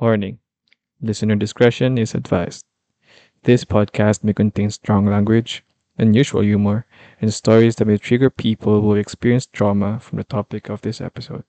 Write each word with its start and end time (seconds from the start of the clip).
Warning 0.00 0.38
Listener 1.00 1.36
discretion 1.36 1.98
is 1.98 2.14
advised. 2.14 2.64
This 3.44 3.64
podcast 3.64 4.24
may 4.24 4.32
contain 4.32 4.70
strong 4.70 5.06
language, 5.06 5.64
unusual 5.98 6.42
humor, 6.42 6.86
and 7.20 7.32
stories 7.32 7.76
that 7.76 7.86
may 7.86 7.98
trigger 7.98 8.30
people 8.30 8.80
who 8.82 8.94
experience 8.94 9.46
trauma 9.46 10.00
from 10.00 10.18
the 10.18 10.24
topic 10.24 10.68
of 10.68 10.82
this 10.82 11.00
episode. 11.00 11.44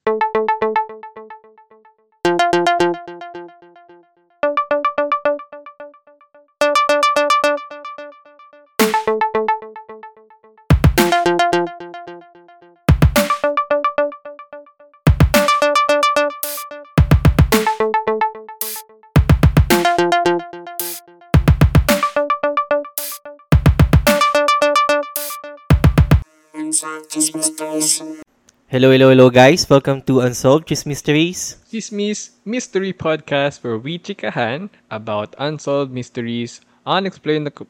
Hello, 28.74 28.90
hello, 28.90 29.14
hello 29.14 29.30
guys. 29.30 29.70
Welcome 29.70 30.02
to 30.10 30.26
Unsolved 30.26 30.66
Just 30.66 30.90
Mysteries. 30.90 31.62
Chismis 31.70 32.34
Mystery 32.42 32.90
Podcast 32.90 33.62
where 33.62 33.78
we 33.78 34.02
chikahan 34.02 34.74
about 34.90 35.38
unsolved 35.38 35.94
mysteries, 35.94 36.58
unexplainable, 36.82 37.70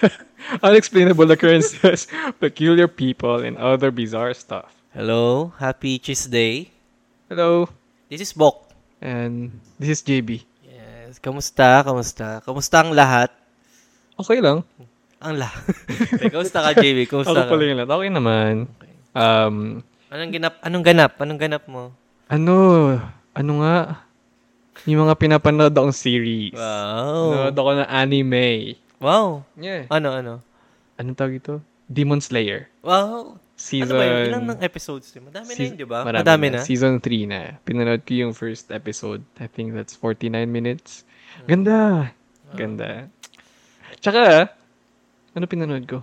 unexplainable 0.64 1.28
occurrences, 1.30 2.08
peculiar 2.40 2.88
people, 2.88 3.44
and 3.44 3.60
other 3.60 3.92
bizarre 3.92 4.32
stuff. 4.32 4.72
Hello, 4.96 5.52
happy 5.60 6.00
Tuesday. 6.00 6.72
Hello, 7.28 7.68
This 8.08 8.24
is 8.24 8.32
Bok. 8.32 8.72
and 9.04 9.60
this 9.76 9.92
is 9.92 10.00
JB. 10.00 10.48
Yes, 10.64 11.20
kamusta? 11.20 11.84
Kamusta? 11.84 12.40
Kamusta 12.40 12.88
ang 12.88 12.96
lahat? 12.96 13.28
Okay 14.16 14.40
lang. 14.40 14.64
Ang 15.20 15.44
lahat. 15.44 15.60
Okay, 16.16 16.32
kamusta 16.34 16.64
ka, 16.64 16.72
JB? 16.72 17.04
Kamusta 17.04 17.36
Ako 17.36 17.44
ka? 17.44 17.52
pala 17.52 17.62
yung 17.68 17.78
lahat. 17.84 17.92
Okay 18.00 18.08
naman. 18.08 18.52
Um, 19.12 19.84
Anong 20.08 20.32
ganap? 20.32 20.54
Anong 20.62 20.84
ganap? 20.84 21.12
Anong 21.20 21.40
ganap 21.40 21.64
mo? 21.68 21.92
ano, 22.28 22.54
ano 23.32 23.52
nga? 23.60 23.76
Yung 24.84 25.04
mga 25.04 25.16
pinapanood 25.16 25.74
akong 25.74 25.92
series. 25.92 26.54
Wow. 26.54 27.34
Nanood 27.34 27.56
ako 27.56 27.70
ng 27.76 27.88
anime. 27.90 28.48
Wow. 29.00 29.42
Yeah. 29.54 29.84
Ano, 29.90 30.08
ano? 30.14 30.32
Anong 30.96 31.16
tawag 31.16 31.40
ito? 31.40 31.60
Demon 31.84 32.20
Slayer. 32.20 32.68
Wow. 32.80 33.36
Season... 33.58 33.90
Ano 33.90 33.98
ba 33.98 34.06
yun? 34.06 34.26
Ilang 34.30 34.46
ng 34.46 34.60
episodes? 34.62 35.10
din? 35.10 35.26
Madami 35.26 35.50
na 35.50 35.56
Seas- 35.56 35.66
yun, 35.66 35.76
di 35.76 35.88
ba? 35.88 36.06
Marami, 36.06 36.22
Madami, 36.22 36.46
na. 36.54 36.60
Season 36.62 36.94
3 36.94 37.26
na. 37.26 37.40
Pinanood 37.66 38.06
ko 38.06 38.12
yung 38.14 38.32
first 38.32 38.70
episode. 38.70 39.20
I 39.42 39.50
think 39.50 39.74
that's 39.74 39.98
49 39.98 40.30
minutes. 40.46 41.02
Ganda. 41.44 42.12
Ganda. 42.54 43.10
Tsaka, 43.98 44.52
ano 45.34 45.44
pinanood 45.44 45.84
ko? 45.84 45.98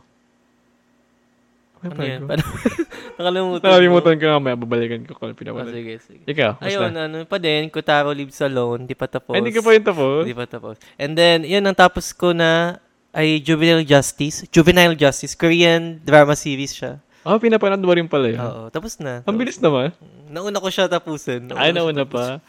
Ano 1.79 1.95
Ano 1.95 2.01
yan? 2.03 2.21
ko? 2.21 2.33
Nakalimutan. 3.15 3.63
Nakalimutan 3.63 4.13
ko 4.19 4.25
mamaya. 4.35 4.55
Babalikan 4.59 4.99
ko 5.07 5.11
kung 5.15 5.31
ano 5.31 5.35
Oh, 5.35 5.39
pinapanood. 5.39 5.71
sige, 5.71 5.93
sige. 6.03 6.23
Ikaw. 6.27 6.59
Ayun, 6.59 6.91
ano 6.91 7.17
pa 7.23 7.37
din, 7.39 7.71
Kotaro 7.71 8.11
Lives 8.11 8.39
Alone, 8.43 8.83
di 8.83 8.95
pa 8.95 9.07
tapos. 9.07 9.35
Ay, 9.35 9.39
hindi 9.39 9.55
ka 9.55 9.63
pa 9.63 9.71
yun 9.71 9.83
tapos? 9.83 10.21
Hindi 10.27 10.35
pa 10.35 10.45
tapos. 10.47 10.75
And 10.99 11.15
then, 11.15 11.47
yun, 11.47 11.63
ang 11.63 11.77
tapos 11.77 12.11
ko 12.11 12.35
na 12.35 12.79
ay 13.15 13.39
Juvenile 13.39 13.87
Justice. 13.87 14.43
Juvenile 14.51 14.95
Justice. 14.99 15.31
Korean 15.33 16.03
drama 16.03 16.35
series 16.35 16.75
siya. 16.75 16.99
Oh, 17.25 17.39
pinapanood 17.39 17.81
mo 17.81 17.95
rin 17.95 18.05
pala 18.05 18.27
yun. 18.29 18.37
Oo, 18.37 18.61
tapos 18.69 18.99
na. 19.01 19.23
Ang 19.25 19.39
bilis 19.39 19.57
naman. 19.57 19.95
Nauna 20.29 20.59
ko 20.61 20.69
siya 20.69 20.85
tapusin. 20.85 21.49
Ay, 21.55 21.71
ko 21.71 21.71
siya 21.71 21.77
nauna 21.81 22.03
pa. 22.05 22.43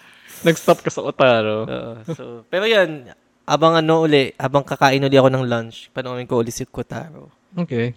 Nag-stop 0.44 0.84
ka 0.84 0.90
sa 0.92 1.00
Otaro. 1.00 1.64
Oo. 1.64 1.92
So, 2.12 2.24
pero 2.52 2.68
yun, 2.68 3.08
abang 3.46 3.78
ano 3.78 4.04
uli, 4.04 4.34
abang 4.36 4.66
kakain 4.66 5.00
uli 5.00 5.16
ako 5.16 5.30
ng 5.32 5.46
lunch, 5.46 5.88
panoorin 5.94 6.26
ko 6.26 6.42
uli 6.42 6.50
si 6.52 6.66
Kotaro. 6.66 7.30
Okay. 7.56 7.94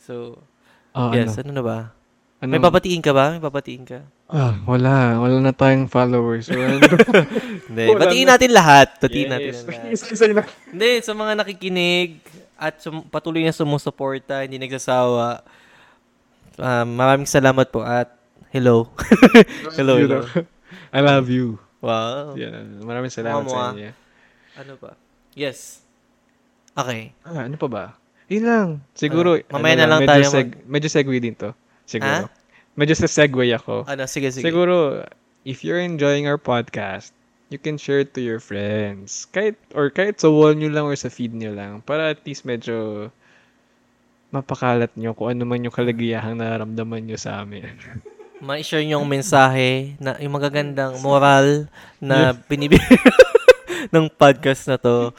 So, 0.00 0.38
Ah, 0.92 1.12
yes, 1.12 1.36
ano? 1.36 1.42
ano 1.42 1.50
na 1.52 1.62
ba? 1.62 1.78
Ano? 2.38 2.50
May 2.50 2.60
papatiin 2.60 3.00
ka 3.00 3.12
ba? 3.12 3.32
May 3.32 3.40
papatiin 3.40 3.84
ka? 3.84 3.98
Ah, 4.26 4.56
wala. 4.64 5.20
Wala 5.20 5.36
na 5.40 5.52
tayong 5.52 5.86
followers. 5.86 6.48
Wala 6.48 6.80
Hindi. 7.68 7.84
Wala 7.86 8.00
Batiin 8.02 8.26
na. 8.26 8.32
natin 8.34 8.50
lahat. 8.50 8.88
Batiin 8.98 9.28
natin 9.28 9.52
Yes. 9.52 9.62
lahat. 9.62 9.88
Isa-isa 9.94 10.24
na. 10.26 10.44
Hindi, 10.66 10.90
sa 11.00 11.12
mga 11.12 11.32
nakikinig 11.38 12.18
at 12.56 12.76
sum- 12.78 13.04
patuloy 13.04 13.40
na 13.40 13.52
sumusuporta, 13.52 14.42
hindi 14.42 14.58
nagsasawa. 14.58 15.44
Um, 16.54 16.88
maraming 16.92 17.24
salamat 17.24 17.68
po 17.68 17.80
at 17.80 18.12
hello. 18.50 18.88
hello, 19.78 19.96
You 19.96 20.04
hello. 20.06 20.18
know, 20.22 20.44
I 20.90 21.00
love 21.00 21.28
you. 21.28 21.56
Wow. 21.78 22.36
Yan. 22.36 22.80
Maraming 22.80 23.08
salamat 23.08 23.42
Mama. 23.42 23.50
sa 23.50 23.72
inyo. 23.72 23.90
Ano 24.54 24.72
ba? 24.76 24.92
Yes. 25.32 25.80
Okay. 26.72 27.12
Ah, 27.20 27.44
ano 27.44 27.56
pa 27.56 27.68
ba? 27.68 27.84
Yun 28.32 28.44
lang. 28.44 28.68
Siguro, 28.96 29.36
Ah, 29.36 29.52
mamaya 29.52 29.76
ano 29.76 29.78
na 29.78 29.86
lang 29.86 30.00
medyo 30.00 30.10
tayo 30.10 30.24
Seg- 30.32 30.58
medyo 30.64 30.88
segue 30.88 31.18
din 31.20 31.36
to. 31.36 31.52
Siguro. 31.84 32.24
Ha? 32.24 32.32
Medyo 32.72 32.94
sa 32.96 33.04
segue 33.04 33.52
ako. 33.52 33.84
Ano, 33.84 34.08
sige, 34.08 34.32
sige. 34.32 34.40
Siguro, 34.40 35.04
if 35.44 35.60
you're 35.60 35.76
enjoying 35.78 36.24
our 36.24 36.40
podcast, 36.40 37.12
you 37.52 37.60
can 37.60 37.76
share 37.76 38.00
it 38.00 38.16
to 38.16 38.24
your 38.24 38.40
friends. 38.40 39.28
Kahit, 39.28 39.60
or 39.76 39.92
kahit 39.92 40.16
sa 40.16 40.32
wall 40.32 40.56
nyo 40.56 40.72
lang 40.72 40.88
or 40.88 40.96
sa 40.96 41.12
feed 41.12 41.36
nyo 41.36 41.52
lang. 41.52 41.84
Para 41.84 42.08
at 42.08 42.24
least 42.24 42.48
medyo 42.48 43.12
mapakalat 44.32 44.88
nyo 44.96 45.12
kung 45.12 45.28
ano 45.28 45.44
man 45.44 45.60
yung 45.60 45.74
kaligayahang 45.74 46.40
nararamdaman 46.40 47.04
nyo 47.04 47.18
sa 47.20 47.44
amin. 47.44 47.68
Ma-share 48.40 48.82
nyo 48.82 48.98
yung 48.98 49.06
mensahe 49.06 49.94
na 50.00 50.16
yung 50.18 50.32
magagandang 50.32 50.96
moral 50.98 51.68
na 52.00 52.32
binibigay 52.48 52.96
ng 53.92 54.08
podcast 54.08 54.66
na 54.66 54.80
to. 54.80 55.12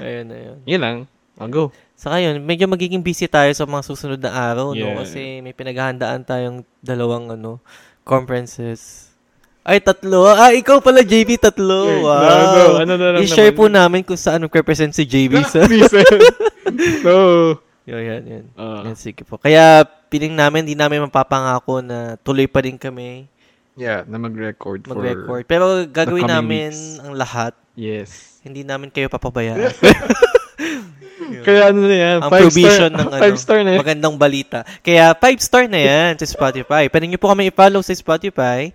Ayun, 0.00 0.26
ayun. 0.32 0.58
Yun 0.64 0.80
lang. 0.80 0.96
I'll 1.36 1.52
go. 1.52 1.70
Saka 1.98 2.22
yun, 2.22 2.38
medyo 2.40 2.64
magiging 2.64 3.02
busy 3.02 3.26
tayo 3.26 3.50
sa 3.50 3.66
mga 3.66 3.82
susunod 3.82 4.20
na 4.22 4.30
araw, 4.30 4.70
Yeah. 4.70 4.94
no? 4.94 5.02
Kasi 5.02 5.42
may 5.42 5.50
pinaghahandaan 5.50 6.22
tayong 6.22 6.62
dalawang, 6.78 7.34
ano, 7.34 7.58
conferences. 8.06 9.10
Ay, 9.60 9.82
tatlo. 9.82 10.24
Ah, 10.24 10.48
ikaw 10.48 10.78
pala, 10.78 11.02
JB, 11.02 11.36
tatlo. 11.36 12.06
Wow. 12.06 12.22
ano, 12.22 12.62
ano 12.78 12.92
na 12.94 13.06
lang 13.12 13.20
I-share 13.20 13.50
naman. 13.50 13.58
po 13.58 13.64
namin 13.68 14.00
kung 14.00 14.16
saan 14.16 14.46
represent 14.46 14.94
si 14.94 15.02
JB 15.02 15.42
sa... 15.50 15.66
No. 17.02 17.58
yun, 17.84 18.00
yan, 18.00 18.22
yan. 18.24 18.44
Ah. 18.54 18.86
Yan, 18.86 18.94
sige 18.94 19.26
po. 19.26 19.36
Kaya, 19.36 19.82
piling 20.08 20.32
namin, 20.32 20.64
di 20.64 20.72
namin 20.72 21.02
mapapangako 21.02 21.82
na 21.82 22.14
tuloy 22.16 22.46
pa 22.46 22.62
rin 22.62 22.78
kami 22.78 23.26
Yeah, 23.74 24.02
na 24.04 24.18
mag-record 24.18 24.82
for... 24.82 24.94
mag-record. 24.94 25.46
Pero 25.46 25.82
gagawin 25.84 26.26
namin 26.26 26.70
weeks. 26.70 26.98
ang 26.98 27.12
lahat. 27.12 27.52
Yes. 27.74 28.38
Hindi 28.40 28.62
namin 28.62 28.88
kayo 28.88 29.06
papabayaan. 29.06 29.70
Kaya 31.42 31.60
ano 31.68 31.80
na 31.82 31.96
yan? 31.96 32.16
ang 32.18 32.30
five 32.30 32.44
provision 32.44 32.90
star, 32.90 32.90
ng 32.94 33.08
ano, 33.14 33.20
Five 33.20 33.36
star 33.38 33.58
na 33.60 33.70
yan. 33.70 33.80
magandang 33.80 34.16
balita. 34.16 34.58
Kaya, 34.80 35.04
five 35.12 35.38
star 35.38 35.64
na 35.64 35.78
yan 35.78 36.12
sa 36.14 36.24
Spotify. 36.24 36.86
Pwede 36.86 37.04
nyo 37.06 37.16
po 37.16 37.28
kami 37.28 37.48
i-follow 37.48 37.80
sa 37.80 37.92
Spotify. 37.92 38.70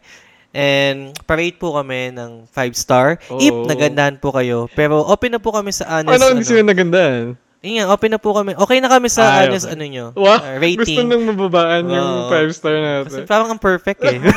And, 0.49 1.17
parade 1.23 1.57
po 1.57 1.73
kami 1.73 2.11
ng 2.11 2.45
five 2.47 2.73
star. 2.73 3.17
If 3.35 3.49
Oo. 3.49 3.65
nagandahan 3.65 4.17
po 4.17 4.29
kayo. 4.29 4.69
Pero, 4.71 5.01
open 5.01 5.33
na 5.33 5.41
po 5.41 5.49
kami 5.49 5.69
sa 5.69 5.99
honest, 5.99 6.13
Ano, 6.13 6.25
hindi 6.31 6.41
ano. 6.41 6.49
sila 6.49 6.61
nagandaan? 6.63 7.25
Yun 7.63 7.73
nga, 7.79 7.85
open 7.89 8.11
na 8.11 8.19
po 8.19 8.35
kami. 8.35 8.51
Okay 8.53 8.77
na 8.77 8.91
kami 8.91 9.07
sa 9.07 9.23
Ay, 9.39 9.47
honest, 9.47 9.65
okay. 9.65 9.73
ano 9.73 9.83
nyo. 9.87 10.05
Wow, 10.13 10.35
uh, 10.35 10.59
gusto 10.75 10.83
rating. 10.83 11.07
nang 11.07 11.23
mababaan 11.25 11.83
yung 11.87 12.11
Oo. 12.19 12.29
five 12.29 12.51
star 12.51 12.75
Kasi 12.75 13.17
natin. 13.17 13.25
parang 13.25 13.47
ang 13.49 13.57
perfect 13.57 14.03
eh. 14.03 14.19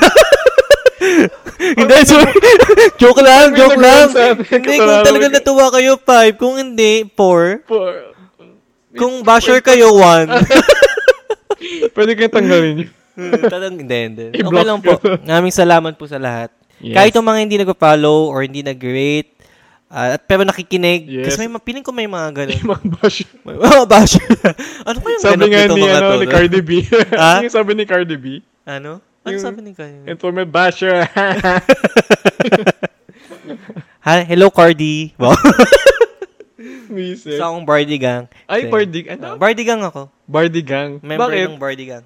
hindi, 1.75 1.95
sorry. 2.07 2.33
joke 3.03 3.23
lang, 3.25 3.51
May 3.51 3.59
joke 3.59 3.81
lang. 3.81 4.07
Hindi, 4.47 4.75
kung 4.79 5.03
talaga 5.03 5.27
natuwa 5.33 5.67
kayo, 5.75 5.93
five. 5.99 6.35
Kung 6.39 6.55
hindi, 6.61 7.09
four. 7.19 7.67
For, 7.67 8.15
Kung 8.95 9.27
basher 9.27 9.59
kayo, 9.61 9.93
one. 9.93 10.31
pwede 11.97 12.11
kayong 12.15 12.35
tanggalin 12.35 12.75
yun. 12.85 12.91
Talagang 13.49 13.81
hindi, 13.81 13.99
hindi. 14.13 14.27
Okay 14.37 14.65
lang 14.65 14.81
po. 14.85 15.01
ko. 15.01 15.17
Maraming 15.25 15.55
salamat 15.55 15.97
po 15.97 16.05
sa 16.05 16.21
lahat. 16.21 16.53
Yes. 16.77 16.93
Kahit 16.93 17.13
yung 17.17 17.25
mga 17.25 17.41
hindi 17.41 17.57
nag-follow 17.57 18.29
or 18.29 18.45
hindi 18.45 18.61
nag-rate, 18.61 19.33
ah, 19.89 20.21
at 20.21 20.23
pero 20.29 20.45
nakikinig. 20.45 21.09
Yes. 21.09 21.33
Kasi 21.33 21.37
may, 21.45 21.51
ma- 21.57 21.63
piling 21.65 21.85
ko 21.85 21.93
may 21.97 22.05
mga 22.05 22.29
ganun. 22.37 22.57
Yung 22.61 22.71
mga 22.77 22.85
bash. 23.01 23.19
May 23.41 23.57
mga 23.57 23.85
basher. 23.89 24.29
ano 24.87 24.97
Sabi 25.17 25.49
ganap 25.49 25.49
nga 25.49 25.61
nito 25.65 25.77
ni, 25.77 25.83
mga 25.89 25.97
ano, 25.97 26.09
to? 26.13 26.21
ni 26.21 26.27
Cardi 26.29 26.61
B. 26.61 26.71
Yung 27.41 27.57
sabi 27.57 27.71
ni 27.73 27.85
Cardi 27.89 28.17
B. 28.21 28.27
Ano? 28.69 29.01
Ano 29.27 29.35
Yung- 29.35 29.43
sabi 29.43 29.59
ni 29.61 29.75
Cardi? 29.75 30.07
Informe 30.07 30.47
basher. 30.47 31.03
Ha? 34.01 34.23
Hello, 34.23 34.55
Cardi. 34.55 35.11
Wow. 35.19 35.35
Misis. 36.95 37.35
Isa 37.35 37.51
akong 37.51 37.67
Bardi 37.67 37.99
Gang. 37.99 38.31
Ay, 38.47 38.67
Kasi- 38.67 38.71
Bardi. 38.71 39.01
Ah, 39.03 39.15
Ano? 39.19 39.35
Bardi 39.35 39.63
Gang 39.67 39.83
ako. 39.83 40.03
Bardi 40.31 40.63
Gang. 40.63 41.03
Member 41.03 41.27
Bakit? 41.27 41.47
ng 41.51 41.59
Bardi 41.59 41.85
Gang. 41.91 42.05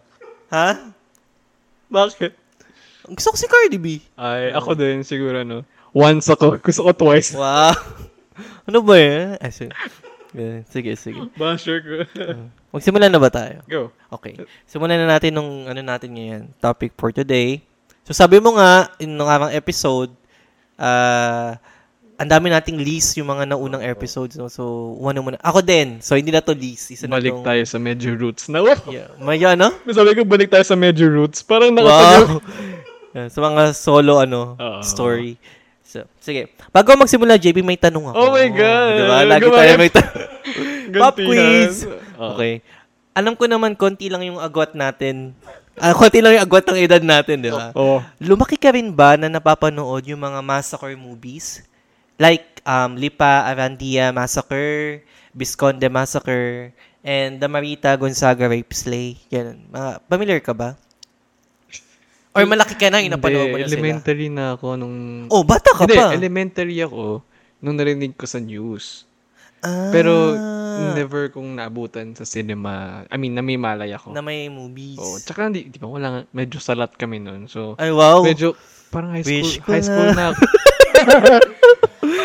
Ha? 0.49 0.97
Bakit? 1.93 2.33
Gusto 3.05 3.29
ko 3.33 3.37
si 3.37 3.45
Cardi 3.45 3.77
B. 3.77 4.01
Ay, 4.17 4.49
ako 4.57 4.73
din 4.73 5.05
siguro, 5.05 5.45
no. 5.45 5.69
Once 5.93 6.25
ako. 6.33 6.57
Gusto 6.57 6.89
ko 6.89 6.93
twice. 6.97 7.37
Wow. 7.37 7.77
ano 8.69 8.79
ba 8.81 8.95
yan? 8.97 9.37
Ay. 9.37 9.69
Ganun. 10.31 10.63
Sige, 10.71 10.95
sige. 10.95 11.21
Basher 11.41 11.83
ko. 11.83 12.07
Magsimulan 12.71 13.11
na 13.11 13.19
ba 13.19 13.31
tayo? 13.31 13.63
Go. 13.67 13.91
Okay. 14.15 14.39
Simulan 14.65 14.99
na 15.03 15.19
natin 15.19 15.35
nung 15.35 15.67
ano 15.67 15.81
natin 15.83 16.15
ngayon, 16.15 16.43
topic 16.63 16.95
for 16.95 17.11
today. 17.11 17.63
So 18.07 18.15
sabi 18.15 18.39
mo 18.39 18.55
nga, 18.55 18.95
in 19.03 19.19
nung 19.19 19.27
arang 19.27 19.51
episode, 19.51 20.15
ah, 20.79 21.59
ang 22.21 22.29
dami 22.29 22.53
nating 22.53 22.77
list 22.77 23.17
yung 23.17 23.33
mga 23.33 23.49
naunang 23.49 23.81
episodes. 23.81 24.37
No? 24.37 24.53
So, 24.53 24.93
ano 25.01 25.25
muna. 25.25 25.41
Ako 25.41 25.65
din. 25.65 26.05
So, 26.05 26.21
hindi 26.21 26.29
na 26.29 26.45
to 26.45 26.53
list. 26.53 26.93
Isa 26.93 27.09
na 27.09 27.17
Balik 27.17 27.33
tong- 27.33 27.49
tayo 27.49 27.63
sa 27.65 27.81
medyo 27.81 28.13
roots 28.13 28.53
na. 28.53 28.61
Yeah. 28.93 29.09
May 29.17 29.41
ano? 29.41 29.73
Sabi 29.89 30.13
ko, 30.13 30.29
balik 30.29 30.53
tayo 30.53 30.61
sa 30.61 30.77
medyo 30.77 31.09
roots. 31.09 31.41
Parang 31.41 31.73
nakapag... 31.73 32.29
Wow. 32.29 32.45
Yeah, 33.11 33.27
sa 33.27 33.43
mga 33.43 33.75
solo 33.75 34.23
ano 34.23 34.55
Oo. 34.55 34.87
story. 34.87 35.35
So, 35.91 36.07
sige. 36.23 36.55
Bago 36.71 36.95
magsimula, 36.95 37.35
JB, 37.35 37.67
may 37.67 37.75
tanong 37.75 38.15
ako. 38.15 38.15
Oh 38.15 38.31
my 38.31 38.47
God! 38.55 38.95
Diba? 38.95 39.19
Lagi 39.27 39.43
Gumaya- 39.43 39.59
tayo 39.59 39.73
may 39.75 39.91
tanong. 39.91 40.23
Pop 41.03 41.17
quiz! 41.19 41.75
Oo. 42.15 42.39
Okay. 42.39 42.63
Alam 43.11 43.35
ko 43.35 43.51
naman, 43.51 43.75
konti 43.75 44.07
lang 44.07 44.23
yung 44.23 44.39
agwat 44.39 44.79
natin. 44.79 45.35
Ah, 45.75 45.91
konti 45.91 46.23
lang 46.23 46.39
yung 46.39 46.47
agwat 46.47 46.63
ng 46.71 46.79
edad 46.79 47.03
natin, 47.03 47.43
di 47.43 47.51
ba? 47.51 47.75
Oo. 47.75 47.99
Lumaki 48.23 48.55
ka 48.55 48.71
rin 48.71 48.95
ba 48.95 49.19
na 49.19 49.27
napapanood 49.27 50.07
yung 50.07 50.23
mga 50.23 50.39
massacre 50.47 50.95
movies? 50.95 51.67
Like, 52.23 52.63
um, 52.63 52.95
Lipa 52.95 53.51
Arandia 53.51 54.15
Massacre, 54.15 55.03
Visconde 55.35 55.91
Massacre, 55.91 56.71
and 57.03 57.43
the 57.43 57.51
Marita 57.51 57.99
Gonzaga 57.99 58.47
Rape 58.47 58.71
Slay. 58.71 59.19
Yan. 59.35 59.59
Mga, 59.75 59.91
familiar 60.07 60.39
ka 60.39 60.55
ba? 60.55 60.79
Or 62.31 62.47
malaki 62.47 62.79
ka 62.79 62.89
na, 62.89 63.03
yung 63.03 63.11
napanood 63.11 63.51
mo 63.51 63.59
na 63.59 63.67
sila? 63.67 63.75
elementary 63.75 64.29
na 64.31 64.55
ako 64.55 64.79
nung... 64.79 64.97
Oh, 65.29 65.43
bata 65.43 65.75
ka 65.75 65.83
Hindi, 65.83 65.99
pa. 65.99 66.15
elementary 66.15 66.79
ako 66.79 67.27
nung 67.59 67.75
narinig 67.75 68.15
ko 68.15 68.23
sa 68.25 68.39
news. 68.39 69.03
Ah, 69.61 69.91
Pero 69.93 70.33
never 70.97 71.29
kong 71.29 71.59
naabutan 71.59 72.15
sa 72.15 72.25
cinema. 72.25 73.05
I 73.11 73.19
mean, 73.19 73.35
namimalay 73.35 73.93
ako. 73.93 74.15
na 74.15 74.23
may 74.23 74.49
movies. 74.49 74.97
Oo. 74.97 75.19
Tsaka, 75.19 75.51
di, 75.51 75.69
di 75.69 75.77
ba, 75.77 75.91
wala, 75.91 76.07
nga- 76.09 76.29
medyo 76.33 76.57
salat 76.57 76.95
kami 76.95 77.21
nun. 77.21 77.45
So, 77.45 77.77
Ay, 77.77 77.93
wow. 77.93 78.25
medyo, 78.25 78.57
parang 78.89 79.13
high 79.13 79.21
school, 79.21 79.45
Wish 79.45 79.61
high 79.61 79.85
school 79.85 80.11
na. 80.15 80.33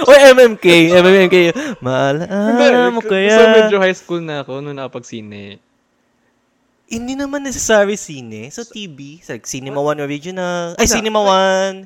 O, 0.05 0.11
MMK. 0.13 0.65
MMK. 0.93 1.35
Maalam 1.81 2.93
mo 2.93 3.01
kaya. 3.01 3.33
So, 3.33 3.43
medyo 3.49 3.77
high 3.81 3.97
school 3.97 4.21
na 4.21 4.45
ako 4.45 4.61
nung 4.61 4.77
nakapag-sine. 4.77 5.57
Hindi 6.85 7.13
naman 7.13 7.41
necessary 7.41 7.95
sine. 7.95 8.49
So, 8.49 8.61
TV. 8.61 9.17
Sa 9.19 9.33
Cinema 9.41 9.79
One 9.79 9.99
Original. 9.99 10.77
Ay, 10.77 10.85
Wala. 10.85 10.93
Cinema 10.93 11.19
One. 11.19 11.77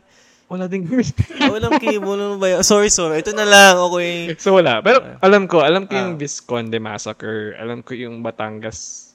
Wala 0.50 0.66
ding 0.66 0.90
Ah, 1.38 1.54
Walang 1.54 1.78
cable. 1.78 2.18
Ano 2.18 2.36
ba 2.36 2.50
yun? 2.50 2.66
Sorry, 2.66 2.90
sorry. 2.90 3.22
Ito 3.22 3.32
na 3.32 3.46
lang. 3.46 3.78
Okay. 3.80 4.34
So, 4.36 4.58
wala. 4.58 4.82
Pero, 4.82 5.00
alam 5.22 5.46
ko, 5.46 5.62
alam 5.62 5.86
ko 5.86 5.94
yung 5.94 6.14
Ah. 6.14 6.20
Visconde 6.20 6.78
Massacre. 6.78 7.54
Alam 7.56 7.80
ko 7.80 7.94
yung 7.94 8.20
Batangas 8.20 9.14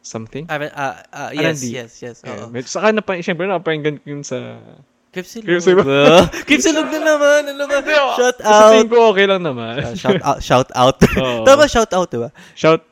something. 0.00 0.46
Ah, 0.46 0.58
ah, 0.70 0.94
ah, 1.10 1.30
yes, 1.30 1.60
R&D. 1.60 1.64
yes, 1.68 1.92
yes. 2.00 2.16
Eh, 2.22 2.30
Oo. 2.32 2.50
medyo, 2.50 2.66
saka 2.66 2.90
na 2.90 3.02
pa, 3.02 3.18
syempre 3.18 3.46
napapakinggan 3.46 3.98
ko 3.98 4.06
yun 4.08 4.22
sa... 4.22 4.58
Cripsilog. 5.12 5.84
ba? 5.84 6.24
Cripsilog 6.42 6.88
na 6.94 7.00
naman. 7.04 7.40
Ano 7.52 7.68
ba? 7.68 7.78
Shout 8.16 8.38
Sa 8.40 8.48
out. 8.48 8.70
tingin 8.72 8.88
ko 8.88 9.12
okay 9.12 9.26
lang 9.28 9.42
naman. 9.44 9.76
Ah, 9.78 9.92
shout 9.92 10.22
out. 10.24 10.38
Shout 10.40 10.70
out. 10.72 10.96
Tama, 11.46 11.68
shout 11.68 11.92
out, 11.92 12.08
diba? 12.08 12.30
Shout 12.56 12.80
out. 12.80 12.90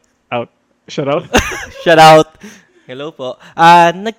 Shout 0.90 1.06
out? 1.06 1.24
Shout 1.86 2.02
out. 2.02 2.28
Hello 2.90 3.14
po. 3.14 3.38
Ah, 3.54 3.94
nag 3.94 4.18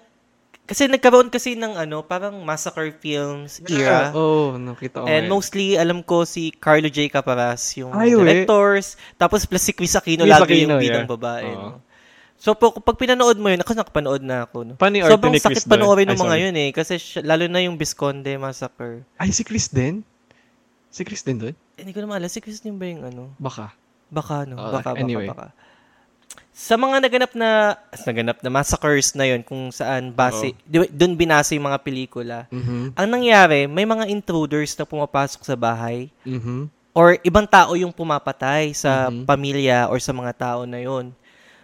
kasi 0.63 0.87
nagkaroon 0.87 1.27
kasi 1.27 1.59
ng 1.59 1.75
ano, 1.75 1.99
parang 1.99 2.31
massacre 2.47 2.95
films 2.95 3.59
era. 3.67 4.15
Oo, 4.15 4.55
oh, 4.55 4.55
nakita 4.55 5.03
ko. 5.03 5.05
And 5.05 5.27
ngayon. 5.27 5.35
mostly, 5.35 5.75
alam 5.75 5.99
ko 5.99 6.23
si 6.23 6.55
Carlo 6.55 6.87
J. 6.87 7.11
Caparas, 7.11 7.75
yung 7.75 7.91
Ay, 7.91 8.15
we. 8.15 8.23
directors. 8.23 8.95
Tapos 9.19 9.43
plus 9.43 9.67
si 9.67 9.75
Chris 9.75 9.91
Aquino 9.99 10.23
Chris 10.23 10.31
lagi 10.31 10.63
Aquino, 10.63 10.79
yung 10.79 10.79
bidang 10.79 11.03
yeah. 11.03 11.11
babae. 11.11 11.51
Oo. 11.51 11.75
No? 11.75 11.77
So, 12.41 12.55
po, 12.55 12.71
pag 12.73 12.97
pinanood 12.97 13.35
mo 13.37 13.51
yun, 13.51 13.59
ako 13.59 13.77
nakapanood 13.77 14.23
na 14.23 14.47
ako. 14.47 14.57
No? 14.63 14.73
Arte 14.79 15.11
Sobrang 15.11 15.35
ni 15.35 15.43
Chris 15.43 15.61
sakit 15.61 15.69
panoorin 15.69 16.07
ng 16.07 16.17
mga 16.23 16.37
yun 16.39 16.55
eh. 16.55 16.69
Kasi 16.71 16.97
siya- 16.97 17.21
lalo 17.27 17.45
na 17.51 17.61
yung 17.61 17.75
Visconde 17.75 18.33
Massacre. 18.39 19.03
Ay, 19.19 19.35
si 19.35 19.43
Chris 19.43 19.67
din? 19.67 20.01
Si 20.87 21.03
Chris 21.03 21.21
din 21.21 21.37
doon? 21.37 21.55
Eh, 21.77 21.83
Hindi 21.83 21.93
ko 21.93 22.01
naman 22.01 22.17
alam. 22.17 22.31
Si 22.31 22.41
Chris 22.41 22.63
din 22.63 22.79
ba 22.79 22.87
yung 22.87 23.03
ano? 23.05 23.29
Baka. 23.37 23.75
Baka, 24.09 24.47
no? 24.49 24.55
Oh, 24.57 24.73
Baka, 24.73 24.95
baka, 24.95 25.03
anyway. 25.03 25.27
baka. 25.29 25.51
Sa 26.51 26.77
mga 26.77 27.01
naganap 27.01 27.31
na 27.33 27.73
naganap 28.05 28.37
na 28.43 28.49
massacres 28.53 29.17
na 29.17 29.25
yun 29.25 29.41
kung 29.41 29.73
saan 29.73 30.13
base, 30.13 30.53
ba, 30.69 30.85
doon 30.87 31.17
binase 31.17 31.57
yung 31.57 31.65
mga 31.65 31.81
pelikula. 31.81 32.45
Mhm. 32.53 32.93
Ang 32.93 33.07
nangyari, 33.09 33.65
may 33.65 33.87
mga 33.87 34.07
intruders 34.11 34.77
na 34.77 34.85
pumapasok 34.85 35.41
sa 35.41 35.57
bahay 35.57 36.13
Mhm. 36.21 36.69
or 36.93 37.17
ibang 37.25 37.47
tao 37.49 37.73
yung 37.73 37.89
pumapatay 37.89 38.75
sa 38.77 39.09
Mhm. 39.09 39.25
pamilya 39.25 39.89
or 39.89 39.97
sa 39.97 40.13
mga 40.13 40.31
tao 40.37 40.59
na 40.69 40.77
yon. 40.83 41.15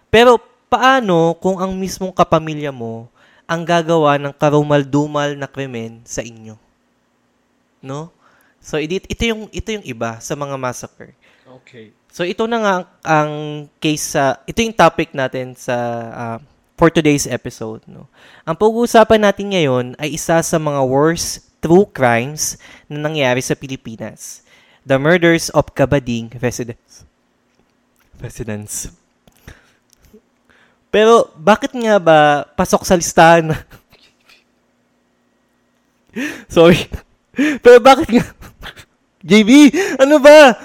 Pero 0.10 0.40
paano 0.68 1.36
kung 1.38 1.60
ang 1.60 1.75
mismong 1.75 2.16
kapamilya 2.16 2.72
mo 2.74 3.08
ang 3.48 3.64
gagawa 3.64 4.19
ng 4.19 4.34
karumal-dumal 4.36 5.36
na 5.40 5.48
krimen 5.48 6.04
sa 6.04 6.19
inyo? 6.19 6.60
No? 7.80 8.12
So 8.60 8.75
ito, 8.81 9.00
ito 9.08 9.24
yung 9.24 9.48
ito 9.54 9.69
yung 9.72 9.86
iba 9.86 10.19
sa 10.19 10.36
mga 10.36 10.58
massacre. 10.60 11.14
Okay. 11.64 11.96
So 12.18 12.25
ito 12.25 12.50
na 12.50 12.58
nga 12.58 12.75
ang, 13.06 13.34
case 13.78 14.18
sa 14.18 14.42
ito 14.50 14.66
yung 14.66 14.74
topic 14.74 15.14
natin 15.14 15.54
sa 15.54 15.78
ah, 16.10 16.38
for 16.74 16.90
today's 16.90 17.30
episode, 17.30 17.86
no. 17.86 18.10
Ang 18.42 18.58
pag-uusapan 18.58 19.22
natin 19.22 19.54
ngayon 19.54 19.94
ay 20.02 20.18
isa 20.18 20.42
sa 20.42 20.58
mga 20.58 20.81
worst 20.81 21.46
true 21.62 21.86
crimes 21.86 22.58
na 22.90 23.06
nangyari 23.06 23.38
sa 23.46 23.54
Pilipinas. 23.54 24.42
The 24.81 24.98
murders 24.98 25.54
of 25.54 25.69
Kabading 25.78 26.34
residents. 26.42 27.06
Residents. 28.18 28.90
Pero 30.90 31.30
bakit 31.38 31.69
nga 31.78 32.02
ba 32.02 32.50
pasok 32.58 32.81
sa 32.81 32.98
listahan? 32.98 33.54
Sorry. 36.50 36.81
Pero 37.62 37.78
bakit 37.78 38.10
nga 38.10 38.25
JB, 39.30 39.69
ano 40.02 40.18
ba? 40.18 40.58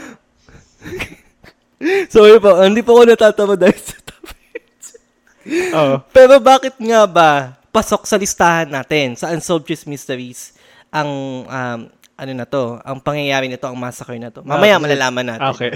Sorry 2.14 2.38
po, 2.38 2.50
hindi 2.62 2.80
po 2.80 2.94
ako 2.94 3.02
natatawa 3.08 3.54
dahil 3.54 3.78
sa 3.78 3.96
topic. 3.98 4.62
Oo. 5.74 5.94
Pero 6.10 6.38
bakit 6.38 6.78
nga 6.78 7.02
ba 7.04 7.30
pasok 7.72 8.04
sa 8.04 8.20
listahan 8.20 8.68
natin 8.68 9.16
sa 9.16 9.32
Unsolved 9.32 9.66
Mysteries 9.88 10.54
ang 10.92 11.08
um, 11.48 11.80
ano 12.12 12.32
na 12.36 12.46
to, 12.46 12.78
ang 12.84 13.00
pangyayari 13.02 13.48
nito, 13.48 13.66
ang 13.66 13.74
massacre 13.74 14.14
na 14.20 14.30
to. 14.30 14.44
Mamaya 14.44 14.76
Ah, 14.76 14.82
malalaman 14.82 15.24
natin. 15.26 15.50
Okay. 15.56 15.72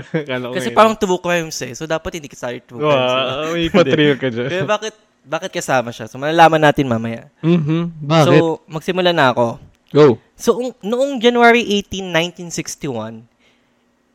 Kasi 0.56 0.72
parang 0.72 0.96
true 0.96 1.20
crimes 1.20 1.58
eh. 1.60 1.74
So 1.76 1.84
dapat 1.84 2.16
hindi 2.16 2.30
ka 2.30 2.38
sa 2.38 2.54
true 2.56 2.80
crimes. 2.80 3.12
Wow, 3.12 3.52
may 3.52 3.68
patriyo 3.68 4.14
ka 4.16 4.32
dyan. 4.32 4.48
Pero 4.48 4.64
bakit 4.64 4.94
bakit 5.20 5.50
kasama 5.52 5.92
siya? 5.92 6.08
So 6.08 6.16
malalaman 6.16 6.62
natin 6.62 6.88
mamaya. 6.88 7.28
Mhm. 7.44 7.92
Bakit? 8.00 8.26
So 8.32 8.64
magsimula 8.64 9.12
na 9.12 9.34
ako. 9.34 9.70
Go. 9.90 10.22
So, 10.38 10.54
noong 10.80 11.18
January 11.18 11.66
18, 11.66 12.14
1961, 12.46 13.26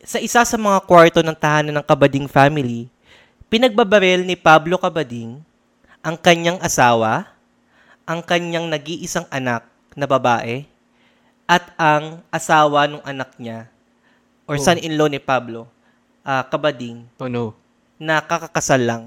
sa 0.06 0.22
isa 0.22 0.46
sa 0.46 0.54
mga 0.54 0.78
kwarto 0.86 1.18
ng 1.18 1.34
tahanan 1.34 1.74
ng 1.74 1.82
Kabading 1.82 2.30
family, 2.30 2.86
pinagbabaril 3.50 4.22
ni 4.22 4.38
Pablo 4.38 4.78
Kabading 4.78 5.42
ang 5.98 6.14
kanyang 6.14 6.62
asawa, 6.62 7.26
ang 8.06 8.22
kanyang 8.22 8.70
nag-iisang 8.70 9.26
anak 9.34 9.66
na 9.98 10.06
babae, 10.06 10.62
at 11.50 11.74
ang 11.74 12.22
asawa 12.30 12.86
ng 12.86 13.02
anak 13.02 13.34
niya, 13.34 13.66
or 14.46 14.54
Oh. 14.54 14.62
son-in-law 14.62 15.10
ni 15.10 15.18
Pablo, 15.18 15.66
ah, 16.22 16.46
Kabading, 16.46 17.02
Oh 17.18 17.26
no. 17.26 17.58
na 17.98 18.22
kakakasal 18.22 18.78
lang. 18.86 19.02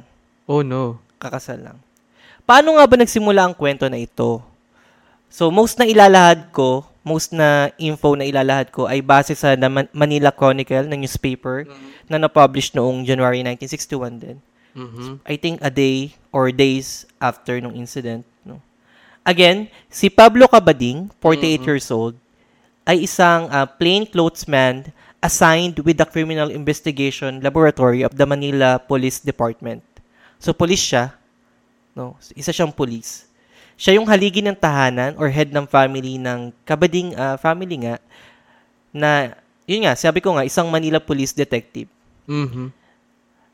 Oh 0.51 0.67
no. 0.67 0.99
Kakasal 1.15 1.63
lang. 1.63 1.77
Paano 2.43 2.75
nga 2.75 2.83
ba 2.83 2.95
nagsimula 2.99 3.47
ang 3.47 3.55
kwento 3.55 3.87
na 3.87 3.99
ito? 3.99 4.43
So, 5.31 5.47
most 5.47 5.79
na 5.79 5.87
ilalahad 5.87 6.51
ko, 6.51 6.88
most 7.01 7.31
na 7.31 7.71
info 7.79 8.13
na 8.13 8.27
ilalahad 8.27 8.69
ko 8.69 8.85
ay 8.85 8.99
base 8.99 9.31
sa 9.33 9.55
Man- 9.55 9.89
Manila 9.95 10.29
Chronicle 10.29 10.83
na 10.85 10.99
newspaper 10.99 11.63
na 12.05 12.19
na-publish 12.19 12.75
noong 12.75 13.07
January 13.07 13.39
1961 13.41 14.19
din. 14.19 14.37
Mhm. 14.75 15.23
I 15.25 15.35
think 15.35 15.59
a 15.61 15.71
day 15.71 16.13
or 16.29 16.51
days 16.51 17.05
after 17.17 17.57
nung 17.57 17.73
incident. 17.73 18.25
No? 18.43 18.61
Again, 19.23 19.67
si 19.89 20.09
Pablo 20.09 20.45
Cabading, 20.45 21.09
48 21.21 21.61
years 21.65 21.87
old, 21.89 22.15
ay 22.83 23.05
isang 23.05 23.45
uh, 23.49 23.65
plainclothesman 23.65 24.89
assigned 25.21 25.77
with 25.83 25.99
the 25.99 26.07
Criminal 26.07 26.49
Investigation 26.49 27.37
Laboratory 27.43 28.01
of 28.01 28.15
the 28.15 28.25
Manila 28.25 28.79
Police 28.81 29.19
Department. 29.19 29.83
So, 30.39 30.55
police 30.55 30.81
siya. 30.81 31.13
No? 31.93 32.15
Isa 32.33 32.49
siyang 32.49 32.71
police. 32.71 33.28
Siya 33.79 33.95
yung 33.95 34.11
haligi 34.11 34.43
ng 34.43 34.59
tahanan 34.59 35.15
or 35.15 35.31
head 35.31 35.55
ng 35.55 35.63
family 35.63 36.19
ng 36.19 36.51
Kabading 36.67 37.15
uh, 37.15 37.39
family 37.39 37.79
nga 37.79 37.95
na, 38.91 39.39
yun 39.63 39.87
nga, 39.87 39.95
sabi 39.95 40.19
ko 40.19 40.35
nga, 40.35 40.43
isang 40.43 40.67
Manila 40.67 40.99
Police 40.99 41.31
Detective. 41.31 41.87
Mhm. 42.27 42.75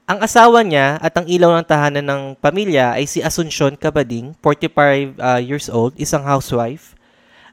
Ang 0.05 0.19
asawa 0.21 0.65
niya 0.65 0.97
at 1.01 1.13
ang 1.17 1.25
ilaw 1.29 1.53
ng 1.61 1.65
tahanan 1.65 2.05
ng 2.05 2.21
pamilya 2.37 2.97
ay 2.97 3.05
si 3.05 3.21
Asuncion 3.21 3.77
Cabading, 3.77 4.33
45 4.41 5.17
uh, 5.17 5.41
years 5.41 5.69
old, 5.69 5.93
isang 5.97 6.25
housewife. 6.25 6.97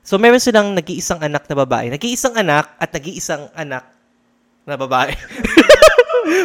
So 0.01 0.17
meron 0.17 0.41
silang 0.41 0.73
nag-iisang 0.73 1.21
anak 1.21 1.45
na 1.49 1.57
babae. 1.57 1.93
Nag-iisang 1.93 2.37
anak 2.37 2.73
at 2.81 2.89
nag-iisang 2.93 3.53
anak 3.53 3.85
na 4.65 4.81
babae. 4.81 5.13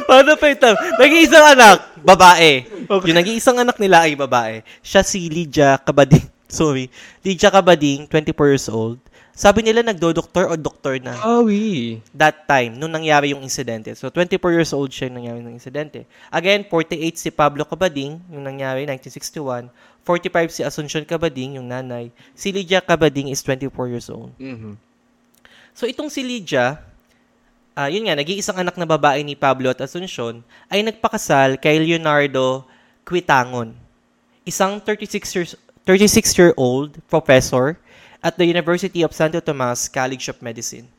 Paano 0.04 0.34
pa 0.36 0.48
ito? 0.50 0.70
Nag-iisang 0.98 1.54
anak, 1.54 1.78
babae. 2.02 2.66
Yung 2.88 3.18
nag-iisang 3.18 3.58
anak 3.58 3.78
nila 3.78 4.06
ay 4.08 4.16
babae. 4.16 4.62
Siya 4.82 5.04
si 5.04 5.28
Lydia 5.28 5.78
Cabading. 5.78 6.26
Sorry. 6.50 6.88
Lydia 7.22 7.52
Cabading, 7.52 8.08
24 8.10 8.52
years 8.52 8.68
old. 8.68 8.98
sabi 9.38 9.62
nila 9.62 9.86
nagdo-doktor 9.86 10.50
o 10.50 10.58
doktor 10.58 10.98
na 10.98 11.14
Awi. 11.22 12.02
that 12.10 12.50
time, 12.50 12.74
nung 12.74 12.90
nangyari 12.90 13.38
yung 13.38 13.46
insidente. 13.46 13.94
So, 13.94 14.10
24 14.10 14.42
years 14.50 14.74
old 14.74 14.90
siya 14.90 15.14
nung 15.14 15.22
nangyari 15.22 15.46
ng 15.46 15.54
insidente. 15.54 16.10
Again, 16.34 16.66
48 16.66 16.98
si 17.14 17.30
Pablo 17.30 17.62
Cabading, 17.62 18.18
yung 18.34 18.42
nangyari, 18.42 18.90
1961. 18.90 19.70
45 20.02 20.50
si 20.50 20.62
Asuncion 20.66 21.06
Cabading, 21.06 21.62
yung 21.62 21.70
nanay. 21.70 22.10
Si 22.34 22.50
Lydia 22.50 22.82
Cabading 22.82 23.30
is 23.30 23.38
24 23.46 23.70
years 23.86 24.10
old. 24.10 24.34
Mhm. 24.42 24.74
So, 25.78 25.86
itong 25.86 26.10
si 26.10 26.26
Lydia, 26.26 26.82
ah 27.78 27.86
yun 27.86 28.10
nga, 28.10 28.18
nag-iisang 28.18 28.58
anak 28.58 28.74
na 28.74 28.90
babae 28.90 29.22
ni 29.22 29.38
Pablo 29.38 29.70
at 29.70 29.78
Asuncion, 29.78 30.42
ay 30.66 30.82
nagpakasal 30.82 31.62
kay 31.62 31.78
Leonardo 31.78 32.66
Quitangon. 33.06 33.78
Isang 34.42 34.82
36 34.82 35.38
years 35.38 35.54
36-year-old 35.86 37.00
professor 37.08 37.80
at 38.20 38.36
the 38.36 38.44
University 38.44 39.06
of 39.06 39.16
Santo 39.16 39.40
Tomas 39.40 39.88
College 39.88 40.28
of 40.28 40.42
Medicine. 40.44 40.90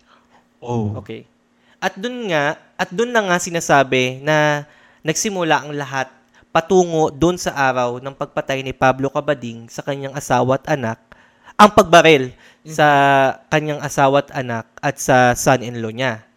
Oh. 0.65 0.97
Okay. 1.03 1.29
At 1.77 1.99
dun 1.99 2.33
nga, 2.33 2.57
at 2.79 2.89
dun 2.89 3.13
na 3.13 3.21
nga 3.21 3.37
sinasabi 3.37 4.25
na 4.25 4.65
nagsimula 5.05 5.67
ang 5.67 5.77
lahat 5.77 6.09
patungo 6.49 7.13
dun 7.13 7.37
sa 7.37 7.53
araw 7.53 8.01
ng 8.01 8.15
pagpatay 8.17 8.65
ni 8.65 8.73
Pablo 8.73 9.13
Cabading 9.13 9.69
sa 9.69 9.85
kanyang 9.85 10.17
asawa 10.17 10.57
at 10.57 10.67
anak, 10.73 10.99
ang 11.59 11.71
pagbaril 11.75 12.33
sa 12.65 12.87
kanyang 13.51 13.85
asawa 13.85 14.25
at 14.25 14.31
anak 14.33 14.65
at 14.81 14.97
sa 14.97 15.37
son-in-law 15.37 15.93
niya. 15.93 16.28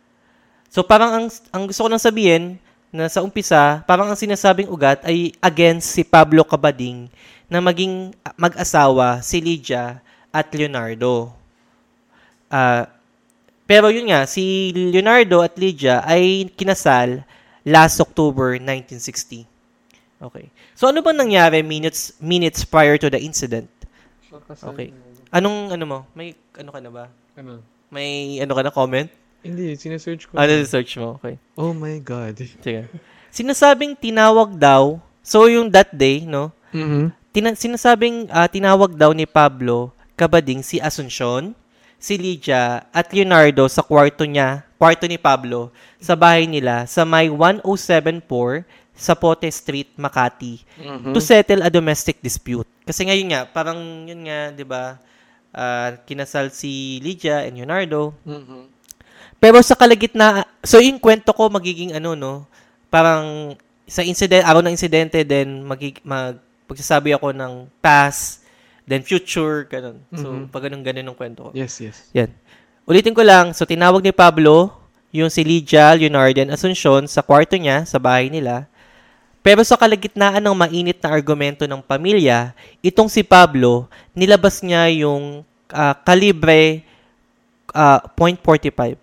So 0.71 0.87
parang 0.87 1.11
ang, 1.11 1.27
ang 1.51 1.63
gusto 1.67 1.83
ko 1.83 1.91
lang 1.91 1.99
sabihin 1.99 2.55
na 2.95 3.11
sa 3.11 3.19
umpisa, 3.19 3.83
parang 3.83 4.07
ang 4.07 4.15
sinasabing 4.15 4.71
ugat 4.71 5.03
ay 5.03 5.35
against 5.43 5.91
si 5.91 6.07
Pablo 6.07 6.47
Cabading 6.47 7.11
na 7.51 7.59
maging 7.59 8.15
mag-asawa 8.39 9.19
si 9.19 9.43
Lydia 9.43 9.99
at 10.31 10.47
Leonardo. 10.55 11.35
Ah, 12.47 12.87
pero 13.67 13.91
yun 13.91 14.07
nga, 14.07 14.23
si 14.23 14.71
Leonardo 14.71 15.43
at 15.43 15.59
Lydia 15.59 16.07
ay 16.07 16.47
kinasal 16.55 17.27
last 17.67 17.99
October 17.99 18.55
1960. 18.55 19.43
Okay. 20.23 20.47
So 20.71 20.87
ano 20.87 21.03
bang 21.03 21.19
nangyari 21.19 21.59
minutes 21.67 22.15
minutes 22.23 22.63
prior 22.63 22.95
to 22.95 23.11
the 23.11 23.19
incident? 23.19 23.67
Okay. 24.47 24.95
Anong 25.35 25.75
ano 25.75 25.83
mo? 25.83 25.99
May 26.15 26.31
ano 26.55 26.71
ka 26.71 26.79
na 26.79 26.91
ba? 26.95 27.05
Ano? 27.35 27.59
May 27.91 28.39
ano 28.39 28.55
ka 28.55 28.63
na 28.63 28.71
comment? 28.71 29.11
Hindi, 29.41 29.73
sinesearch 29.73 30.29
ko. 30.29 30.37
Ano 30.37 30.53
search 30.63 30.97
mo? 30.97 31.17
Okay. 31.17 31.35
Oh 31.57 31.73
my 31.73 31.97
God. 31.97 32.37
Sige. 32.37 32.85
Sinasabing 33.29 33.97
tinawag 33.97 34.53
daw, 34.53 35.01
so 35.21 35.49
yung 35.49 35.69
that 35.69 35.89
day, 35.89 36.21
no? 36.23 36.53
Mhm. 36.69 37.09
Tina- 37.31 37.57
sinasabing 37.57 38.27
ah, 38.27 38.45
tinawag 38.45 38.93
daw 38.93 39.11
ni 39.11 39.23
Pablo 39.23 39.89
Kabading 40.13 40.61
si 40.61 40.77
Asuncion, 40.77 41.55
si 41.97 42.13
Lydia 42.13 42.85
at 42.91 43.09
Leonardo 43.09 43.65
sa 43.65 43.81
kwarto 43.81 44.21
niya, 44.21 44.61
kwarto 44.77 45.09
ni 45.09 45.17
Pablo, 45.17 45.73
sa 45.97 46.13
bahay 46.13 46.45
nila 46.45 46.85
sa 46.85 47.01
may 47.01 47.25
1074 47.25 48.61
Sapote 48.93 49.49
Street, 49.49 49.89
Makati, 49.97 50.61
Mhm. 50.77 51.15
to 51.15 51.19
settle 51.19 51.65
a 51.65 51.71
domestic 51.71 52.21
dispute. 52.21 52.67
Kasi 52.85 53.07
ngayon 53.07 53.27
nga, 53.33 53.41
parang 53.49 53.79
yun 54.05 54.21
nga, 54.27 54.53
'di 54.53 54.65
ba? 54.67 55.01
ah, 55.51 55.99
kinasal 56.07 56.47
si 56.47 56.95
Lydia 57.03 57.43
and 57.43 57.59
Leonardo. 57.59 58.15
Mhm. 58.23 58.71
Pero 59.41 59.57
sa 59.65 59.73
kalagitnaan, 59.73 60.45
so 60.61 60.77
yung 60.77 61.01
kwento 61.01 61.33
ko 61.33 61.49
magiging 61.49 61.97
ano 61.97 62.13
no, 62.13 62.45
parang 62.93 63.57
sa 63.89 64.05
incident, 64.05 64.45
araw 64.45 64.61
ng 64.61 64.77
insidente, 64.77 65.17
then 65.25 65.65
magig, 65.65 65.97
mag, 66.05 66.37
magsasabi 66.69 67.11
ako 67.17 67.33
ng 67.33 67.65
past, 67.81 68.45
then 68.85 69.01
future, 69.01 69.65
ganun. 69.65 69.97
So, 70.13 70.29
Mhm. 70.29 70.53
pag 70.53 70.69
ganun 70.69 70.85
ganun 70.85 71.09
yung 71.11 71.17
kwento 71.17 71.49
ko. 71.49 71.51
Yes, 71.57 71.81
yes. 71.81 72.05
Yan. 72.13 72.29
Ulitin 72.85 73.17
ko 73.17 73.25
lang, 73.25 73.51
so 73.51 73.65
tinawag 73.65 74.05
ni 74.05 74.13
Pablo, 74.13 74.71
yung 75.09 75.27
si 75.27 75.43
Lydia, 75.43 75.91
Leonardo, 75.97 76.39
and 76.39 76.53
Asuncion 76.53 77.03
sa 77.09 77.25
kwarto 77.25 77.57
niya, 77.57 77.83
sa 77.83 77.99
bahay 77.99 78.29
nila. 78.29 78.69
Pero 79.41 79.65
sa 79.65 79.73
kalagitnaan 79.73 80.39
ng 80.39 80.53
mainit 80.53 81.01
na 81.01 81.09
argumento 81.09 81.65
ng 81.65 81.81
pamilya, 81.81 82.53
itong 82.85 83.09
si 83.09 83.25
Pablo, 83.25 83.89
nilabas 84.13 84.61
niya 84.61 84.85
yung 85.01 85.41
ah, 85.73 85.97
kalibre 85.97 86.85
.45. 87.73 89.00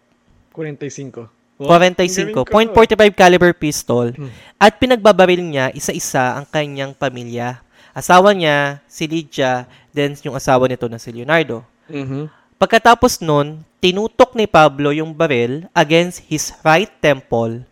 45. 0.59 1.31
45, 1.59 2.35
.45 2.75 3.19
caliber 3.19 3.51
pistol 3.51 4.15
at 4.59 4.79
pinagbabaril 4.79 5.43
niya 5.43 5.71
isa-isa 5.75 6.39
ang 6.39 6.47
kanyang 6.47 6.95
pamilya. 6.95 7.63
Asawa 7.95 8.31
niya, 8.31 8.79
si 8.87 9.11
Lydia, 9.11 9.67
then 9.91 10.15
yung 10.23 10.39
asawa 10.39 10.71
nito 10.71 10.87
na 10.87 11.03
si 11.03 11.11
Leonardo. 11.11 11.67
Mhm. 11.91 12.31
Pagkatapos 12.59 13.23
nun, 13.23 13.63
tinutok 13.83 14.35
ni 14.35 14.47
Pablo 14.47 14.91
yung 14.95 15.15
baril 15.15 15.67
against 15.75 16.23
his 16.27 16.55
right 16.63 16.91
temple 17.03 17.63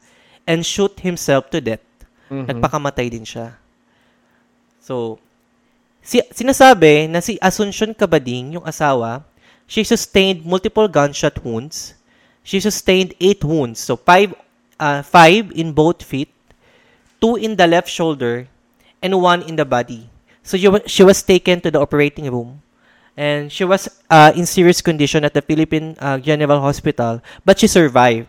and 0.47 0.62
shoot 0.62 0.95
himself 1.02 1.50
to 1.50 1.59
death. 1.62 1.83
Mhm. 2.31 2.47
Nagpakamatay 2.55 3.07
din 3.11 3.26
siya. 3.26 3.55
So, 4.83 5.19
si, 6.02 6.23
sinasabi 6.31 7.11
na 7.11 7.19
si 7.19 7.35
Asuncion 7.43 7.90
Cabading, 7.90 8.59
yung 8.59 8.66
asawa, 8.66 9.26
she 9.66 9.83
sustained 9.83 10.47
multiple 10.47 10.87
gunshot 10.87 11.43
wounds. 11.43 11.96
She 12.47 12.62
sustained 12.62 13.19
eight 13.19 13.43
wounds. 13.43 13.83
So, 13.83 13.99
five, 13.99 14.31
uh, 14.79 15.03
five 15.03 15.50
in 15.50 15.75
both 15.75 16.07
feet, 16.07 16.31
two 17.19 17.35
in 17.35 17.59
the 17.59 17.67
left 17.67 17.91
shoulder, 17.91 18.47
and 19.03 19.11
one 19.19 19.43
in 19.43 19.59
the 19.59 19.67
body. 19.67 20.07
So, 20.47 20.55
she, 20.55 20.71
wa- 20.71 20.87
she 20.87 21.03
was 21.03 21.26
taken 21.26 21.61
to 21.67 21.75
the 21.75 21.83
operating 21.83 22.31
room. 22.31 22.62
And 23.19 23.50
she 23.50 23.65
was 23.65 23.91
uh, 24.09 24.31
in 24.37 24.47
serious 24.47 24.79
condition 24.79 25.25
at 25.25 25.35
the 25.35 25.43
Philippine 25.43 25.97
uh, 25.99 26.23
General 26.23 26.61
Hospital, 26.61 27.19
but 27.45 27.59
she 27.59 27.67
survived. 27.67 28.29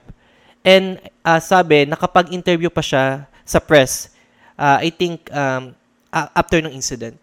And 0.66 0.98
uh, 1.24 1.38
sabi, 1.38 1.86
nakapag-interview 1.86 2.74
pa 2.74 2.82
siya 2.82 3.28
sa 3.46 3.60
press, 3.60 4.10
uh, 4.58 4.82
I 4.82 4.90
think 4.90 5.30
um, 5.30 5.76
after 6.10 6.58
ng 6.58 6.74
incident. 6.74 7.22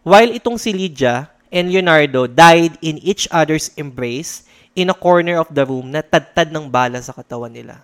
While 0.00 0.32
itong 0.32 0.56
si 0.56 0.72
Lydia 0.72 1.28
and 1.52 1.68
Leonardo 1.68 2.24
died 2.24 2.80
in 2.80 2.96
each 3.04 3.28
other's 3.28 3.68
embrace 3.76 4.47
in 4.78 4.94
a 4.94 4.96
corner 4.96 5.42
of 5.42 5.50
the 5.50 5.66
room 5.66 5.90
na 5.90 6.06
tadtad 6.06 6.54
ng 6.54 6.70
bala 6.70 7.02
sa 7.02 7.10
katawan 7.10 7.50
nila. 7.50 7.82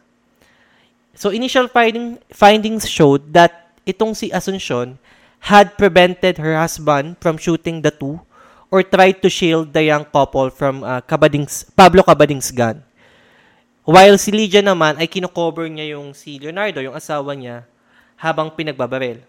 So 1.18 1.34
initial 1.34 1.66
finding, 1.66 2.22
findings 2.30 2.86
showed 2.86 3.34
that 3.34 3.74
itong 3.82 4.14
si 4.14 4.30
Asuncion 4.30 5.02
had 5.50 5.74
prevented 5.74 6.38
her 6.38 6.54
husband 6.54 7.18
from 7.18 7.34
shooting 7.34 7.82
the 7.82 7.90
two 7.90 8.22
or 8.70 8.86
tried 8.86 9.18
to 9.22 9.30
shield 9.30 9.74
the 9.74 9.90
young 9.90 10.06
couple 10.06 10.50
from 10.50 10.82
uh, 10.82 11.02
Cabading's, 11.02 11.66
Pablo 11.74 12.02
Cabading's 12.02 12.50
gun. 12.54 12.82
While 13.84 14.16
si 14.16 14.32
Lydia 14.32 14.64
naman 14.64 14.96
ay 14.96 15.10
kinocover 15.10 15.68
niya 15.68 15.98
yung 15.98 16.16
si 16.16 16.40
Leonardo, 16.40 16.80
yung 16.80 16.96
asawa 16.96 17.36
niya, 17.36 17.68
habang 18.16 18.48
pinagbabaril. 18.56 19.20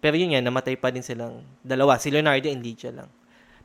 Pero 0.00 0.14
yun 0.16 0.32
nga, 0.32 0.40
namatay 0.40 0.78
pa 0.80 0.88
din 0.88 1.04
silang 1.04 1.44
dalawa. 1.60 2.00
Si 2.00 2.08
Leonardo 2.08 2.48
and 2.48 2.64
Lydia 2.64 2.90
lang. 2.90 3.10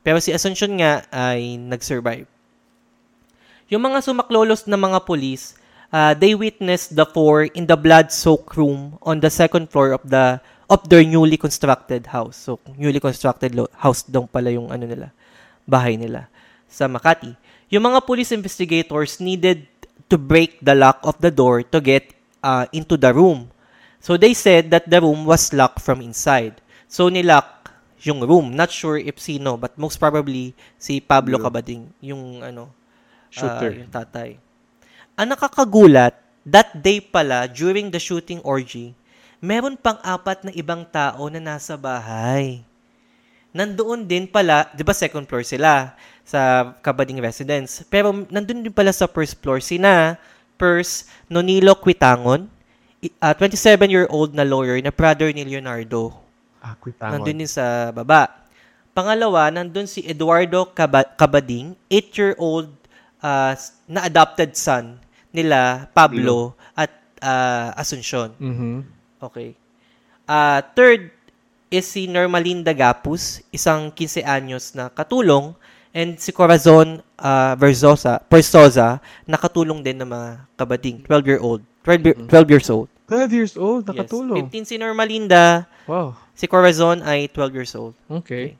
Pero 0.04 0.20
si 0.20 0.36
Asuncion 0.36 0.76
nga 0.76 1.08
ay 1.08 1.56
nag-survive. 1.56 2.28
Yung 3.72 3.80
mga 3.80 4.04
sumaklolos 4.04 4.68
na 4.68 4.76
mga 4.76 5.04
pulis, 5.08 5.56
uh, 5.88 6.12
they 6.12 6.36
witnessed 6.36 6.92
the 6.92 7.06
four 7.06 7.48
in 7.56 7.64
the 7.64 7.78
blood-soaked 7.78 8.58
room 8.60 8.98
on 9.00 9.24
the 9.24 9.32
second 9.32 9.72
floor 9.72 9.96
of 9.96 10.04
the 10.04 10.42
of 10.68 10.80
their 10.88 11.04
newly 11.04 11.36
constructed 11.36 12.08
house. 12.08 12.36
So, 12.36 12.60
newly 12.76 13.00
constructed 13.00 13.54
lo- 13.54 13.72
house 13.76 14.04
daw 14.04 14.24
pala 14.24 14.52
yung 14.52 14.72
ano 14.72 14.84
nila, 14.88 15.12
bahay 15.68 15.96
nila 15.96 16.28
sa 16.68 16.88
Makati. 16.88 17.36
Yung 17.68 17.84
mga 17.84 18.04
police 18.04 18.32
investigators 18.32 19.20
needed 19.20 19.68
to 20.08 20.16
break 20.16 20.60
the 20.60 20.76
lock 20.76 21.00
of 21.04 21.16
the 21.20 21.32
door 21.32 21.64
to 21.64 21.80
get 21.80 22.12
uh, 22.44 22.68
into 22.72 22.96
the 22.96 23.12
room. 23.12 23.48
So, 24.04 24.20
they 24.20 24.36
said 24.36 24.68
that 24.72 24.88
the 24.88 25.00
room 25.00 25.24
was 25.24 25.52
locked 25.56 25.80
from 25.80 26.04
inside. 26.04 26.60
So, 26.88 27.08
nilock 27.08 27.72
yung 28.04 28.20
room. 28.20 28.52
Not 28.52 28.68
sure 28.68 29.00
if 29.00 29.16
sino, 29.16 29.56
but 29.56 29.76
most 29.80 29.96
probably 29.96 30.52
si 30.76 31.00
Pablo 31.00 31.40
Pablo. 31.40 31.48
Cabading, 31.48 31.88
yung 32.04 32.44
ano, 32.44 32.68
Shooter. 33.34 33.70
ah, 33.74 33.78
yung 33.82 33.90
tatay. 33.90 34.30
Ang 35.14 35.28
nakakagulat, 35.30 36.14
that 36.42 36.70
day 36.76 36.98
pala, 36.98 37.46
during 37.46 37.90
the 37.90 37.98
shooting 37.98 38.38
orgy, 38.42 38.94
meron 39.38 39.74
pang 39.74 39.98
apat 40.00 40.46
na 40.46 40.52
ibang 40.54 40.86
tao 40.86 41.26
na 41.26 41.38
nasa 41.38 41.74
bahay. 41.74 42.62
Nandoon 43.54 44.02
din 44.02 44.26
pala, 44.26 44.66
di 44.74 44.82
ba 44.82 44.90
second 44.90 45.26
floor 45.26 45.46
sila 45.46 45.94
sa 46.26 46.72
Kabading 46.82 47.22
Residence. 47.22 47.86
Pero 47.86 48.10
nandun 48.26 48.66
din 48.66 48.74
pala 48.74 48.90
sa 48.90 49.06
first 49.06 49.38
floor 49.38 49.62
sina 49.62 50.18
Pers 50.58 51.06
Nonilo 51.30 51.78
Quitangon, 51.78 52.50
i- 52.98 53.14
ah, 53.22 53.30
27-year-old 53.30 54.34
na 54.34 54.42
lawyer 54.42 54.78
na 54.82 54.90
brother 54.90 55.30
ni 55.30 55.46
Leonardo. 55.46 56.10
Ah, 56.58 56.74
kwitangon. 56.74 57.22
Nandun 57.22 57.38
din 57.38 57.50
sa 57.50 57.94
baba. 57.94 58.26
Pangalawa, 58.90 59.50
nandun 59.50 59.86
si 59.86 60.02
Eduardo 60.02 60.66
Caba- 60.70 61.14
Cabading, 61.14 61.74
8-year-old 61.86 62.70
uh, 63.24 63.56
na 63.88 64.04
adopted 64.04 64.52
son 64.52 65.00
nila 65.32 65.88
Pablo 65.90 66.52
at 66.76 66.92
uh, 67.24 67.72
Asuncion. 67.74 68.36
Mhm. 68.36 68.84
Okay. 69.24 69.56
Ah, 70.24 70.60
third 70.76 71.08
is 71.72 71.88
si 71.88 72.04
Normalinda 72.04 72.70
Gapus, 72.70 73.40
isang 73.48 73.88
15 73.90 74.20
anyos 74.22 74.76
na 74.76 74.92
katulong 74.92 75.56
And 75.94 76.18
si 76.18 76.34
Corazon 76.34 76.98
uh, 77.22 77.54
Verzosa, 77.54 78.18
Persoza, 78.18 78.98
nakatulong 79.30 79.78
din 79.78 79.94
ng 80.02 80.10
mga 80.10 80.28
kabading, 80.58 80.98
12-year-old. 81.06 81.62
12, 81.86 82.02
year- 82.02 82.18
12 82.26 82.50
years 82.50 82.66
old. 82.66 82.88
12 83.06 83.30
years 83.30 83.54
old, 83.54 83.86
Yes. 83.86 83.94
nakatulong. 83.94 84.42
15 84.50 84.66
si 84.66 84.74
Normalinda, 84.74 85.70
Wow. 85.86 86.18
si 86.34 86.50
Corazon 86.50 86.98
ay 87.06 87.30
12 87.30 87.54
years 87.54 87.78
old. 87.78 87.94
Okay. 88.10 88.58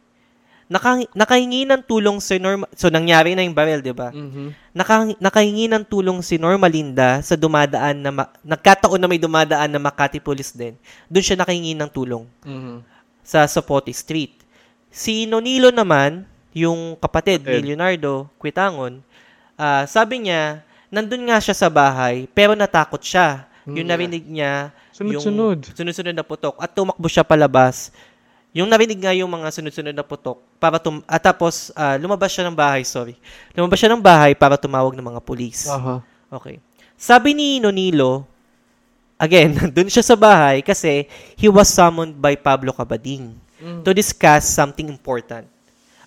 Naka, 0.65 1.05
nakahingi 1.13 1.69
ng 1.69 1.83
tulong 1.83 2.19
si 2.19 2.37
Norma, 2.37 2.65
so 2.73 2.89
nangyari 2.89 3.33
na 3.33 3.45
yung 3.45 3.53
barrel, 3.53 3.79
di 3.79 3.93
ba? 3.93 4.09
Mhm. 4.09 4.57
Naka, 4.73 5.13
nakahingi 5.15 5.69
ng 5.69 5.85
tulong 5.85 6.19
si 6.21 6.37
Normalinda 6.37 7.21
sa 7.21 7.37
dumadaan 7.37 7.97
na, 7.97 8.11
ma- 8.11 8.33
nagkataon 8.41 8.97
na 8.97 9.05
may 9.05 9.21
dumadaan 9.21 9.69
na 9.69 9.79
Makati 9.79 10.19
Police 10.19 10.51
din. 10.51 10.73
Doon 11.07 11.21
siya 11.23 11.37
nakahingi 11.37 11.77
ng 11.77 11.91
tulong 11.91 12.25
Mhm. 12.43 12.81
sa 13.21 13.45
Sopote 13.45 13.93
Street. 13.93 14.41
Si 14.89 15.25
Nonilo 15.25 15.69
naman, 15.69 16.25
yung 16.51 16.97
kapatid 16.97 17.43
ni. 17.43 17.61
Leonardo 17.67 18.31
Quitangon, 18.39 19.05
ah, 19.55 19.85
sabi 19.85 20.23
niya, 20.23 20.63
nandun 20.89 21.27
nga 21.27 21.39
siya 21.39 21.53
sa 21.53 21.69
bahay, 21.69 22.25
pero 22.31 22.55
natakot 22.55 23.03
siya. 23.03 23.45
Yung 23.67 23.83
Mm. 23.83 23.91
narinig 23.91 24.25
niya, 24.25 24.71
Sunod-sunod. 24.93 25.59
yung 25.67 25.77
sunod-sunod 25.77 26.15
na 26.15 26.23
putok, 26.23 26.55
at 26.57 26.71
tumakbo 26.71 27.05
siya 27.05 27.21
palabas. 27.21 27.91
Yung 28.55 28.71
narinig 28.71 29.03
nga 29.03 29.11
yung 29.11 29.27
mga 29.27 29.51
sunod-sunod 29.51 29.91
na 29.91 30.07
putok, 30.07 30.39
para 30.63 30.79
tum 30.79 31.03
at 31.11 31.19
tapos 31.19 31.75
ah, 31.75 31.99
lumabas 31.99 32.31
siya 32.31 32.47
ng 32.47 32.55
bahay, 32.55 32.87
sorry. 32.87 33.19
Lumabas 33.51 33.83
siya 33.83 33.91
ng 33.91 34.01
bahay 34.01 34.33
para 34.39 34.55
tumawag 34.55 34.95
ng 34.95 35.03
mga 35.03 35.21
pulis. 35.21 35.67
Aha. 35.67 35.99
Okay. 36.31 36.63
Sabi 36.95 37.35
ni 37.35 37.59
Nonilo, 37.59 38.23
again, 39.19 39.51
dun 39.75 39.91
siya 39.91 40.07
sa 40.07 40.15
bahay 40.15 40.63
kasi 40.63 41.11
he 41.35 41.51
was 41.51 41.67
summoned 41.67 42.15
by 42.15 42.39
Pablo 42.39 42.71
Cabading 42.71 43.45
Mm. 43.65 43.81
to 43.81 43.97
discuss 43.97 44.45
something 44.45 44.93
important. 44.93 45.49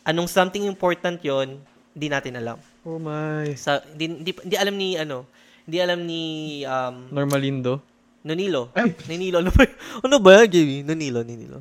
Anong 0.06 0.30
something 0.30 0.62
important 0.68 1.18
yon 1.26 1.58
hindi 1.98 2.08
natin 2.08 2.38
alam. 2.38 2.62
Oh 2.86 3.02
my. 3.02 3.50
Sa, 3.58 3.82
hindi, 3.82 4.14
hindi, 4.14 4.32
hindi 4.32 4.56
alam 4.56 4.76
ni, 4.78 4.90
ano, 4.94 5.26
hindi 5.66 5.78
alam 5.82 6.00
ni 6.06 6.22
um, 6.62 7.10
Normalindo. 7.10 7.82
Nonilo. 8.22 8.70
Ay. 8.78 8.94
Nonilo, 9.10 9.42
ano 9.42 9.50
ba, 9.50 9.64
ano 10.06 10.16
ba 10.22 10.30
yan, 10.44 10.48
Jamie? 10.54 10.84
Nonilo, 10.86 11.20
Nonilo. 11.26 11.58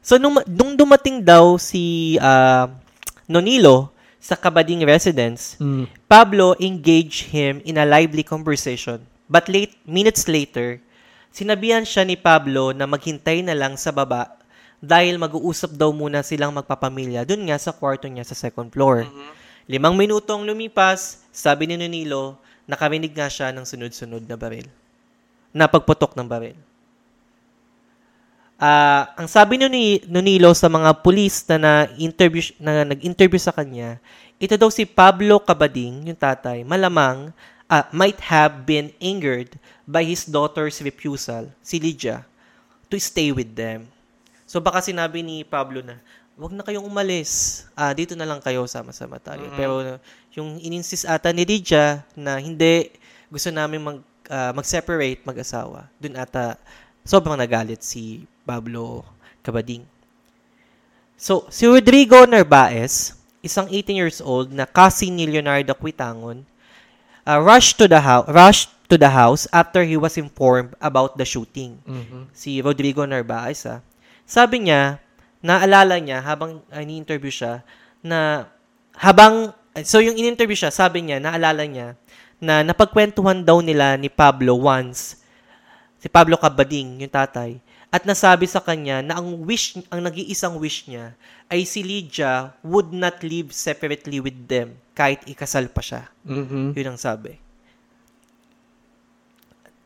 So, 0.00 0.16
nung, 0.16 0.40
nung 0.48 0.76
dumating 0.76 1.20
daw 1.20 1.60
si 1.60 2.16
ah, 2.20 2.72
Nonilo 3.28 3.92
sa 4.20 4.36
Kabading 4.36 4.84
residence, 4.84 5.56
Mm. 5.60 5.88
Pablo 6.08 6.56
engaged 6.60 7.32
him 7.32 7.60
in 7.64 7.76
a 7.80 7.84
lively 7.88 8.24
conversation. 8.24 9.00
But 9.30 9.46
late 9.46 9.76
minutes 9.86 10.26
later, 10.26 10.82
sinabihan 11.30 11.86
siya 11.86 12.02
ni 12.02 12.18
Pablo 12.18 12.74
na 12.74 12.84
maghintay 12.84 13.46
na 13.46 13.54
lang 13.54 13.78
sa 13.78 13.94
baba 13.94 14.34
dahil 14.80 15.20
mag-uusap 15.20 15.76
daw 15.76 15.92
muna 15.92 16.24
silang 16.24 16.56
magpapamilya 16.56 17.28
dun 17.28 17.44
nga 17.46 17.60
sa 17.60 17.70
kwarto 17.70 18.08
niya 18.08 18.24
sa 18.24 18.34
second 18.34 18.72
floor. 18.72 19.06
Limang 19.70 19.94
minutong 19.94 20.42
lumipas, 20.42 21.22
sabi 21.30 21.68
ni 21.70 21.78
Nonilo, 21.78 22.40
nakarinig 22.66 23.14
nga 23.14 23.30
siya 23.30 23.54
ng 23.54 23.62
sunod-sunod 23.62 24.26
na 24.26 24.34
baril. 24.34 24.66
Na 25.54 25.70
pagputok 25.70 26.18
ng 26.18 26.26
baril. 26.26 26.58
Ah, 28.60 29.16
ang 29.16 29.24
sabi 29.24 29.56
ni 29.56 29.64
Noni- 29.64 30.04
Nonilo 30.04 30.52
sa 30.52 30.68
mga 30.68 31.00
pulis 31.00 31.48
na, 31.48 31.56
na-interview, 31.56 32.44
na 32.60 32.84
nag-interview 32.84 33.40
sa 33.40 33.56
kanya, 33.56 33.96
ito 34.36 34.52
daw 34.60 34.68
si 34.68 34.84
Pablo 34.84 35.40
Cabading, 35.40 36.12
yung 36.12 36.20
tatay, 36.20 36.60
malamang 36.60 37.32
ah, 37.72 37.88
might 37.88 38.20
have 38.20 38.68
been 38.68 38.92
angered 39.00 39.56
by 39.88 40.04
his 40.04 40.28
daughter's 40.28 40.76
refusal, 40.84 41.48
si 41.64 41.80
Lydia, 41.80 42.28
to 42.92 43.00
stay 43.00 43.32
with 43.32 43.56
them. 43.56 43.88
So 44.44 44.60
baka 44.60 44.84
sinabi 44.84 45.24
ni 45.24 45.40
Pablo 45.40 45.80
na, 45.80 45.96
wag 46.36 46.52
na 46.52 46.60
kayong 46.60 46.84
umalis. 46.84 47.64
Ah, 47.72 47.96
dito 47.96 48.12
na 48.12 48.28
lang 48.28 48.44
kayo 48.44 48.68
sama-sama 48.68 49.16
tayo. 49.16 49.48
Pero 49.56 50.00
yung 50.36 50.60
ininsist 50.60 51.08
ata 51.08 51.32
ni 51.32 51.48
Lydia 51.48 52.04
na 52.12 52.36
hindi 52.36 52.92
gusto 53.32 53.48
namin 53.48 53.80
mag 53.80 53.98
ah, 54.28 54.52
mag-separate 54.52 55.24
mag-asawa. 55.24 55.86
Doon 55.96 56.16
ata 56.16 56.60
sobrang 57.04 57.36
nagalit 57.36 57.80
si 57.82 58.26
Pablo 58.44 59.04
Cabading. 59.40 59.84
So, 61.20 61.44
si 61.52 61.68
Rodrigo 61.68 62.24
Narvaez, 62.24 63.12
isang 63.40 63.68
18 63.68 63.92
years 64.00 64.18
old 64.24 64.52
na 64.52 64.64
cousin 64.64 65.16
ni 65.16 65.28
Leonardo 65.28 65.76
Quitangon, 65.76 66.44
uh, 67.24 67.40
rushed 67.40 67.76
to 67.76 67.84
the 67.88 68.00
house 68.00 68.24
rushed 68.28 68.72
to 68.88 68.96
the 68.96 69.12
house 69.12 69.44
after 69.52 69.84
he 69.84 69.94
was 70.00 70.16
informed 70.16 70.72
about 70.80 71.14
the 71.20 71.24
shooting 71.24 71.78
Mhm. 71.84 72.32
si 72.32 72.58
Rodrigo 72.64 73.04
Narvaez, 73.04 73.64
ah. 73.68 73.84
sabi 74.24 74.66
niya, 74.66 74.98
naalala 75.40 76.00
niya 76.00 76.24
habang 76.24 76.64
uh, 76.68 76.80
ini-interview 76.80 77.30
siya, 77.30 77.62
na 78.00 78.48
habang, 78.96 79.52
so 79.84 80.00
yung 80.00 80.16
in-interview 80.16 80.56
siya, 80.56 80.72
sabi 80.72 81.04
niya, 81.04 81.20
naalala 81.20 81.64
niya, 81.68 81.94
na 82.40 82.64
napagkwentuhan 82.64 83.44
daw 83.44 83.60
nila 83.60 83.94
ni 84.00 84.08
Pablo 84.08 84.56
once, 84.56 85.19
si 86.00 86.08
Pablo 86.08 86.40
Cabading, 86.40 87.04
yung 87.04 87.12
tatay, 87.12 87.60
at 87.92 88.06
nasabi 88.06 88.46
sa 88.48 88.62
kanya 88.62 89.04
na 89.04 89.18
ang 89.20 89.44
wish, 89.44 89.76
ang 89.90 90.00
nag-iisang 90.00 90.56
wish 90.56 90.86
niya 90.86 91.12
ay 91.50 91.66
si 91.66 91.82
Lydia 91.82 92.54
would 92.62 92.94
not 92.94 93.18
live 93.20 93.50
separately 93.50 94.22
with 94.22 94.46
them 94.46 94.78
kahit 94.94 95.20
ikasal 95.26 95.66
pa 95.68 95.82
siya. 95.82 96.02
Mhm. 96.22 96.72
Yun 96.72 96.88
ang 96.94 97.00
sabi. 97.02 97.36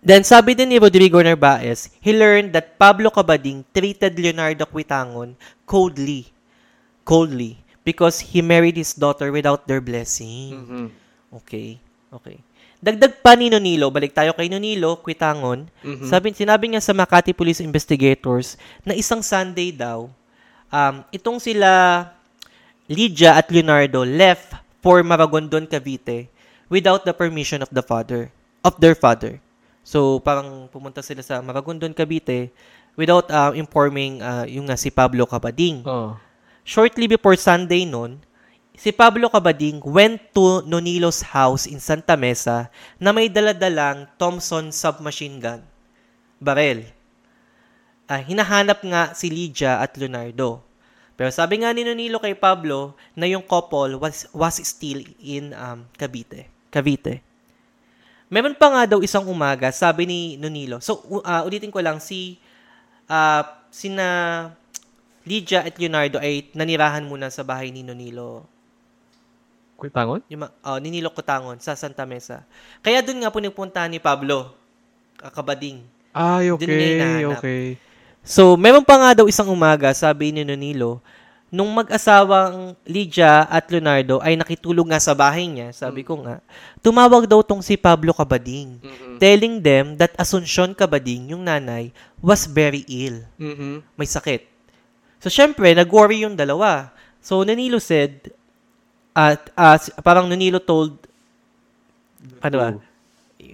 Then 0.05 0.21
sabi 0.21 0.53
din 0.53 0.69
ni 0.69 0.77
Rodrigo 0.77 1.17
Narvaez, 1.25 1.89
he 1.97 2.13
learned 2.13 2.53
that 2.53 2.77
Pablo 2.77 3.09
Cabading 3.09 3.65
treated 3.73 4.21
Leonardo 4.21 4.69
Quitangon 4.69 5.33
coldly. 5.65 6.29
Coldly. 7.09 7.57
Because 7.89 8.21
he 8.21 8.45
married 8.45 8.77
his 8.77 8.93
daughter 8.93 9.33
without 9.33 9.65
their 9.65 9.81
blessing. 9.81 10.61
Mhm. 10.61 10.87
Okay. 11.41 11.81
Okay. 12.13 12.45
Dagdag 12.85 13.25
pa 13.25 13.33
ni 13.33 13.49
Nonilo, 13.49 13.89
balik 13.89 14.13
tayo 14.13 14.37
kay 14.37 14.53
Nonilo, 14.53 15.01
Quitangon. 15.01 15.65
Mhm. 15.81 16.05
Sabi, 16.05 16.37
sinabi 16.37 16.69
niya 16.69 16.85
sa 16.85 16.93
Makati 16.93 17.33
Police 17.33 17.65
Investigators 17.65 18.61
na 18.85 18.93
isang 18.93 19.25
Sunday 19.25 19.73
daw, 19.73 20.13
um, 20.69 20.95
itong 21.09 21.41
sila 21.41 22.05
Lydia 22.85 23.41
at 23.41 23.49
Leonardo 23.49 24.05
left 24.05 24.53
for 24.85 25.01
Maragondon, 25.01 25.65
Cavite 25.65 26.29
without 26.69 27.09
the 27.09 27.17
permission 27.17 27.65
of 27.65 27.73
the 27.73 27.81
father, 27.81 28.29
of 28.61 28.77
their 28.77 28.93
father. 28.93 29.41
So, 29.81 30.21
parang 30.21 30.69
pumunta 30.69 31.01
sila 31.01 31.25
sa 31.25 31.41
Maragondon, 31.41 31.97
Cavite 31.97 32.53
without 33.01 33.33
uh, 33.33 33.57
informing 33.57 34.21
uh, 34.21 34.45
yung 34.45 34.69
nga 34.69 34.77
si 34.77 34.93
Pablo 34.93 35.25
Cabading. 35.25 35.89
Oh. 35.89 36.21
Shortly 36.69 37.09
before 37.09 37.37
Sunday 37.41 37.89
noon, 37.89 38.21
si 38.75 38.91
Pablo 38.91 39.31
Cabading 39.31 39.79
went 39.87 40.19
to 40.35 40.67
Nonilo's 40.67 41.23
house 41.23 41.71
in 41.71 41.79
Santa 41.79 42.19
Mesa 42.19 42.69
na 42.99 43.15
may 43.15 43.31
daladalang 43.31 44.11
Thompson 44.19 44.75
submachine 44.75 45.39
gun. 45.39 45.63
Barel. 46.43 46.85
Ah, 48.05 48.21
hinahanap 48.21 48.85
nga 48.85 49.17
si 49.17 49.33
Lydia 49.33 49.81
at 49.81 49.97
Leonardo. 49.97 50.61
Pero 51.15 51.31
sabi 51.31 51.63
nga 51.63 51.71
ni 51.71 51.87
Nonilo 51.87 52.19
kay 52.19 52.35
Pablo 52.35 52.99
na 53.15 53.31
yung 53.31 53.47
couple 53.47 53.97
was, 53.97 54.27
was 54.35 54.59
still 54.67 55.01
in 55.23 55.55
um, 55.55 55.87
Cavite. 55.95 56.51
Cavite. 56.69 57.23
Meron 58.27 58.59
pa 58.59 58.67
nga 58.67 58.83
daw 58.85 58.99
isang 58.99 59.25
umaga, 59.31 59.71
sabi 59.71 60.11
ni 60.11 60.21
Nonilo. 60.35 60.83
So, 60.83 61.07
u- 61.07 61.23
ah, 61.23 61.47
ulitin 61.47 61.71
ko 61.71 61.79
lang, 61.79 62.03
si 62.03 62.43
ah, 63.07 63.63
sina 63.71 64.51
Lydia 65.25 65.65
at 65.65 65.79
Leonardo 65.81 66.19
ay 66.21 66.51
nanirahan 66.53 67.07
muna 67.07 67.31
sa 67.31 67.47
bahay 67.47 67.71
ni 67.71 67.87
Nonilo. 67.87 68.54
Kwitangon? 69.75 70.23
Yung, 70.31 70.47
ma- 70.47 70.55
oh, 70.63 70.79
ni 70.79 70.89
Nilo 70.89 71.11
Cotangon 71.11 71.59
sa 71.59 71.75
Santa 71.75 72.07
Mesa. 72.07 72.47
Kaya 72.81 73.03
doon 73.03 73.21
nga 73.21 73.33
po 73.33 73.43
nagpunta 73.43 73.83
ni 73.87 73.99
Pablo, 73.99 74.55
kakabading. 75.19 75.83
Ay, 76.15 76.55
okay, 76.55 77.27
okay. 77.27 77.65
So, 78.23 78.55
meron 78.55 78.87
pa 78.87 78.97
nga 78.97 79.11
daw 79.19 79.27
isang 79.27 79.51
umaga, 79.51 79.91
sabi 79.93 80.31
ni 80.31 80.47
Nonilo, 80.47 81.03
nung 81.51 81.71
mag-asawang 81.71 82.75
Lydia 82.83 83.47
at 83.47 83.67
Leonardo 83.71 84.19
ay 84.19 84.35
nakitulog 84.35 84.91
nga 84.91 84.99
sa 84.99 85.15
bahay 85.15 85.47
niya, 85.47 85.71
sabi 85.71 86.03
ko 86.03 86.19
nga, 86.23 86.43
tumawag 86.81 87.27
daw 87.27 87.43
tong 87.43 87.63
si 87.63 87.79
Pablo 87.79 88.11
Cabading, 88.11 88.79
Mhm. 88.81 89.17
telling 89.19 89.55
them 89.61 89.95
that 89.95 90.15
Asuncion 90.17 90.75
Cabading, 90.75 91.31
yung 91.31 91.43
nanay, 91.43 91.95
was 92.19 92.47
very 92.47 92.83
ill. 92.87 93.23
Mhm. 93.39 93.87
May 93.95 94.09
sakit. 94.09 94.47
So, 95.19 95.31
syempre, 95.31 95.71
nag-worry 95.75 96.23
yung 96.23 96.35
dalawa. 96.35 96.91
So, 97.23 97.43
Nanilo 97.43 97.79
said, 97.79 98.35
at 99.15 99.41
si- 99.79 99.95
parang 100.01 100.27
Nanilo 100.27 100.59
told, 100.59 100.99
ano 102.41 102.57
ba? 102.57 102.69
Oh, 102.75 102.83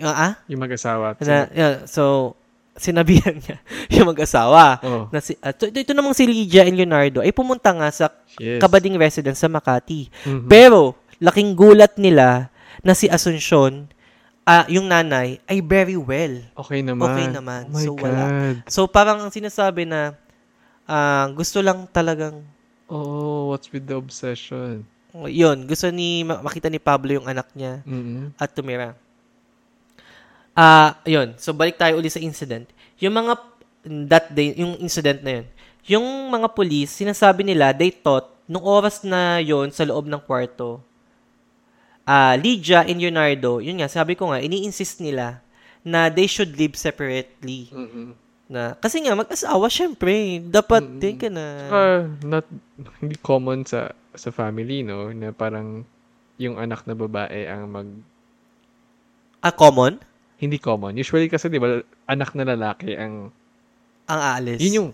Ah? 0.02 0.40
Yung 0.46 0.58
mag-asawa. 0.58 1.12
Na, 1.20 1.44
yeah, 1.50 1.84
so, 1.84 2.32
sinabihan 2.72 3.36
niya 3.36 3.60
yung 3.94 4.08
mag-asawa. 4.08 4.80
Oh. 4.80 5.04
Na 5.10 5.20
si, 5.20 5.36
at 5.38 5.52
ito, 5.54 5.76
ito 5.76 5.92
namang 5.92 6.14
si 6.14 6.24
Lydia 6.24 6.64
and 6.64 6.72
Leonardo 6.74 7.20
ay 7.20 7.30
pumunta 7.30 7.68
nga 7.70 7.90
sa 7.90 8.06
Yes. 8.34 8.62
Kabading 8.62 8.96
residence 8.96 9.36
sa 9.36 9.50
Makati. 9.50 10.08
Mhm. 10.24 10.46
Pero, 10.46 10.94
laking 11.18 11.52
gulat 11.52 11.92
nila 11.94 12.48
na 12.80 12.94
si 12.94 13.04
Asuncion, 13.04 13.84
ah, 14.42 14.64
yung 14.64 14.86
nanay, 14.86 15.36
ay 15.44 15.60
very 15.60 15.98
well. 15.98 16.40
Okay 16.56 16.80
naman. 16.80 17.04
Okay 17.06 17.26
naman. 17.28 17.62
Oh 17.68 17.76
So, 17.76 17.90
God. 17.92 18.00
wala. 18.00 18.24
So, 18.64 18.80
parang 18.86 19.20
ang 19.20 19.28
sinasabi 19.28 19.84
na 19.84 20.16
ah, 20.86 21.28
gusto 21.30 21.60
lang 21.60 21.84
talagang 21.86 22.40
Oh, 22.88 23.50
what's 23.50 23.68
with 23.68 23.84
the 23.84 23.94
obsession? 23.94 24.82
Yun, 25.14 25.66
gusto 25.66 25.90
ni 25.90 26.22
ma- 26.22 26.42
makita 26.42 26.70
ni 26.70 26.78
Pablo 26.78 27.18
yung 27.18 27.26
anak 27.26 27.50
niya 27.54 27.82
Mm-mm. 27.82 28.30
at 28.38 28.50
tumira. 28.54 28.94
Ah, 30.54 30.98
yun. 31.02 31.34
So 31.38 31.50
balik 31.50 31.78
tayo 31.78 31.98
uli 31.98 32.10
sa 32.10 32.22
incident. 32.22 32.66
Yung 33.02 33.14
mga 33.16 33.32
that 34.06 34.26
day, 34.30 34.54
yung 34.54 34.78
incident 34.78 35.22
na 35.24 35.40
yun. 35.40 35.46
Yung 35.90 36.06
mga 36.30 36.52
police, 36.52 37.00
sinasabi 37.00 37.42
nila 37.42 37.74
they 37.74 37.90
thought 37.90 38.30
nung 38.50 38.66
oras 38.66 39.06
na 39.06 39.38
yon 39.38 39.70
sa 39.70 39.86
loob 39.86 40.10
ng 40.10 40.22
kwarto. 40.22 40.82
Ah, 42.02 42.34
Lydia 42.34 42.82
and 42.82 42.98
Leonardo, 42.98 43.62
yun 43.62 43.78
nga, 43.78 43.86
sabi 43.86 44.18
ko 44.18 44.26
nga, 44.34 44.42
ini-insist 44.42 44.98
nila 44.98 45.38
na 45.86 46.10
they 46.10 46.26
should 46.26 46.50
live 46.58 46.74
separately. 46.74 47.70
Mm-mm. 47.70 48.18
Na, 48.50 48.74
kasi 48.74 48.98
nga, 48.98 49.14
mag-asawa, 49.14 49.70
syempre, 49.70 50.42
dapat, 50.42 50.82
mm 50.82 51.14
ka 51.22 51.28
na. 51.30 51.46
Saka, 51.70 51.82
not, 52.26 52.46
hindi 52.98 53.14
common 53.22 53.62
sa 53.62 53.94
sa 54.14 54.30
family, 54.30 54.82
no? 54.82 55.10
Na 55.10 55.30
parang 55.30 55.84
yung 56.40 56.56
anak 56.56 56.88
na 56.88 56.96
babae 56.96 57.46
ang 57.46 57.68
mag... 57.68 57.88
Ah, 59.40 59.52
common? 59.52 60.00
Hindi 60.40 60.56
common. 60.56 60.96
Usually 60.96 61.28
kasi, 61.28 61.52
di 61.52 61.60
ba, 61.60 61.84
anak 62.08 62.32
na 62.32 62.48
lalaki 62.48 62.96
ang... 62.96 63.28
Ang 64.08 64.20
aalis. 64.20 64.58
Yun 64.60 64.74
yung... 64.76 64.90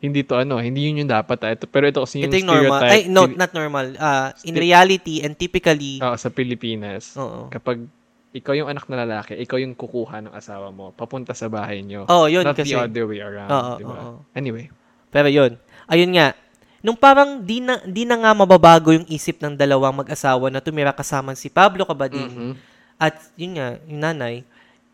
Hindi 0.00 0.24
to 0.24 0.40
ano, 0.40 0.56
hindi 0.56 0.88
yun 0.88 1.04
yung 1.04 1.12
dapat. 1.12 1.36
Ah. 1.44 1.52
Ito, 1.52 1.68
pero 1.68 1.84
ito 1.84 2.00
kasi 2.00 2.24
yung 2.24 2.32
Ito 2.32 2.40
yung 2.40 2.48
normal. 2.48 2.80
stereotype. 2.80 3.04
Ay, 3.04 3.12
no, 3.12 3.28
not 3.28 3.52
normal. 3.52 3.86
Ah, 4.00 4.32
in 4.48 4.56
reality 4.56 5.20
and 5.20 5.36
typically, 5.36 6.00
Oo, 6.00 6.16
sa 6.16 6.32
Pilipinas. 6.32 7.12
oo. 7.20 7.52
Kapag 7.52 7.84
ikaw 8.32 8.56
yung 8.56 8.72
anak 8.72 8.88
na 8.88 9.04
lalaki, 9.04 9.36
ikaw 9.36 9.60
yung 9.60 9.76
kukuha 9.76 10.24
ng 10.24 10.32
asawa 10.32 10.72
mo, 10.72 10.96
papunta 10.96 11.36
sa 11.36 11.52
bahay 11.52 11.84
nyo. 11.84 12.08
Oh, 12.08 12.24
yun 12.32 12.48
not 12.48 12.56
kasi. 12.56 12.72
the 12.72 12.80
other 12.80 13.04
way 13.04 13.20
around, 13.20 13.52
Oo, 13.52 13.72
di 13.76 13.84
ba? 13.84 13.96
oo. 14.00 14.16
Anyway. 14.32 14.72
Pero 15.12 15.28
yun. 15.28 15.60
Ayun 15.84 16.16
nga. 16.16 16.32
Nung 16.80 16.96
parang 16.96 17.44
di 17.44 17.60
na, 17.60 17.76
di 17.84 18.08
na 18.08 18.16
nga 18.16 18.32
mababago 18.32 18.88
yung 18.96 19.04
isip 19.04 19.36
ng 19.36 19.52
dalawang 19.52 20.00
mag-asawa 20.00 20.48
na 20.48 20.64
tumira 20.64 20.96
kasama 20.96 21.36
si 21.36 21.52
Pablo 21.52 21.84
Cabading 21.84 22.32
Mhm. 22.32 22.52
at 22.96 23.20
yun 23.36 23.60
nga, 23.60 23.68
yung 23.84 24.00
nanay. 24.00 24.34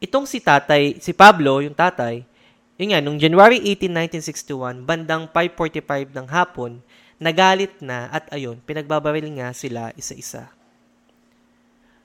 Itong 0.03 0.27
si 0.27 0.42
tatay, 0.42 0.99
si 0.99 1.14
Pablo, 1.14 1.62
yung 1.62 1.75
tatay, 1.75 2.27
yun 2.75 2.90
nga, 2.90 2.99
nung 2.99 3.16
January 3.16 3.62
18, 3.62 3.88
1961, 3.94 4.83
bandang 4.83 5.31
5.45 5.31 6.11
ng 6.11 6.27
hapon, 6.27 6.83
nagalit 7.16 7.72
na 7.81 8.11
at 8.12 8.29
ayun, 8.35 8.59
pinagbabaril 8.66 9.25
nga 9.38 9.55
sila 9.55 9.94
isa-isa. 9.96 10.51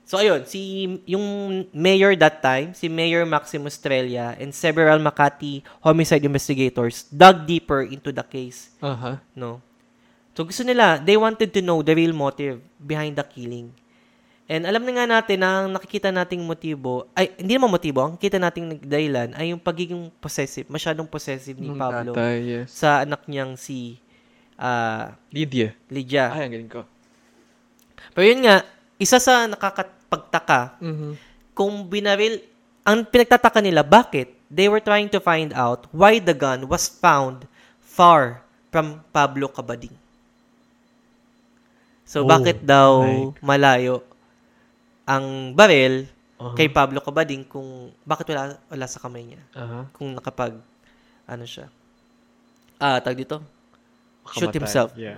So 0.02 0.18
ayun, 0.18 0.44
si 0.44 0.86
yung 1.06 1.24
mayor 1.72 2.12
that 2.18 2.42
time, 2.42 2.74
si 2.74 2.90
Mayor 2.90 3.22
Maximo 3.24 3.70
Estrella 3.70 4.34
and 4.36 4.50
several 4.52 4.98
Makati 4.98 5.62
homicide 5.80 6.26
investigators 6.26 7.06
dug 7.08 7.46
deeper 7.46 7.86
into 7.86 8.10
the 8.10 8.24
case, 8.26 8.70
Aha. 8.82 9.22
no. 9.32 9.62
So 10.32 10.48
gusto 10.48 10.64
nila, 10.64 10.96
they 10.96 11.16
wanted 11.20 11.52
to 11.52 11.60
know 11.60 11.84
the 11.84 11.92
real 11.92 12.16
motive 12.16 12.64
behind 12.80 13.20
the 13.20 13.24
killing. 13.24 13.68
And 14.48 14.68
alam 14.68 14.84
na 14.84 14.92
nga 14.92 15.06
natin 15.08 15.38
na 15.40 15.64
ang 15.64 15.68
nakikita 15.72 16.12
nating 16.12 16.44
motibo, 16.44 17.08
ay 17.16 17.32
hindi 17.40 17.56
naman 17.56 17.72
motibo, 17.72 18.04
ang 18.04 18.16
kita 18.20 18.36
nating 18.36 18.84
dahilan 18.84 19.32
ay 19.38 19.54
yung 19.54 19.62
pagiging 19.62 20.12
possessive, 20.20 20.68
masyadong 20.68 21.08
possessive 21.08 21.56
ni 21.56 21.72
Pablo 21.72 22.12
tatay, 22.12 22.36
yes. 22.42 22.68
sa 22.72 23.04
anak 23.04 23.24
niyang 23.28 23.56
si 23.56 23.96
ah, 24.60 25.16
Lydia. 25.32 25.72
Lydia. 25.88 26.32
Ay, 26.32 26.48
ang 26.48 26.52
galing 26.52 26.72
ko. 26.72 26.82
Pero 28.12 28.24
yun 28.28 28.44
nga, 28.44 28.66
isa 29.00 29.16
sa 29.22 29.46
nakakapagtaka, 29.48 30.80
Mhm. 30.82 31.10
kung 31.56 31.88
binaril, 31.88 32.42
ang 32.82 33.06
pinagtataka 33.06 33.62
nila, 33.62 33.86
bakit? 33.86 34.36
They 34.52 34.68
were 34.68 34.82
trying 34.82 35.08
to 35.16 35.20
find 35.22 35.54
out 35.56 35.88
why 35.96 36.20
the 36.20 36.36
gun 36.36 36.68
was 36.68 36.90
found 36.90 37.48
far 37.80 38.44
from 38.68 39.00
Pablo 39.14 39.48
Cabading. 39.48 40.01
So, 42.12 42.22
Oh, 42.22 42.28
bakit 42.28 42.60
daw 42.60 43.00
like- 43.00 43.40
malayo 43.40 44.04
ang 45.08 45.56
baril 45.56 46.04
Aha. 46.36 46.52
kay 46.52 46.68
Pablo 46.68 47.00
Cabading 47.00 47.40
kung 47.42 47.88
bakit 48.04 48.28
wala, 48.28 48.60
wala 48.68 48.84
sa 48.84 49.00
kamay 49.00 49.24
niya? 49.24 49.40
Aha. 49.56 49.88
Kung 49.96 50.12
nakapag, 50.12 50.60
ano 51.24 51.44
siya? 51.48 51.72
Ah, 52.76 53.00
tag 53.00 53.16
dito? 53.16 53.40
Shoot 54.28 54.52
Makamatay. 54.52 54.60
himself. 54.60 54.90
Yeah. 54.92 55.16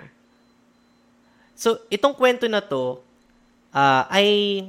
So, 1.58 1.82
itong 1.90 2.14
kwento 2.14 2.46
na 2.46 2.62
to 2.62 3.02
ah, 3.74 4.06
ay 4.06 4.62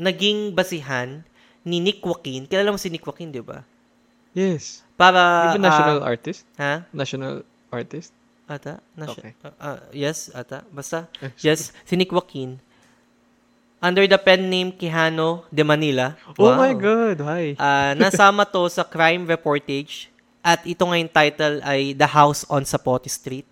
naging 0.00 0.56
basihan 0.56 1.20
ni 1.68 1.84
Nick 1.84 2.00
Joaquin. 2.00 2.48
Kilala 2.48 2.72
mo 2.72 2.80
si 2.80 2.88
Nick 2.88 3.04
Joaquin, 3.04 3.28
di 3.28 3.44
ba? 3.44 3.60
Yes. 4.32 4.80
Para, 4.96 5.52
Even 5.52 5.68
national 5.68 6.00
ah, 6.00 6.08
artist? 6.08 6.48
ha? 6.56 6.88
National 6.96 7.44
artist? 7.68 8.16
Ata? 8.48 8.80
Nasa, 8.96 9.12
Okay. 9.20 9.32
ah, 9.44 9.52
ah, 9.60 9.78
yes, 9.92 10.32
ata. 10.32 10.64
Basta, 10.72 11.04
Eh, 11.20 11.28
yes, 11.44 11.68
si 11.84 11.94
Nick 11.94 12.08
Joaquin. 12.08 12.56
Under 13.78 14.08
the 14.10 14.18
pen 14.18 14.50
name 14.50 14.72
Quijano 14.74 15.44
de 15.54 15.62
Manila. 15.62 16.16
Oh 16.34 16.50
Wow. 16.50 16.56
my 16.58 16.72
God, 16.74 17.16
why? 17.22 17.54
Ah, 17.60 17.94
nasama 17.94 18.42
to 18.42 18.66
sa 18.66 18.82
crime 18.82 19.22
reportage 19.22 20.10
at 20.42 20.64
ito 20.66 20.82
ngayong 20.82 21.12
title 21.12 21.60
ay 21.62 21.94
The 21.94 22.10
House 22.10 22.42
on 22.50 22.66
Zapote 22.66 23.06
Street. 23.06 23.46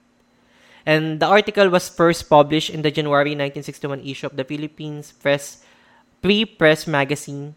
And 0.82 1.18
the 1.22 1.26
article 1.30 1.68
was 1.70 1.86
first 1.86 2.26
published 2.26 2.70
in 2.70 2.82
the 2.82 2.90
January 2.90 3.34
1961 3.38 4.02
issue 4.02 4.26
of 4.26 4.34
the 4.34 4.46
Philippines 4.46 5.10
Press 5.14 5.62
Pre-Press 6.22 6.86
magazine 6.86 7.54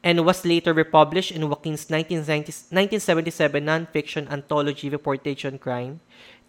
and 0.00 0.22
was 0.24 0.44
later 0.46 0.72
republished 0.72 1.32
in 1.34 1.44
Joaquin's 1.44 1.90
1990 1.92 2.70
1977 2.72 3.60
non-fiction 3.60 4.28
anthology 4.30 4.88
reportage 4.88 5.44
on 5.44 5.58
crime, 5.58 6.00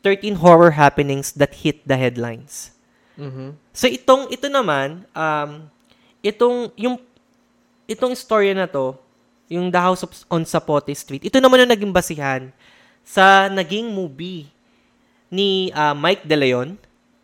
13 0.04 0.40
horror 0.40 0.80
happenings 0.80 1.36
that 1.36 1.64
hit 1.66 1.84
the 1.84 2.00
headlines. 2.00 2.72
Mhm. 3.20 3.60
So 3.76 3.92
itong 3.92 4.32
ito 4.32 4.48
naman 4.48 5.04
um 5.12 5.68
itong 6.24 6.72
yung 6.80 6.96
itong 7.90 8.16
storya 8.16 8.56
na 8.56 8.70
to, 8.70 8.96
yung 9.50 9.74
The 9.74 9.82
House 9.82 10.06
of, 10.06 10.14
on 10.30 10.46
Zapote 10.46 10.94
Street. 10.94 11.26
Ito 11.26 11.42
naman 11.42 11.66
yung 11.66 11.74
naging 11.74 11.92
basihan 11.92 12.54
sa 13.02 13.50
naging 13.50 13.90
movie 13.90 14.46
ni 15.34 15.74
ah, 15.74 15.98
Mike 15.98 16.24
De 16.30 16.38
Leon. 16.38 16.78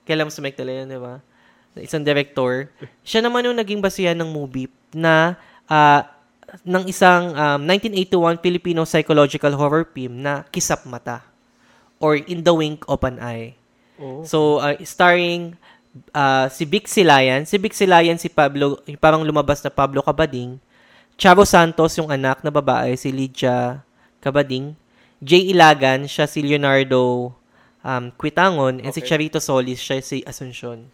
Kailan 0.04 0.26
mo 0.28 0.32
si 0.34 0.42
Mike 0.42 0.58
De 0.58 0.66
Leon, 0.66 0.90
di 0.90 0.98
ba? 0.98 1.22
Isang 1.78 2.02
director. 2.02 2.74
Siya 3.06 3.22
naman 3.22 3.46
yung 3.46 3.58
naging 3.58 3.80
basihan 3.80 4.18
ng 4.18 4.30
movie 4.34 4.68
na 4.90 5.38
ah, 5.70 6.10
ng 6.66 6.90
isang 6.90 7.36
um, 7.36 7.60
1981 7.62 8.42
Filipino 8.42 8.82
psychological 8.88 9.54
horror 9.54 9.86
film 9.86 10.24
na 10.24 10.48
Kisap 10.50 10.88
Mata 10.88 11.35
or 12.00 12.20
In 12.20 12.44
the 12.44 12.54
Wink 12.54 12.84
of 12.88 13.04
an 13.04 13.20
Eye. 13.20 13.56
Oh. 14.00 14.24
So, 14.28 14.60
uh, 14.60 14.76
starring 14.84 15.56
uh, 16.12 16.52
si 16.52 16.68
Vic 16.68 16.88
Silayan. 16.88 17.48
Si 17.48 17.56
Vic 17.56 17.72
Silayan, 17.72 18.20
si 18.20 18.28
Pablo, 18.28 18.84
yung 18.84 19.00
parang 19.00 19.24
lumabas 19.24 19.64
na 19.64 19.72
Pablo 19.72 20.04
Cabading. 20.04 20.60
Chavo 21.16 21.48
Santos, 21.48 21.96
yung 21.96 22.12
anak 22.12 22.44
na 22.44 22.52
babae, 22.52 23.00
si 23.00 23.12
Lydia 23.12 23.80
Cabading. 24.20 24.76
Jay 25.24 25.56
Ilagan, 25.56 26.12
siya 26.12 26.28
si 26.28 26.44
Leonardo 26.44 27.32
um, 27.86 28.06
Quitangon. 28.20 28.84
And 28.84 28.92
si 28.92 29.00
Okay. 29.00 29.16
Charito 29.16 29.40
Solis, 29.40 29.80
siya 29.80 30.04
si 30.04 30.20
Asuncion. 30.28 30.92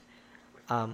Um, 0.70 0.94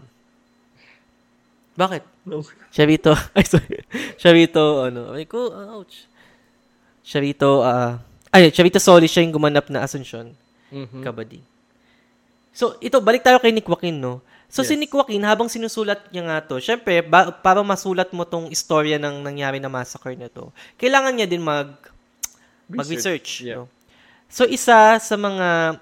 bakit? 1.77 2.01
No. 2.25 2.41
Charito, 2.73 3.13
ay 3.37 3.45
sorry. 3.45 3.85
Charito, 4.17 4.87
ano, 4.87 5.13
ay 5.13 5.29
ko, 5.29 5.53
ouch. 5.53 6.09
Charito, 7.05 7.61
ah, 7.61 8.01
ay, 8.37 8.53
Charito 8.53 8.77
Solis, 8.77 9.09
siya 9.09 9.25
yung 9.25 9.33
gumanap 9.33 9.67
na 9.73 9.81
Asuncion. 9.81 10.29
Mhm. 10.69 11.01
Kabadi. 11.01 11.41
So, 12.53 12.77
ito, 12.81 13.01
balik 13.01 13.25
tayo 13.25 13.41
kay 13.41 13.49
Nick 13.53 13.65
Joaquin, 13.65 13.97
no? 13.97 14.21
So, 14.47 14.63
si 14.63 14.73
Yes. 14.77 14.81
Nick 14.85 14.93
Joaquin, 14.93 15.21
habang 15.25 15.49
sinusulat 15.51 16.07
niya 16.09 16.23
nga 16.25 16.37
to, 16.45 16.57
syempre, 16.61 17.03
ba- 17.03 17.33
para 17.33 17.59
masulat 17.61 18.09
mo 18.15 18.23
tong 18.23 18.47
istorya 18.47 18.95
ng 18.97 19.21
nangyari 19.21 19.59
na 19.59 19.67
massacre 19.67 20.15
na 20.15 20.31
to, 20.31 20.53
kailangan 20.79 21.13
niya 21.13 21.27
din 21.27 21.43
mag, 21.43 21.75
mag-research. 22.69 23.43
Yeah. 23.43 23.65
No? 23.65 23.69
So, 24.27 24.45
isa 24.47 24.99
sa 24.99 25.15
mga 25.15 25.79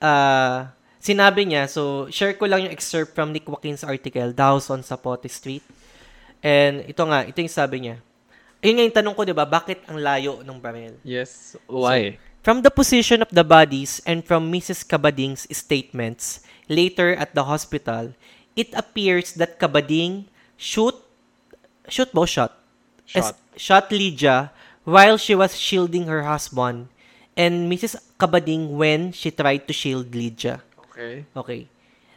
ah, 0.00 0.72
sinabi 0.96 1.44
niya, 1.44 1.68
so, 1.68 2.08
share 2.08 2.32
ko 2.36 2.48
lang 2.48 2.64
yung 2.68 2.72
excerpt 2.72 3.12
from 3.12 3.32
Nick 3.36 3.44
Joaquin's 3.44 3.84
article, 3.84 4.32
House 4.32 4.72
on 4.72 4.80
Zapote 4.80 5.28
Street. 5.28 5.64
And 6.40 6.88
ito 6.88 7.04
nga, 7.04 7.28
ito 7.28 7.36
yung 7.36 7.52
sabi 7.52 7.84
niya. 7.84 7.96
Ayun 8.60 8.74
nga 8.76 8.84
yung 8.84 8.96
tanong 8.96 9.14
ko, 9.16 9.22
di 9.24 9.32
ba, 9.32 9.48
bakit 9.48 9.80
ang 9.88 9.96
layo 9.96 10.44
ng 10.44 10.58
baril? 10.60 10.94
Yes. 11.00 11.56
Why? 11.64 12.20
From 12.40 12.60
the 12.60 12.72
position 12.72 13.20
of 13.20 13.32
the 13.32 13.44
bodies 13.44 14.00
and 14.04 14.20
from 14.24 14.48
Mrs. 14.48 14.84
Kabading's 14.84 15.44
statements 15.52 16.40
later 16.68 17.12
at 17.16 17.32
the 17.36 17.44
hospital, 17.44 18.12
it 18.56 18.72
appears 18.72 19.32
that 19.36 19.60
Kabading 19.60 20.28
shoot 20.56 20.96
shoot 21.88 22.08
mo 22.12 22.24
shot 22.24 22.52
Shot. 23.04 23.34
shot 23.56 23.86
Lydia 23.90 24.52
while 24.84 25.16
she 25.16 25.34
was 25.34 25.56
shielding 25.56 26.06
her 26.06 26.22
husband 26.22 26.88
and 27.36 27.68
Mrs. 27.68 27.96
Kabading 28.16 28.76
when 28.76 29.12
she 29.12 29.28
tried 29.32 29.66
to 29.68 29.72
shield 29.76 30.14
Lydia. 30.14 30.60
Okay. 30.92 31.24
Okay. 31.34 31.60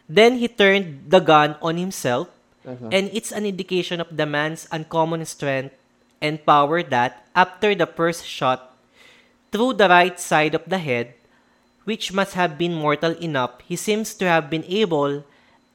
Then 0.08 0.38
he 0.38 0.48
turned 0.48 1.08
the 1.08 1.20
gun 1.20 1.56
on 1.64 1.76
himself 1.76 2.28
Uh-huh. 2.64 2.88
and 2.88 3.12
it's 3.12 3.28
an 3.28 3.44
indication 3.44 4.00
of 4.00 4.08
the 4.08 4.24
man's 4.24 4.64
uncommon 4.72 5.20
strength 5.28 5.76
and 6.24 6.40
power 6.48 6.80
that 6.80 7.28
after 7.36 7.76
the 7.76 7.84
first 7.84 8.24
shot 8.24 8.72
through 9.52 9.76
the 9.76 9.92
right 9.92 10.16
side 10.16 10.56
of 10.56 10.64
the 10.64 10.80
head 10.80 11.12
which 11.84 12.16
must 12.16 12.32
have 12.32 12.56
been 12.56 12.72
mortal 12.72 13.12
enough, 13.20 13.60
he 13.68 13.76
seems 13.76 14.16
to 14.16 14.24
have 14.24 14.48
been 14.48 14.64
able, 14.64 15.20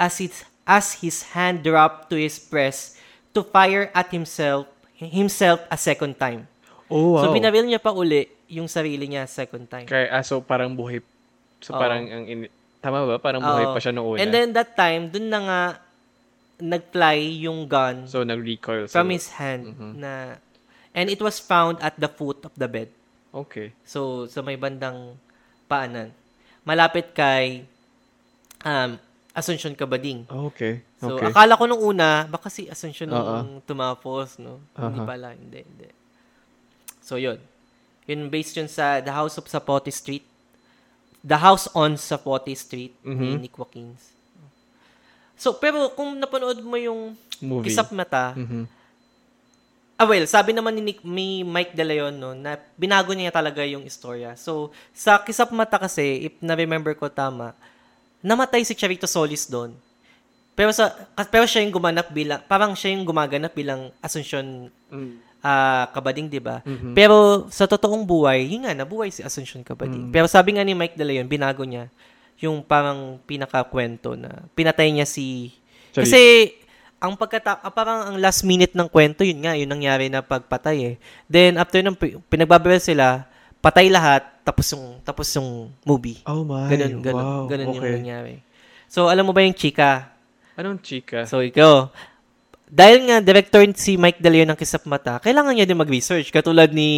as, 0.01 0.17
it, 0.17 0.43
as 0.65 1.05
his 1.05 1.37
hand 1.37 1.61
dropped 1.61 2.09
to 2.09 2.17
his 2.17 2.41
breast, 2.41 2.97
to 3.37 3.45
fire 3.45 3.93
at 3.93 4.09
himself 4.09 4.65
himself 4.99 5.63
a 5.71 5.77
second 5.77 6.19
time. 6.19 6.43
Oh, 6.91 7.15
wow. 7.15 7.23
So, 7.23 7.31
binaril 7.31 7.63
niya 7.69 7.79
pa 7.79 7.95
uli 7.95 8.27
yung 8.51 8.67
sarili 8.67 9.07
niya 9.07 9.29
second 9.29 9.69
time. 9.71 9.87
Kaya, 9.87 10.11
ah, 10.11 10.25
so 10.25 10.43
parang 10.43 10.75
buhay. 10.75 10.99
So 11.63 11.71
Oo. 11.71 11.79
parang, 11.79 12.03
ang 12.09 12.25
in, 12.27 12.39
tama 12.83 13.07
ba? 13.07 13.15
Parang 13.21 13.39
buhay 13.39 13.69
Oo. 13.69 13.73
pa 13.77 13.79
siya 13.79 13.95
noong 13.95 14.17
una. 14.17 14.19
And 14.19 14.33
then 14.33 14.51
that 14.57 14.75
time, 14.75 15.07
dun 15.07 15.31
na 15.31 15.39
nga 15.39 15.61
nag-fly 16.59 17.17
yung 17.41 17.65
gun 17.65 18.03
so 18.05 18.21
nag-recoil. 18.21 18.85
from 18.85 19.07
So, 19.07 19.15
his 19.15 19.27
hand 19.35 19.73
Mhm. 19.73 19.93
na 19.97 20.35
and 20.91 21.07
it 21.07 21.19
was 21.19 21.39
found 21.39 21.79
at 21.79 21.95
the 21.95 22.07
foot 22.07 22.43
of 22.43 22.51
the 22.55 22.67
bed. 22.67 22.89
Okay. 23.31 23.71
So, 23.85 24.25
sa 24.25 24.41
may 24.41 24.57
bandang 24.57 25.15
paanan. 25.65 26.11
Malapit 26.65 27.13
kay 27.13 27.63
um, 28.61 28.99
Asuncion 29.31 29.71
Cabading. 29.71 30.27
Okay. 30.51 30.83
So, 30.99 31.15
Okay. 31.15 31.31
akala 31.31 31.55
ko 31.55 31.63
nung 31.63 31.79
una, 31.79 32.27
baka 32.27 32.49
si 32.49 32.67
Asuncion 32.67 33.07
Oo. 33.07 33.23
nung 33.39 33.63
tumapos, 33.63 34.35
no? 34.35 34.59
Hindi 34.75 34.99
Aha. 34.99 35.07
pala, 35.07 35.27
hindi, 35.31 35.63
hindi. 35.63 35.87
So, 36.99 37.15
yun. 37.15 37.39
Yun 38.03 38.27
based 38.27 38.57
yun 38.57 38.67
sa 38.67 38.99
The 38.99 39.13
House 39.13 39.37
of 39.37 39.45
Zapote 39.47 39.93
Street. 39.93 40.25
The 41.21 41.37
House 41.37 41.69
on 41.71 41.95
Zapote 41.95 42.51
Street 42.51 42.97
ni 43.05 43.37
Mhm. 43.37 43.39
Nick 43.39 43.55
Watkins. 43.55 44.11
So, 45.39 45.55
pero 45.55 45.87
kung 45.95 46.19
napanood 46.19 46.59
mo 46.59 46.75
yung 46.75 47.15
Movie. 47.39 47.71
Kisap 47.71 47.95
Mata, 47.95 48.35
Mhm. 48.35 48.67
Ah, 49.95 50.07
well, 50.07 50.23
sabi 50.23 50.55
naman 50.55 50.79
ni 50.79 50.91
Nick, 50.91 51.03
ni 51.03 51.43
Mike 51.43 51.75
De 51.75 51.83
Leon, 51.83 52.15
no, 52.15 52.31
na 52.31 52.55
binago 52.79 53.11
niya 53.11 53.35
talaga 53.35 53.67
yung 53.67 53.83
istorya. 53.83 54.31
So, 54.39 54.71
sa 54.95 55.19
Kisap 55.19 55.51
Mata 55.51 55.75
kasi, 55.75 56.31
if 56.31 56.33
na-remember 56.39 56.95
ko 56.95 57.11
tama, 57.11 57.51
namatay 58.23 58.63
si 58.63 58.71
Charito 58.71 59.03
Solis 59.07 59.47
doon. 59.47 59.75
Pero 60.55 60.71
sa 60.75 60.91
pero 61.31 61.47
siya 61.47 61.63
yung 61.63 61.71
gumanap 61.71 62.11
bilang 62.11 62.43
parang 62.43 62.75
siya 62.75 62.91
yung 62.91 63.07
gumaganap 63.07 63.55
bilang 63.55 63.95
Asuncion 64.03 64.67
Mm. 64.91 65.15
ah, 65.39 65.87
Kabading, 65.95 66.27
'di 66.27 66.43
ba? 66.43 66.59
Mhm. 66.67 66.91
Pero 66.91 67.47
sa 67.47 67.63
totoong 67.63 68.03
buhay, 68.03 68.43
yun 68.43 68.67
nga 68.67 68.75
nabuhay 68.75 69.07
si 69.07 69.23
Asuncion 69.23 69.63
Kabading. 69.63 70.07
Mm. 70.07 70.11
Pero 70.11 70.27
sabi 70.27 70.55
nga 70.55 70.63
ni 70.63 70.75
Mike 70.75 70.99
De 70.99 71.03
Leon, 71.07 71.27
binago 71.27 71.63
niya 71.63 71.87
yung 72.39 72.63
parang 72.63 73.19
pinaka-kwento 73.27 74.15
na 74.15 74.47
pinatay 74.55 74.91
niya 74.95 75.03
si 75.03 75.51
Sorry. 75.91 76.03
kasi 76.07 76.21
ang 76.99 77.15
pagkata 77.15 77.59
ah, 77.63 77.71
parang 77.71 78.11
ang 78.11 78.17
last 78.19 78.43
minute 78.43 78.75
ng 78.75 78.87
kwento 78.91 79.23
yun 79.23 79.39
nga 79.43 79.55
yun 79.55 79.71
nangyari 79.71 80.11
na 80.11 80.19
pagpatay 80.19 80.77
eh. 80.83 80.95
Then 81.31 81.55
after 81.55 81.79
nung 81.79 81.95
pi- 81.95 82.19
pinagbabaril 82.27 82.83
sila, 82.83 83.23
patay 83.63 83.87
lahat 83.87 84.27
tapos 84.43 84.67
yung 84.75 84.99
tapos 85.03 85.27
yung 85.35 85.71
movie. 85.87 86.19
Oh 86.27 86.43
my. 86.43 86.67
Ganun, 86.67 86.99
ganun, 86.99 87.23
wow. 87.23 87.43
ganun 87.47 87.67
yung 87.71 87.83
okay. 87.83 87.95
nangyari. 88.03 88.35
So 88.91 89.07
alam 89.07 89.23
mo 89.23 89.31
ba 89.31 89.47
yung 89.47 89.55
chika? 89.55 90.11
Anong 90.59 90.83
chika? 90.83 91.23
So 91.23 91.39
ikaw, 91.39 91.87
dahil 92.67 93.07
nga 93.07 93.23
director 93.23 93.63
si 93.79 93.95
Mike 93.95 94.19
De 94.19 94.29
Leon 94.29 94.51
ng 94.51 94.59
Kisap 94.59 94.83
Mata, 94.83 95.23
kailangan 95.23 95.55
niya 95.55 95.65
din 95.65 95.79
mag-research 95.79 96.35
katulad 96.35 96.67
ni 96.75 96.89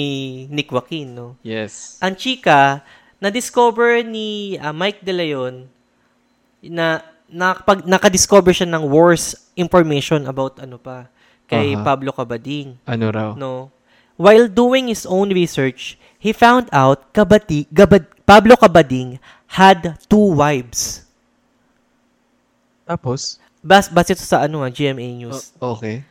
Nick 0.50 0.74
Joaquin, 0.74 1.14
no? 1.14 1.38
yes. 1.46 2.02
Ang 2.02 2.18
chika, 2.18 2.82
na-discover 3.22 4.02
ni 4.02 4.58
ah, 4.58 4.74
Mike 4.74 5.06
De 5.06 5.14
Leon 5.14 5.70
na 6.66 7.06
nakapag, 7.30 7.86
naka-discover 7.86 8.52
siya 8.52 8.68
ng 8.68 8.90
worst 8.90 9.38
information 9.54 10.26
about 10.26 10.58
ano 10.58 10.82
pa 10.82 11.06
kay 11.46 11.78
Aha. 11.78 11.86
Pablo 11.86 12.10
Cabading, 12.12 12.76
Ano 12.90 13.06
raw? 13.14 13.32
no? 13.38 13.70
While 14.18 14.50
doing 14.50 14.90
his 14.90 15.06
own 15.06 15.30
research, 15.34 15.98
he 16.18 16.34
found 16.34 16.70
out 16.74 17.10
Kabati, 17.14 17.66
Gabad, 17.70 18.06
Pablo 18.26 18.54
Cabading 18.58 19.18
had 19.50 19.98
two 20.10 20.38
wives. 20.38 21.06
Tapos? 22.86 23.38
Bas 23.62 23.86
base 23.90 24.18
ito 24.18 24.26
sa 24.26 24.46
ano 24.50 24.66
ah, 24.66 24.70
GMA 24.70 25.22
News. 25.22 25.54
Oh, 25.62 25.78
okay. 25.78 26.02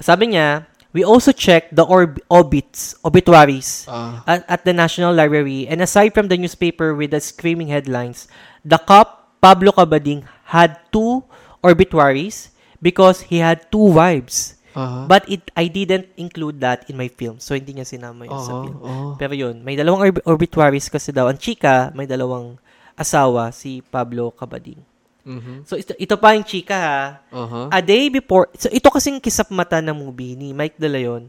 Sabi 0.00 0.32
niya, 0.32 0.64
we 0.92 1.04
also 1.04 1.30
checked 1.30 1.74
the 1.74 1.84
orb- 1.84 2.20
obits, 2.30 2.96
obituaries 3.04 3.84
Ah. 3.86 4.24
at, 4.26 4.44
at 4.48 4.60
the 4.64 4.72
National 4.72 5.12
Library 5.12 5.68
and 5.68 5.80
aside 5.80 6.14
from 6.14 6.28
the 6.28 6.36
newspaper 6.36 6.94
with 6.94 7.12
the 7.12 7.20
screaming 7.20 7.68
headlines, 7.68 8.26
the 8.64 8.78
cop, 8.78 9.36
Pablo 9.38 9.70
Cabading, 9.70 10.24
had 10.50 10.80
two 10.90 11.22
obituaries 11.62 12.50
because 12.80 13.28
he 13.28 13.38
had 13.38 13.70
two 13.70 13.92
wives. 13.92 14.56
Aha. 14.74 15.06
But 15.06 15.26
it 15.26 15.50
I 15.56 15.66
didn't 15.66 16.08
include 16.16 16.60
that 16.62 16.86
in 16.88 16.94
my 16.96 17.08
film. 17.08 17.40
So, 17.42 17.56
hindi 17.56 17.74
niya 17.74 17.84
sinama 17.84 18.28
yun 18.28 18.38
sa 18.38 18.52
Oo, 18.52 18.62
film. 18.62 18.76
oo. 18.78 19.08
Pero 19.18 19.32
yun, 19.34 19.64
may 19.64 19.74
dalawang 19.74 20.02
orb- 20.06 20.24
obituaries 20.24 20.86
kasi 20.86 21.10
daw. 21.10 21.26
Ang 21.26 21.40
chika, 21.40 21.90
may 21.98 22.06
dalawang 22.06 22.60
asawa, 22.94 23.50
si 23.50 23.82
Pablo 23.82 24.30
Cabading. 24.30 24.78
Mhm. 25.28 25.68
So, 25.68 25.76
ito, 25.76 25.92
ito 26.00 26.16
pa 26.16 26.32
yung 26.32 26.48
chika 26.48 26.72
ha. 26.72 27.00
Aha. 27.28 27.68
A 27.68 27.80
day 27.84 28.08
before, 28.08 28.48
so 28.56 28.72
ito 28.72 28.88
kasing 28.88 29.20
kisap 29.20 29.52
mata 29.52 29.76
na 29.84 29.92
movie 29.92 30.32
ni 30.32 30.56
Mike 30.56 30.80
De 30.80 30.88
Leon 30.88 31.28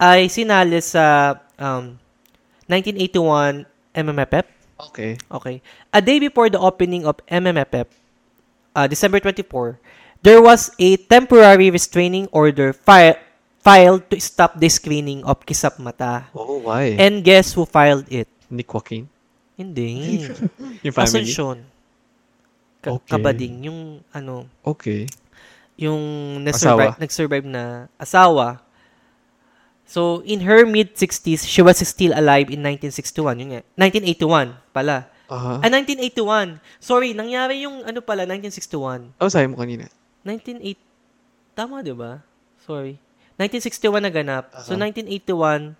ay 0.00 0.32
sinali 0.32 0.80
sa 0.80 1.36
um, 1.60 2.00
1981 2.66 3.68
MMFF. 3.92 4.46
Okay. 4.90 5.20
Okay. 5.30 5.60
A 5.92 6.00
day 6.00 6.16
before 6.18 6.48
the 6.48 6.58
opening 6.58 7.04
of 7.04 7.20
MMFF, 7.28 7.86
uh, 8.74 8.86
December 8.88 9.20
24, 9.20 9.78
there 10.24 10.40
was 10.40 10.72
a 10.80 10.96
temporary 10.96 11.68
restraining 11.68 12.26
order 12.32 12.72
fi- 12.72 13.20
filed 13.60 14.08
to 14.08 14.16
stop 14.20 14.56
the 14.56 14.68
screening 14.68 15.20
of 15.24 15.44
Kisap 15.44 15.78
Mata. 15.78 16.32
Oh, 16.34 16.64
why? 16.64 16.96
And 16.96 17.20
guess 17.22 17.52
who 17.52 17.64
filed 17.64 18.08
it? 18.08 18.28
Nick 18.48 18.72
Joaquin? 18.72 19.08
Hindi. 19.54 20.26
Yung 20.82 20.92
family? 20.96 21.28
Asuncion. 21.28 21.73
Ka- 22.84 22.92
Okay. 22.94 23.10
Kabading. 23.10 23.54
Yung 23.64 23.80
ano, 24.10 24.44
Okay. 24.62 25.08
yung 25.74 25.98
na-survive, 26.40 26.94
Asawa. 26.94 27.00
nag-survive 27.00 27.46
na 27.46 27.62
asawa. 27.96 28.60
So, 29.84 30.22
in 30.22 30.40
her 30.40 30.64
mid-60s, 30.64 31.44
she 31.44 31.60
was 31.60 31.76
still 31.78 32.12
alive 32.12 32.48
in 32.48 32.60
1961. 32.60 33.36
Yun 33.36 33.48
nga. 33.50 33.62
1981 33.74 34.56
pala. 34.70 35.08
Aha. 35.26 35.60
Ah, 35.60 35.68
1981. 35.68 36.60
Sorry, 36.78 37.12
nangyari 37.12 37.64
yung 37.64 37.80
ano 37.82 38.00
pala, 38.00 38.24
1961. 38.24 39.12
Oh, 39.16 39.28
sabi 39.28 39.48
mo 39.48 39.56
kanina. 39.56 39.88
1980, 40.22 40.76
tama 41.54 41.80
'di 41.80 41.92
ba? 41.92 42.20
Sorry. 42.58 42.96
1961 43.36 44.00
naganap. 44.00 44.44
So, 44.62 44.72
Aha. 44.72 44.88
1981, 44.88 45.76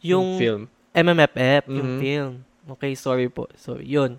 yung 0.00 0.26
film. 0.36 0.62
MMFF, 0.92 1.66
yung 1.68 1.88
Mhm. 1.90 2.00
film. 2.00 2.32
Okay, 2.70 2.92
sorry 2.94 3.26
po. 3.26 3.48
So, 3.54 3.76
yun. 3.76 4.16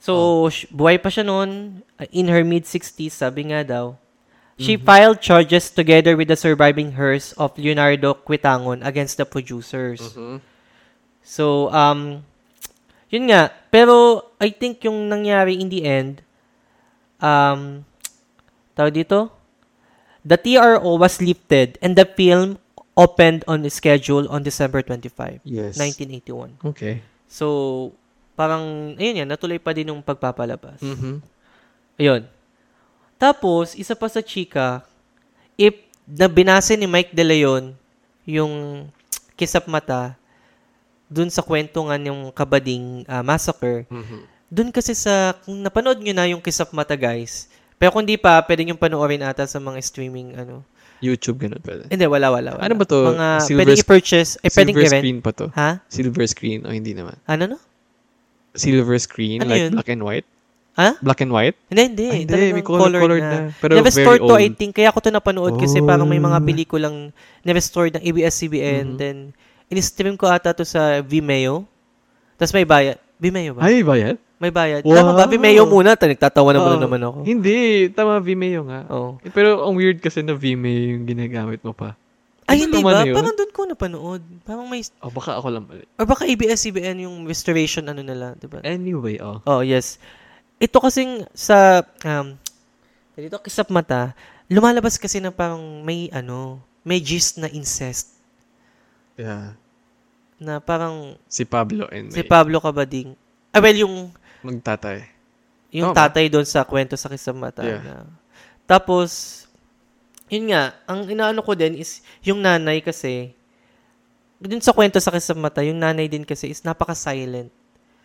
So, 0.00 0.48
sh- 0.48 0.64
buhay 0.72 0.96
pa 0.96 1.12
siya 1.12 1.22
noon. 1.22 1.84
uh, 1.94 2.08
In 2.10 2.32
her 2.32 2.40
mid-60s, 2.40 3.12
sabi 3.12 3.52
nga 3.52 3.60
daw. 3.62 3.86
She 4.56 4.76
filed 4.76 5.24
charges 5.24 5.72
together 5.72 6.20
with 6.20 6.28
the 6.28 6.36
surviving 6.36 6.92
heirs 6.92 7.32
of 7.40 7.56
Leonardo 7.56 8.12
Quitangon 8.12 8.84
against 8.84 9.16
the 9.16 9.24
producers. 9.24 10.12
Mhm. 10.12 10.44
So, 11.24 11.72
um, 11.72 12.20
yun 13.08 13.32
nga. 13.32 13.48
Pero, 13.72 14.28
I 14.36 14.52
think 14.52 14.84
yung 14.84 15.08
nangyari 15.08 15.56
in 15.56 15.72
the 15.72 15.88
end, 15.88 16.20
um, 17.20 17.88
tawag 18.76 19.00
dito, 19.00 19.32
the 20.20 20.36
TRO 20.36 20.96
was 20.96 21.24
lifted 21.24 21.80
and 21.80 21.96
the 21.96 22.04
film 22.04 22.60
opened 22.96 23.40
on 23.48 23.64
schedule 23.72 24.28
on 24.28 24.44
December 24.44 24.84
25, 24.84 25.40
Yes. 25.40 25.80
1981. 25.80 26.60
Okay. 26.60 27.00
So, 27.32 27.96
parang, 28.32 28.94
ayun 28.94 29.20
yan, 29.20 29.28
natuloy 29.28 29.56
pa 29.56 29.70
din 29.70 29.88
yung 29.88 30.00
pagpapalabas. 30.00 30.78
Mhm. 30.78 31.20
Ayun. 31.96 32.22
Tapos, 33.16 33.72
isa 33.74 33.92
pa 33.92 34.08
sa 34.08 34.20
chika, 34.20 34.80
if 35.54 35.76
na 36.06 36.26
binase 36.26 36.74
ni 36.74 36.88
Mike 36.88 37.12
De 37.12 37.22
Leon 37.22 37.76
yung 38.24 38.86
kisap 39.34 39.64
mata 39.66 40.16
dun 41.06 41.28
sa 41.28 41.40
kwento 41.40 41.78
nga 41.82 41.96
yung 41.96 42.30
kabading 42.30 43.04
ah, 43.04 43.20
massacre, 43.20 43.84
Mhm. 43.86 44.18
dun 44.46 44.68
kasi 44.70 44.94
sa, 44.94 45.36
kung 45.36 45.58
napanood 45.58 45.98
nyo 45.98 46.10
na 46.12 46.26
yung 46.26 46.40
kisap 46.40 46.70
mata 46.70 46.94
guys, 46.94 47.46
pero 47.76 47.90
kung 47.90 48.02
di 48.02 48.16
pa, 48.16 48.40
pwede 48.40 48.62
nyo 48.62 48.74
panoorin 48.74 49.22
ata 49.22 49.44
sa 49.44 49.56
mga 49.56 49.78
streaming, 49.80 50.34
ano. 50.34 50.64
YouTube, 51.00 51.40
ganun 51.40 51.60
pala. 51.60 51.88
Hindi, 51.88 52.04
wala, 52.04 52.28
wala. 52.28 52.50
wala. 52.52 52.60
Ano 52.60 52.74
ba 52.74 52.84
to? 52.84 52.98
Mga, 53.08 53.28
Silver 53.40 53.56
pwedeng 53.58 53.72
sc- 53.74 53.84
i-purchase, 53.84 54.30
eh, 54.38 54.50
Silver 54.52 54.84
i-rent. 54.84 55.00
screen 55.00 55.18
pa 55.18 55.30
to. 55.32 55.46
Ha? 55.50 55.80
Silver 55.88 56.26
screen. 56.28 56.60
O, 56.62 56.70
hindi 56.70 56.92
naman. 56.92 57.16
Ano 57.24 57.56
no? 57.56 57.58
Silver 58.52 58.98
screen, 58.98 59.40
Ano 59.40 59.50
like 59.50 59.62
yun? 59.62 59.72
black 59.74 59.88
and 59.88 60.02
white. 60.02 60.26
Ha? 60.74 60.88
Black 60.98 61.20
and 61.20 61.30
white? 61.30 61.56
Hindi, 61.68 61.82
hindi. 61.84 62.06
Ay, 62.06 62.18
hindi. 62.24 62.42
May 62.52 62.64
color- 62.64 62.94
colored 62.94 63.20
na. 63.20 63.38
Pero 63.58 63.72
Na-restore 63.76 64.16
very 64.16 64.24
to, 64.24 64.34
I 64.34 64.46
old. 64.46 64.56
think. 64.56 64.72
Kaya 64.72 64.88
ako 64.88 64.98
to 65.00 65.10
napanood 65.10 65.54
kasi 65.56 65.78
parang 65.80 66.06
may 66.06 66.18
mga 66.18 66.38
Oh. 66.38 66.46
pelikulang 66.46 66.96
na-restore 67.42 67.90
ng 67.90 68.02
ABS-CBN. 68.02 68.86
Mhm. 68.86 68.96
Then, 68.96 69.16
in-stream 69.68 70.14
ko 70.14 70.26
ata 70.26 70.50
to 70.50 70.64
sa 70.64 70.98
Vimeo. 71.00 71.66
Tapos 72.34 72.54
may 72.54 72.64
bayad. 72.64 72.96
Vimeo 73.18 73.52
ba? 73.52 73.66
Ay, 73.66 73.82
ba 73.82 73.94
yan? 73.94 74.16
May 74.40 74.48
bayad. 74.48 74.80
Wow. 74.80 74.96
Tama 74.96 75.12
ba? 75.12 75.24
Vimeo 75.28 75.68
muna. 75.68 75.92
Ta- 75.92 76.08
Nagtatawa 76.08 76.56
naman 76.56 76.74
Oo. 76.74 76.80
naman 76.80 77.00
ako. 77.02 77.18
Hindi. 77.22 77.90
Tama, 77.92 78.16
Vimeo 78.18 78.64
nga. 78.64 78.80
Oh. 78.88 79.20
Pero 79.30 79.60
ang 79.60 79.76
weird 79.76 80.00
kasi 80.00 80.24
na 80.24 80.32
Vimeo 80.32 80.96
yung 80.96 81.04
ginagamit 81.04 81.60
mo 81.60 81.76
pa. 81.76 81.92
Ay, 82.50 82.58
hindi 82.60 82.82
ba? 82.82 83.06
yun? 83.06 83.14
Parang 83.14 83.32
doon 83.32 83.50
ko 83.50 83.60
napanood. 83.64 84.22
Parang 84.42 84.66
may, 84.66 84.82
Oh, 84.98 85.08
baka 85.08 85.38
ako 85.38 85.48
lang 85.48 85.64
mali. 85.64 85.86
or 85.94 86.04
baka 86.04 86.26
ABS-CBN 86.26 87.06
yung 87.06 87.22
restoration 87.24 87.86
ano 87.86 88.02
nila, 88.02 88.34
di 88.34 88.44
ba? 88.44 88.58
Anyway, 88.60 89.16
oh. 89.18 89.38
Oh, 89.44 89.62
yes. 89.62 90.02
Ito 90.58 90.76
kasing 90.76 91.30
sa, 91.30 91.80
um, 92.02 92.34
dito 93.14 93.38
kisap 93.38 93.68
mata, 93.68 94.12
lumalabas 94.46 94.96
kasi 94.96 95.18
na 95.18 95.30
parang 95.30 95.60
may 95.80 96.10
ano, 96.10 96.58
may 96.80 96.98
gist 96.98 97.36
na 97.36 97.46
incest. 97.46 98.18
Yeah. 99.14 99.54
Na 100.36 100.58
parang 100.58 101.14
Si 101.28 101.44
Pablo 101.44 101.84
and 101.88 102.08
si 102.08 102.20
May. 102.20 102.26
Pablo 102.26 102.58
Cabading. 102.58 103.12
Ah, 103.50 103.60
well, 103.60 103.76
yung, 103.76 103.94
Magtatay. 104.40 105.04
yung 105.70 105.92
Tama. 105.92 106.08
tatay 106.08 106.26
doon 106.26 106.44
sa 106.44 106.64
kwento 106.64 106.96
sa 106.96 107.06
kisap 107.06 107.36
mata. 107.36 107.60
Yeah. 107.60 107.82
Na, 107.84 107.94
tapos, 108.64 109.44
yun 110.30 110.54
nga, 110.54 110.78
ang 110.86 111.10
inaano 111.10 111.42
ko 111.42 111.58
din 111.58 111.74
is, 111.74 112.00
yung 112.22 112.38
nanay 112.38 112.78
kasi, 112.78 113.34
dun 114.38 114.62
sa 114.62 114.72
kwento 114.72 115.02
sa 115.02 115.12
mata, 115.34 115.60
yung 115.60 115.82
nanay 115.82 116.06
din 116.06 116.22
kasi 116.22 116.48
is 116.48 116.62
napaka-silent. 116.62 117.50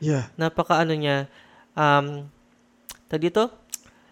Yeah. 0.03 0.27
napaka 0.35 0.83
ano 0.83 0.91
niya, 0.91 1.31
um, 1.77 2.27
tag 3.07 3.23
dito, 3.23 3.47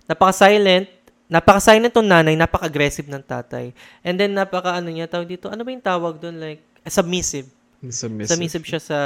napaka-silent, 0.08 0.88
napaka-silent 1.28 1.91
tong 1.91 2.08
nanay, 2.08 2.38
napaka-aggressive 2.38 3.10
ng 3.10 3.26
tatay. 3.26 3.73
And 4.06 4.15
then, 4.15 4.38
napaka 4.38 4.78
ano 4.78 4.93
niya, 4.93 5.10
tawag 5.10 5.28
dito, 5.28 5.49
ano 5.52 5.65
ba 5.65 5.69
yung 5.73 5.84
tawag 5.84 6.21
doon? 6.21 6.38
Like, 6.39 6.62
submissive. 6.88 7.49
Submissive. 7.84 8.32
Submissive 8.32 8.63
siya 8.63 8.80
sa, 8.80 8.99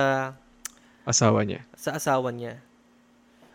Asawa 1.08 1.48
niya. 1.48 1.64
sa 1.80 1.96
asawa 1.96 2.30
niya. 2.36 2.60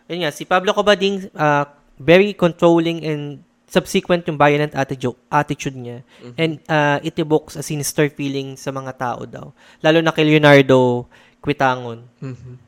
Yun 0.09 0.25
nga, 0.25 0.33
si 0.33 0.43
Pablo 0.43 0.73
Cabading, 0.73 1.29
uh, 1.37 1.69
very 2.01 2.33
controlling 2.33 3.05
and 3.05 3.39
subsequent 3.73 4.21
yung 4.23 4.37
violent 4.37 4.77
attitude, 4.77 5.17
attitude 5.27 5.73
niya. 5.73 6.05
And 6.37 6.61
uh, 6.69 7.01
it 7.01 7.17
evokes 7.17 7.57
a 7.57 7.65
sinister 7.65 8.05
feeling 8.07 8.53
sa 8.53 8.69
mga 8.69 8.93
tao 8.93 9.25
daw. 9.25 9.49
Lalo 9.81 9.97
na 9.99 10.13
kay 10.13 10.21
Leonardo 10.23 11.09
Quitangon. 11.41 12.05
Mhm. 12.21 12.61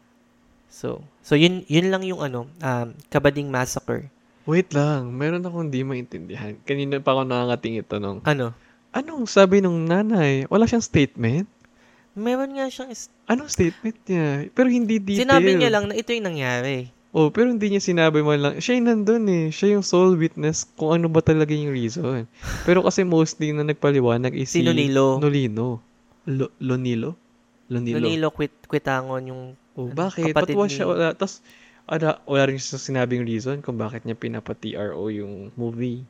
So, 0.68 1.00
so 1.22 1.38
yun 1.38 1.62
yun 1.70 1.88
lang 1.88 2.02
yung 2.02 2.20
ano, 2.20 2.50
um, 2.52 2.88
Kabading 3.08 3.48
Massacre. 3.48 4.10
Wait 4.44 4.74
lang, 4.74 5.10
meron 5.10 5.42
akong 5.42 5.70
di 5.70 5.82
maintindihan. 5.82 6.58
Kanina 6.62 6.98
pa 6.98 7.14
ako 7.14 7.22
nangangating 7.24 7.80
itanong. 7.80 8.22
Ano? 8.26 8.54
Anong 8.92 9.26
sabi 9.26 9.62
nung 9.62 9.86
nanay? 9.86 10.46
Wala 10.48 10.66
siyang 10.66 10.84
statement? 10.84 11.50
Meron 12.14 12.54
nga 12.54 12.70
siyang 12.70 12.90
is- 12.90 13.12
Anong 13.26 13.50
statement 13.50 13.98
niya? 14.06 14.48
Pero 14.52 14.68
hindi 14.70 14.98
detail. 14.98 15.26
sinabi 15.26 15.52
niya 15.54 15.70
lang 15.70 15.90
na 15.90 15.98
ito 15.98 16.14
yung 16.14 16.30
nangyari. 16.30 16.94
Oh, 17.16 17.32
pero 17.32 17.48
hindi 17.48 17.72
niya 17.72 17.80
sinabi 17.80 18.20
mo 18.20 18.36
lang. 18.36 18.60
Siya 18.60 18.76
yung 18.76 18.92
nandun 18.92 19.24
eh. 19.26 19.46
Siya 19.48 19.80
yung 19.80 19.88
sole 19.88 20.20
witness 20.20 20.68
kung 20.76 20.92
ano 20.94 21.08
ba 21.08 21.24
talaga 21.24 21.56
yung 21.56 21.72
reason. 21.72 22.28
Pero 22.68 22.84
kasi 22.84 23.08
mostly 23.08 23.56
na 23.56 23.64
nagpaliwanag 23.64 24.36
is 24.36 24.52
Si 24.52 24.60
Nonilo. 24.60 25.16
Nolino. 25.16 25.80
Lo, 26.28 26.52
Lonilo? 26.60 27.16
Lonilo. 27.66 27.96
Danilo 27.98 28.28
Quit 28.30 28.52
Quitangon 28.68 29.24
yung 29.26 29.44
Oh, 29.74 29.88
ano, 29.88 29.96
bakit? 29.98 30.28
kapatid 30.30 30.54
Ba't 30.54 30.60
wa 30.60 30.68
ni- 30.68 30.74
siya 30.74 30.86
wala? 30.86 31.08
Tapos, 31.12 31.40
wala, 31.86 32.20
wala 32.26 32.44
rin 32.46 32.56
siya 32.56 32.76
sinabing 32.76 33.24
reason 33.24 33.60
kung 33.60 33.76
bakit 33.76 34.04
niya 34.04 34.16
pinapa-TRO 34.16 35.08
yung 35.10 35.56
movie. 35.56 36.04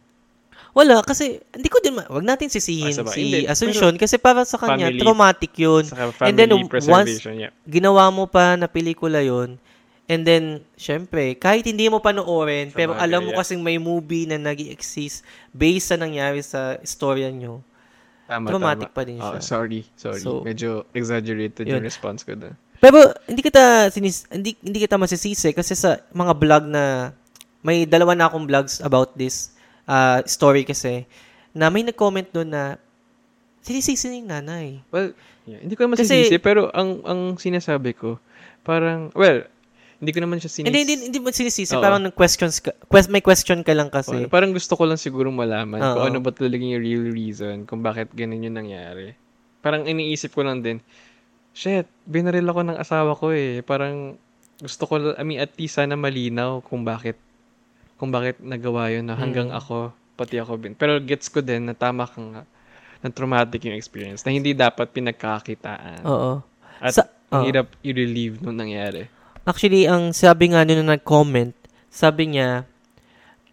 Wala 0.72 1.02
kasi 1.02 1.44
hindi 1.50 1.68
ko 1.68 1.78
din 1.80 1.94
ma- 1.94 2.08
wag 2.08 2.24
natin 2.24 2.48
sisihin 2.48 2.96
Ah, 2.96 3.06
si 3.06 3.22
Hindi, 3.22 3.46
Asuncion 3.46 3.94
kasi 3.94 4.16
para 4.16 4.42
sa 4.42 4.56
kanya 4.56 4.88
Family- 4.88 5.02
traumatic 5.02 5.52
'yun. 5.54 5.84
And 6.22 6.34
then, 6.34 6.50
preservation, 6.66 7.38
yeah. 7.40 7.52
Ginawa 7.62 8.08
mo 8.08 8.24
pa 8.24 8.56
na 8.56 8.66
pelikula 8.66 9.20
'yon. 9.20 9.60
And 10.06 10.22
then, 10.22 10.62
syempre, 10.78 11.34
kahit 11.34 11.66
hindi 11.66 11.90
mo 11.90 11.98
panoorin, 11.98 12.70
Sa 12.70 12.78
pero 12.78 12.94
alam 12.94 13.26
mo 13.26 13.34
yeah. 13.34 13.42
kasing 13.42 13.62
may 13.66 13.82
movie 13.82 14.30
na 14.30 14.38
nag 14.38 14.62
exist 14.70 15.26
based 15.50 15.90
sa 15.90 15.98
nangyari 15.98 16.46
sa 16.46 16.78
istorya 16.78 17.34
nyo. 17.34 17.66
Tama, 18.30 18.50
Traumatic 18.54 18.90
tama. 18.94 18.98
pa 18.98 19.02
din 19.02 19.18
siya. 19.18 19.38
Oh, 19.38 19.42
sorry, 19.42 19.82
sorry. 19.98 20.22
So, 20.22 20.46
Medyo 20.46 20.86
exaggerated 20.94 21.66
yun. 21.66 21.82
yung 21.82 21.86
response 21.86 22.22
ko 22.22 22.38
doon. 22.38 22.54
Pero 22.78 23.18
hindi 23.26 23.42
kita 23.42 23.90
sinis 23.90 24.30
hindi 24.30 24.54
hindi 24.62 24.78
kita 24.78 25.00
masisisi 25.00 25.50
kasi 25.58 25.74
sa 25.74 25.98
mga 26.14 26.34
vlog 26.38 26.64
na 26.70 27.16
may 27.66 27.90
dalawa 27.90 28.14
na 28.14 28.30
akong 28.30 28.46
vlogs 28.46 28.78
about 28.86 29.18
this 29.18 29.58
uh, 29.90 30.22
story 30.30 30.62
kasi 30.62 31.10
na 31.50 31.74
may 31.74 31.82
nag-comment 31.82 32.30
doon 32.30 32.50
na 32.54 32.78
sinisisi 33.66 34.06
na 34.06 34.16
yung 34.22 34.30
nanay. 34.30 34.68
Well, 34.94 35.18
yeah, 35.50 35.66
hindi 35.66 35.74
ko 35.74 35.90
naman 35.90 35.98
Kasi- 35.98 36.38
pero 36.38 36.70
ang 36.78 37.02
ang 37.10 37.22
sinasabi 37.42 37.98
ko, 37.98 38.22
parang, 38.62 39.10
well, 39.18 39.46
hindi 40.00 40.12
ko 40.12 40.20
naman 40.22 40.38
siya 40.38 40.52
sinis... 40.52 40.68
Hindi, 40.68 40.80
hindi, 40.84 40.96
hindi 41.08 41.20
mo 41.20 41.32
sinisisi. 41.32 41.74
Oo. 41.76 41.82
Parang 41.82 42.02
nag-questions 42.04 42.60
ka, 42.60 42.72
quest, 42.86 43.08
may 43.08 43.24
question 43.24 43.64
ka 43.64 43.72
lang 43.72 43.88
kasi. 43.88 44.26
Oh, 44.26 44.30
parang 44.30 44.52
gusto 44.52 44.76
ko 44.76 44.84
lang 44.84 45.00
siguro 45.00 45.32
malaman 45.32 45.80
kung 45.80 46.04
Oo. 46.04 46.10
ano 46.12 46.20
ba 46.20 46.32
talaga 46.32 46.60
yung 46.60 46.84
real 46.84 47.06
reason 47.10 47.64
kung 47.64 47.80
bakit 47.80 48.12
ganun 48.12 48.44
yung 48.44 48.58
nangyari. 48.58 49.16
Parang 49.64 49.88
iniisip 49.88 50.36
ko 50.36 50.44
lang 50.44 50.60
din, 50.60 50.84
shit, 51.56 51.88
binaril 52.04 52.46
ako 52.46 52.62
ng 52.68 52.78
asawa 52.78 53.16
ko 53.16 53.32
eh. 53.32 53.64
Parang 53.64 54.20
gusto 54.56 54.84
ko, 54.86 55.16
I 55.16 55.24
mean, 55.24 55.40
at 55.40 55.56
least 55.56 55.80
sana 55.80 55.96
malinaw 55.96 56.60
kung 56.62 56.84
bakit, 56.84 57.16
kung 57.96 58.12
bakit 58.12 58.40
nagawa 58.40 58.92
yun 58.92 59.08
na 59.08 59.16
hanggang 59.16 59.52
Mm. 59.52 59.60
ako, 59.60 59.96
pati 60.16 60.40
ako 60.40 60.60
bin. 60.60 60.74
Pero 60.76 61.00
gets 61.00 61.28
ko 61.28 61.40
din 61.40 61.68
na 61.68 61.76
tama 61.76 62.04
ka 62.04 62.20
nga, 62.20 62.44
na 63.00 63.10
traumatic 63.12 63.64
yung 63.64 63.76
experience, 63.76 64.24
na 64.24 64.32
hindi 64.32 64.52
dapat 64.52 64.92
pinagkakitaan. 64.92 66.04
Oo. 66.04 66.44
At 66.80 66.94
Sa- 66.96 67.12
ang 67.32 67.44
oo. 67.44 67.48
hirap 67.48 67.68
i-relieve 67.82 68.40
nung 68.40 68.56
nangyari. 68.56 69.08
Actually, 69.46 69.86
ang 69.86 70.10
sabi 70.10 70.50
nga 70.50 70.66
nung 70.66 70.90
nag-comment, 70.90 71.54
sabi 71.94 72.34
niya, 72.34 72.66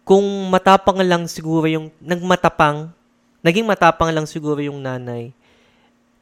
kung 0.01 0.25
matapang 0.49 0.97
lang 1.05 1.29
siguro 1.29 1.69
yung, 1.69 1.93
nagmatapang, 2.01 2.89
naging 3.45 3.63
matapang 3.63 4.09
lang 4.09 4.25
siguro 4.25 4.57
yung 4.59 4.81
nanay, 4.81 5.29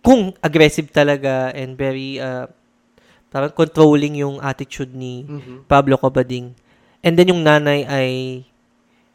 kung 0.03 0.35
aggressive 0.43 0.91
talaga 0.91 1.55
and 1.55 1.79
very, 1.79 2.19
uh, 2.19 2.51
parang 3.31 3.55
controlling 3.55 4.19
yung 4.19 4.43
attitude 4.43 4.91
ni 4.91 5.23
Pablo 5.71 5.95
Cabading, 5.95 6.51
and 6.99 7.13
then 7.15 7.31
yung 7.31 7.39
nanay 7.41 7.87
ay 7.87 8.09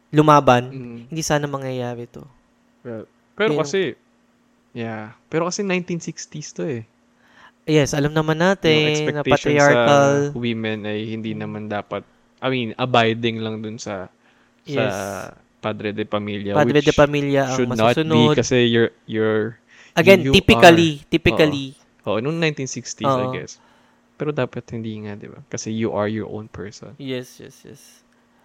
lumaban, 0.09 0.73
Mm. 0.73 0.97
hindi 1.13 1.21
sana 1.21 1.45
mangyayari 1.45 2.09
to. 2.09 2.25
Well, 2.81 3.05
pero 3.37 3.53
Yung- 3.53 3.61
kasi, 3.61 3.93
yeah. 4.73 5.13
Pero 5.29 5.45
kasi 5.45 5.61
1960s 5.61 6.49
to 6.55 6.65
eh. 6.65 6.83
Yes, 7.67 7.91
alam 7.91 8.15
naman 8.15 8.39
yung 8.39 8.47
natin 8.55 9.11
na 9.11 9.23
patriarchal. 9.27 10.31
sa 10.31 10.39
women 10.39 10.87
ay 10.87 11.03
hindi 11.11 11.35
naman 11.35 11.67
dapat, 11.67 11.99
I 12.39 12.47
mean, 12.47 12.69
abiding 12.79 13.43
lang 13.43 13.59
dun 13.59 13.75
sa 13.75 14.07
sa 14.63 14.83
Yes. 14.87 14.95
padre 15.59 15.91
de 15.91 16.07
familia 16.07 16.55
Padre 16.55 16.79
which 16.79 16.87
de 16.87 16.93
Pamilya 16.95 17.41
ang 17.51 17.55
should 17.59 17.71
not 17.71 17.91
be 17.95 18.03
masusunod. 18.03 18.35
kasi 18.39 18.57
you're 18.71 18.91
you're 19.03 19.59
Again, 19.97 20.21
you 20.21 20.31
typically, 20.31 21.01
typically, 21.09 21.73
oh 22.05 22.21
noong 22.21 22.37
1960s 22.39 23.03
I 23.03 23.27
Oo. 23.27 23.33
guess 23.35 23.59
pero 24.15 24.31
dapat 24.31 24.63
hindi 24.71 24.95
nga 25.03 25.17
di 25.17 25.27
ba 25.27 25.41
kasi 25.49 25.73
you 25.73 25.91
are 25.91 26.07
your 26.07 26.29
own 26.29 26.47
person 26.47 26.93
yes, 27.01 27.37
yes, 27.41 27.67
yes. 27.67 27.81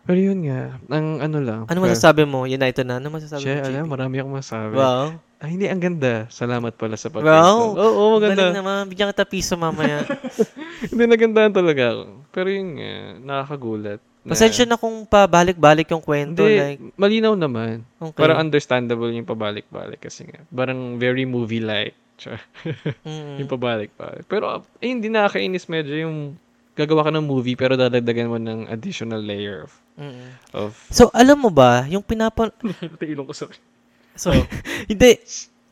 Pero 0.03 0.19
yun 0.19 0.43
nga 0.43 0.61
ang 0.89 1.19
ano 1.19 1.39
lang 1.39 1.61
Ano 1.65 1.79
masasabi 1.81 2.23
mo? 2.25 2.43
Yan 2.43 2.59
na, 2.59 2.69
ito 2.69 2.83
na. 2.83 2.97
Ano 2.97 3.09
masasabi 3.09 3.41
Siya, 3.41 3.55
mo, 3.57 3.67
alam, 3.67 3.85
JP? 3.85 3.93
marami 3.93 4.15
akong 4.17 4.37
masabi. 4.37 4.75
Wow. 4.75 5.07
Ay, 5.39 5.49
hindi, 5.53 5.67
ang 5.67 5.79
ganda. 5.79 6.27
Salamat 6.29 6.73
pala 6.73 6.95
sa 6.95 7.07
pag 7.07 7.21
Wow. 7.21 7.75
Oo, 7.75 7.91
oo, 7.93 8.09
maganda. 8.15 8.47
Galing 8.47 8.57
naman. 8.57 8.87
Bigyan 8.87 9.11
kita 9.11 9.25
piso 9.25 9.55
mamaya. 9.55 10.07
Hindi, 10.85 11.03
nagandahan 11.05 11.51
talaga 11.51 11.83
ako. 11.93 12.03
Pero 12.31 12.49
yun 12.49 12.69
nga, 12.75 12.93
nakakagulat. 13.19 13.99
na- 14.23 14.31
Pasensya 14.31 14.65
na 14.65 14.75
kung 14.75 15.03
pabalik-balik 15.03 15.87
yung 15.89 15.99
kwento. 15.99 16.43
Hindi, 16.43 16.59
like, 16.59 16.81
malinaw 16.95 17.35
naman. 17.35 17.83
okay. 17.99 18.15
Parang 18.17 18.39
understandable 18.41 19.11
yung 19.11 19.23
pabalik-balik 19.25 19.99
kasi 20.01 20.27
nga. 20.27 20.47
Parang 20.49 20.95
very 20.97 21.23
movie-like. 21.25 21.99
Tsaka, 22.19 22.39
Mm. 23.03 23.43
yung 23.43 23.51
pabalik-balik. 23.51 24.23
Pero, 24.25 24.47
eh, 24.77 24.89
hindi 24.89 25.07
nakakainis 25.07 25.67
medyo 25.67 25.95
yung 25.97 26.39
gagawa 26.73 27.05
ka 27.05 27.13
ng 27.13 27.25
movie 27.25 27.55
pero 27.55 27.75
dadagdagan 27.75 28.29
mo 28.29 28.37
ng 28.37 28.69
additional 28.69 29.21
layer 29.21 29.65
of 29.65 29.73
Mm. 29.93 30.33
of 30.57 30.73
So, 30.89 31.13
alam 31.13 31.37
mo 31.37 31.53
ba, 31.53 31.85
yung 31.85 32.01
pinapa... 32.01 32.49
ilong 33.05 33.29
ko 33.29 33.37
sa 33.37 33.45
So, 34.17 34.33
hindi. 34.91 35.21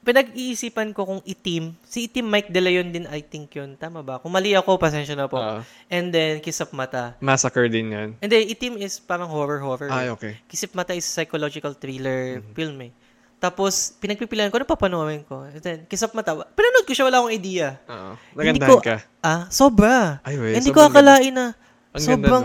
Pinag-iisipan 0.00 0.92
ko 0.92 1.04
kung 1.04 1.22
itim. 1.24 1.72
Si 1.84 2.04
itim 2.04 2.24
Mike 2.24 2.48
De 2.48 2.60
Leon 2.60 2.88
din, 2.88 3.04
I 3.06 3.20
think 3.20 3.52
yun. 3.52 3.76
Tama 3.76 4.00
ba? 4.00 4.16
Kung 4.16 4.28
mali 4.28 4.52
ako, 4.52 4.76
pasensya 4.76 5.12
na 5.12 5.24
po. 5.24 5.36
Ah, 5.36 5.60
And 5.88 6.08
then, 6.08 6.40
Kiss 6.40 6.60
of 6.60 6.72
Mata. 6.72 7.16
massacre 7.16 7.68
din 7.68 7.92
yan. 7.92 8.08
And 8.18 8.28
then, 8.28 8.44
itim 8.44 8.76
is 8.76 8.96
parang 8.96 9.28
horror-horror. 9.28 9.88
Ay, 9.88 10.08
okay. 10.08 10.36
Kiss 10.44 10.64
of 10.64 10.72
Mata 10.72 10.92
is 10.92 11.04
psychological 11.04 11.72
thriller 11.72 12.40
Mm-hmm. 12.40 12.52
film 12.52 12.76
eh. 12.80 12.92
Tapos, 13.40 13.96
pinagpipilian 13.96 14.52
ko, 14.52 14.60
ano 14.60 14.68
papanoorin 14.68 15.24
ko? 15.24 15.48
And 15.48 15.64
then, 15.64 15.78
Kiss 15.88 16.04
of 16.04 16.12
Mata. 16.12 16.36
Pinanood 16.52 16.84
ko 16.84 16.92
siya, 16.92 17.08
wala 17.08 17.24
akong 17.24 17.32
idea. 17.32 17.80
Oo. 17.88 18.12
Nagandahan 18.36 18.68
ko- 18.68 18.84
ka. 18.84 18.96
Ah, 19.24 19.48
sobra. 19.48 20.20
Ay, 20.20 20.36
wait. 20.36 20.60
Hindi 20.60 20.68
ko 20.70 20.84
akalain 20.84 21.32
na 21.32 21.56
Ang 21.90 22.04
sobrang 22.04 22.44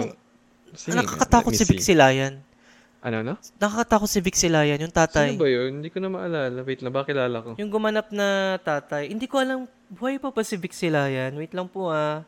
Sige 0.76 0.92
nga, 0.92 1.04
nakakatakot 1.04 1.52
si 1.52 1.64
Vic. 1.68 1.84
Silayan. 1.84 2.40
Ano, 3.04 3.22
no? 3.22 3.34
Nakakatakot 3.60 4.10
si 4.10 4.20
Vic 4.24 4.40
Silayan, 4.40 4.80
yung 4.80 4.96
tatay. 4.96 5.36
Sino 5.36 5.44
ba 5.44 5.52
yun? 5.52 5.84
Hindi 5.84 5.92
ko 5.92 6.00
na 6.00 6.10
maalala. 6.10 6.60
Wait 6.64 6.80
lang, 6.80 6.96
baka 6.96 7.12
kilala 7.12 7.38
ko. 7.44 7.50
Yung 7.60 7.70
gumanap 7.70 8.10
na 8.10 8.58
tatay. 8.58 9.12
Hindi 9.12 9.28
ko 9.28 9.44
alam, 9.44 9.68
buhay 9.92 10.16
pa 10.18 10.32
ba 10.32 10.42
si 10.42 10.56
Vic 10.56 10.72
Silayan? 10.72 11.36
Wait 11.36 11.52
lang 11.52 11.68
po 11.68 11.92
ah. 11.92 12.24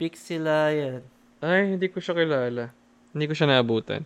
Vic 0.00 0.16
Silayan. 0.16 1.04
Ay, 1.38 1.76
hindi 1.76 1.92
ko 1.92 2.00
siya 2.00 2.16
kilala. 2.16 2.72
Hindi 3.12 3.24
ko 3.28 3.34
siya 3.36 3.52
naabutan. 3.52 4.02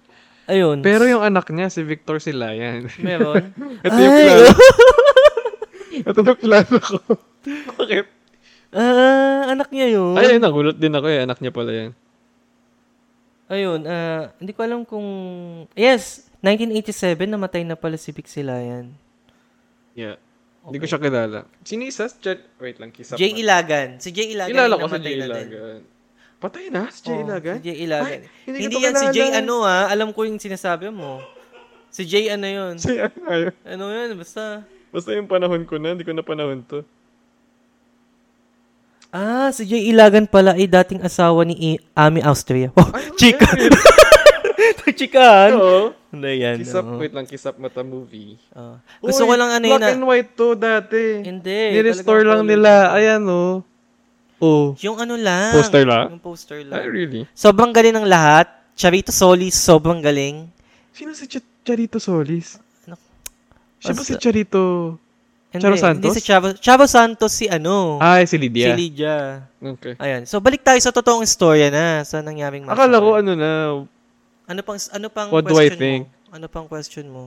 Ayun. 0.47 0.79
Pero 0.83 1.03
yung 1.11 1.27
anak 1.27 1.51
niya, 1.51 1.67
si 1.71 1.83
Victor 1.83 2.23
Silayan. 2.23 2.87
Meron. 3.03 3.51
Ito 3.87 3.99
yung 3.99 4.15
Ay, 4.15 4.23
kilala. 4.23 4.53
Ito 6.11 6.21
na 6.23 6.35
plano 6.39 6.77
ko. 6.79 6.99
Bakit? 7.83 8.07
Ah, 8.71 9.51
anak 9.51 9.69
niya 9.75 9.99
yun. 9.99 10.15
Ay, 10.15 10.37
ay, 10.37 10.39
nagulat 10.39 10.79
din 10.79 10.95
ako 10.95 11.07
eh. 11.11 11.27
Anak 11.27 11.39
niya 11.43 11.51
pala 11.51 11.71
yan. 11.75 11.91
Ayun, 13.47 13.87
ah, 13.87 14.35
hindi 14.43 14.51
ko 14.55 14.61
alam 14.67 14.83
kung... 14.83 15.07
Yes, 15.79 16.27
1987, 16.43 17.31
namatay 17.31 17.63
na 17.63 17.79
pala 17.79 17.95
si 17.95 18.11
Pixilayan. 18.11 18.91
Yeah. 19.95 20.19
Hindi 20.67 20.83
ko 20.83 20.87
siya 20.91 20.99
kilala. 20.99 21.47
Sino 21.63 21.87
isa? 21.87 22.11
Jet? 22.19 22.43
Wait 22.59 22.83
lang, 22.83 22.91
kisap. 22.91 23.15
Jay 23.15 23.39
Ilagan. 23.39 24.03
Si 24.03 24.11
Jay 24.11 24.35
Ilagan 24.35 24.51
Kilala 24.51 24.75
yung 24.75 24.83
ko 24.83 24.87
si 24.91 24.95
namatay 24.99 25.15
Jay 25.15 25.15
na 25.15 25.27
din. 25.27 25.47
Ilagan. 25.47 25.81
Patay 26.37 26.69
na? 26.69 26.87
Si 26.89 27.01
Jay 27.03 27.17
Oh, 27.17 27.25
Ilagan? 27.25 27.57
Si 27.57 27.63
Jay 27.65 27.77
Ilagan. 27.81 28.21
Ay, 28.21 28.29
hindi 28.45 28.59
hindi 28.63 28.77
yan 28.79 28.95
si. 28.95 29.07
Jay 29.11 29.31
ano 29.33 29.65
ah. 29.65 29.89
Alam 29.89 30.13
ko 30.13 30.23
yung 30.23 30.37
sinasabi 30.37 30.93
mo. 30.93 31.25
Si 31.89 32.05
Jay 32.05 32.29
ano 32.29 32.45
yun. 32.45 32.75
Si 32.77 32.93
ano. 32.93 33.49
Ano 33.65 33.85
yun, 33.89 34.15
basta. 34.15 34.61
Basta 34.93 35.11
yung 35.13 35.27
panahon 35.27 35.65
ko 35.65 35.77
na, 35.77 35.93
hindi 35.93 36.05
ko 36.05 36.13
na 36.13 36.21
panahon 36.21 36.61
to. 36.63 36.85
Ah, 39.09 39.49
si 39.49 39.65
Jay 39.65 39.89
Ilagan 39.89 40.29
pala 40.29 40.53
ay 40.53 40.69
dating 40.69 41.01
asawa 41.01 41.41
ni 41.43 41.77
I- 41.77 41.83
Ami 41.95 42.21
Austria. 42.21 42.69
Oh, 42.77 42.85
Ay, 42.93 43.09
chika. 43.21 43.49
okay. 43.49 43.71
Chikahan. 44.97 45.53
Oo. 45.53 45.93
Hindi 46.09 46.33
yan. 46.41 46.57
Kisap, 46.57 46.81
oo. 46.81 46.97
wait 46.97 47.13
lang, 47.13 47.29
kisap 47.29 47.57
mata 47.57 47.85
movie. 47.85 48.41
Ah. 48.51 48.81
Gusto 48.99 49.25
Uy, 49.25 49.29
ko 49.29 49.35
lang 49.37 49.51
ano 49.53 49.65
yun 49.65 49.77
Black 49.77 49.85
na, 49.85 49.95
and 49.95 50.05
white 50.05 50.31
to 50.33 50.57
dati. 50.57 51.21
Hindi. 51.21 51.61
Ni-restore 51.77 52.25
lang 52.25 52.49
nila. 52.49 52.93
Ayan 52.93 53.21
oh. 53.27 53.61
Oh. 54.37 54.77
Yung 54.79 54.97
ano 54.97 55.17
lang. 55.17 55.53
Poster 55.53 55.85
lang? 55.85 56.07
Yung 56.13 56.21
poster 56.21 56.61
Ay, 56.61 56.69
lang. 56.69 56.85
really? 56.87 57.25
Sobrang 57.33 57.73
galing 57.73 57.95
ng 57.95 58.05
lahat. 58.05 58.53
Charito 58.77 59.09
Solis, 59.09 59.57
sobrang 59.57 59.99
galing. 59.99 60.45
Sino 60.93 61.17
si 61.17 61.25
Ch- 61.25 61.41
Charito 61.63 61.97
Solis? 61.97 62.61
Anak. 62.85 63.01
Siya 63.81 63.93
ba 63.93 64.03
si 64.05 64.15
Charito? 64.17 64.63
Hindi, 65.49 65.65
Chavo 65.65 65.77
Santos? 65.79 65.97
Hindi 65.97 66.11
si 66.13 66.23
Chavo. 66.23 66.47
Chavo 66.53 66.85
Santos 66.85 67.33
si 67.33 67.47
ano. 67.49 67.97
Ay, 67.97 68.29
si 68.29 68.37
Si 68.37 68.37
Lydia. 68.37 68.77
Lydia. 68.77 69.17
Okay. 69.57 69.97
Ayan. 69.97 70.29
So, 70.29 70.37
balik 70.37 70.61
tayo 70.61 70.77
sa 70.77 70.93
totoong 70.93 71.25
istorya 71.25 71.73
na 71.73 72.05
sa 72.05 72.21
nangyaring 72.21 72.69
massacre. 72.69 72.85
Akala 72.85 72.97
ko 73.01 73.09
ano 73.17 73.33
na, 73.33 73.51
Ano 74.47 74.61
pang, 74.61 74.77
ano 74.77 75.07
pang 75.09 75.29
What 75.33 75.43
do 75.43 75.57
I 75.57 75.67
question 75.67 75.81
think? 75.81 76.03
mo? 76.05 76.37
Ano 76.37 76.47
pang 76.47 76.67
question 76.69 77.07
mo? 77.09 77.25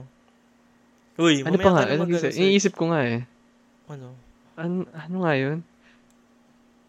Uy, 1.18 1.42
ano 1.42 1.58
pa 1.58 1.70
nga? 1.74 1.82
Ano, 1.90 2.06
mag-research. 2.06 2.38
iniisip 2.38 2.72
ko 2.72 2.88
nga 2.88 3.02
eh. 3.02 3.26
Ano? 3.90 4.14
Ano, 4.54 4.86
ano 4.88 5.16
nga 5.20 5.32
yun? 5.34 5.58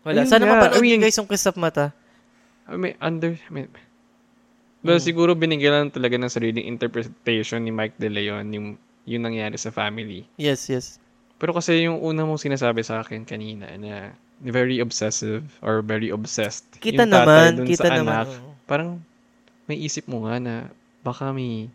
Wala. 0.02 0.26
Ayun 0.26 0.30
Sana 0.30 0.43
nga, 0.43 0.52
mapanood 0.58 0.78
I 0.78 0.84
niyo 0.84 0.97
guys 0.99 1.18
yung 1.18 1.30
kisap 1.30 1.56
mata. 1.56 1.93
I 2.66 2.76
mean, 2.76 2.95
under, 2.97 3.36
I 3.36 3.49
mean, 3.52 3.68
well, 4.82 4.97
Hmm. 4.97 5.04
siguro 5.04 5.32
binigyan 5.34 5.74
lang 5.74 5.89
talaga 5.89 6.16
ng 6.16 6.32
sariling 6.32 6.66
interpretation 6.66 7.62
ni 7.62 7.70
Mike 7.70 7.97
De 7.97 8.08
Leon 8.08 8.45
yung, 8.49 8.68
yung 9.06 9.24
nangyari 9.24 9.58
sa 9.58 9.70
family. 9.70 10.26
Yes, 10.36 10.66
yes. 10.68 10.97
Pero 11.38 11.54
kasi 11.54 11.86
yung 11.86 11.97
una 11.97 12.22
mong 12.22 12.38
sinasabi 12.39 12.82
sa 12.82 13.02
akin 13.02 13.26
kanina 13.26 13.70
na 13.76 14.14
very 14.39 14.78
obsessive 14.78 15.45
or 15.62 15.82
very 15.82 16.10
obsessed. 16.10 16.66
Kita 16.78 17.06
yung 17.06 17.14
naman, 17.14 17.49
dun 17.58 17.68
kita 17.68 17.89
sa 17.89 17.93
naman. 17.93 18.26
anak, 18.26 18.28
parang 18.66 18.89
may 19.66 19.78
isip 19.78 20.06
mo 20.06 20.26
nga 20.26 20.38
na 20.38 20.56
baka 21.02 21.30
may, 21.30 21.70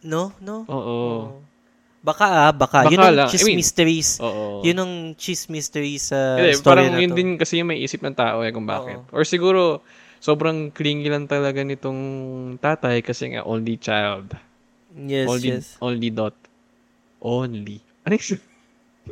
No, 0.00 0.32
no. 0.38 0.64
oo, 0.64 0.74
Oo. 0.80 1.22
Baka 2.00 2.48
ah, 2.48 2.52
baka. 2.56 2.88
Baka 2.88 2.92
yun 2.92 3.00
ang 3.04 3.12
lang. 3.12 3.28
I 3.28 3.32
cheese 3.32 3.44
mean, 3.44 3.60
mysteries. 3.60 4.10
oo. 4.24 4.64
Yun 4.64 4.78
ang 4.80 4.92
cheese 5.20 5.44
mystery 5.52 6.00
sa 6.00 6.40
Hindi, 6.40 6.56
story 6.56 6.64
parang 6.64 6.96
na 6.96 7.00
yun 7.04 7.12
to. 7.12 7.16
din 7.20 7.30
kasi 7.36 7.60
yung 7.60 7.68
may 7.68 7.80
isip 7.84 8.00
ng 8.00 8.16
tao 8.16 8.40
eh 8.40 8.48
kung 8.56 8.64
bakit. 8.64 9.04
Oo. 9.04 9.20
Or 9.20 9.22
siguro, 9.28 9.84
sobrang 10.16 10.72
clingy 10.72 11.12
lang 11.12 11.28
talaga 11.28 11.60
nitong 11.60 12.00
tatay 12.56 13.04
kasi 13.04 13.36
nga 13.36 13.44
only 13.44 13.76
child. 13.76 14.32
Yes, 14.96 15.28
only, 15.28 15.48
yes. 15.60 15.66
only 15.78 16.08
dot. 16.08 16.36
Only. 17.20 17.84
Ano 18.00 18.16
yung 18.16 18.40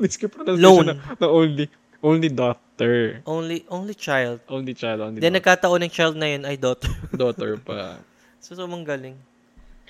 Let's 0.00 0.16
pronunciation 0.16 0.96
na, 0.96 0.96
na 1.20 1.28
only. 1.28 1.68
Only 1.98 2.30
daughter. 2.30 3.20
Only 3.26 3.66
only 3.66 3.92
child. 3.92 4.38
Only 4.46 4.72
child, 4.72 5.02
only 5.02 5.18
Then 5.18 5.34
daughter. 5.34 5.58
nagkataon 5.58 5.80
ng 5.82 5.92
child 5.92 6.14
na 6.14 6.30
yun 6.30 6.42
ay 6.46 6.54
daughter. 6.54 6.94
daughter 7.10 7.58
pa. 7.58 7.98
so, 8.44 8.54
sobrang 8.54 8.86
galing. 8.86 9.18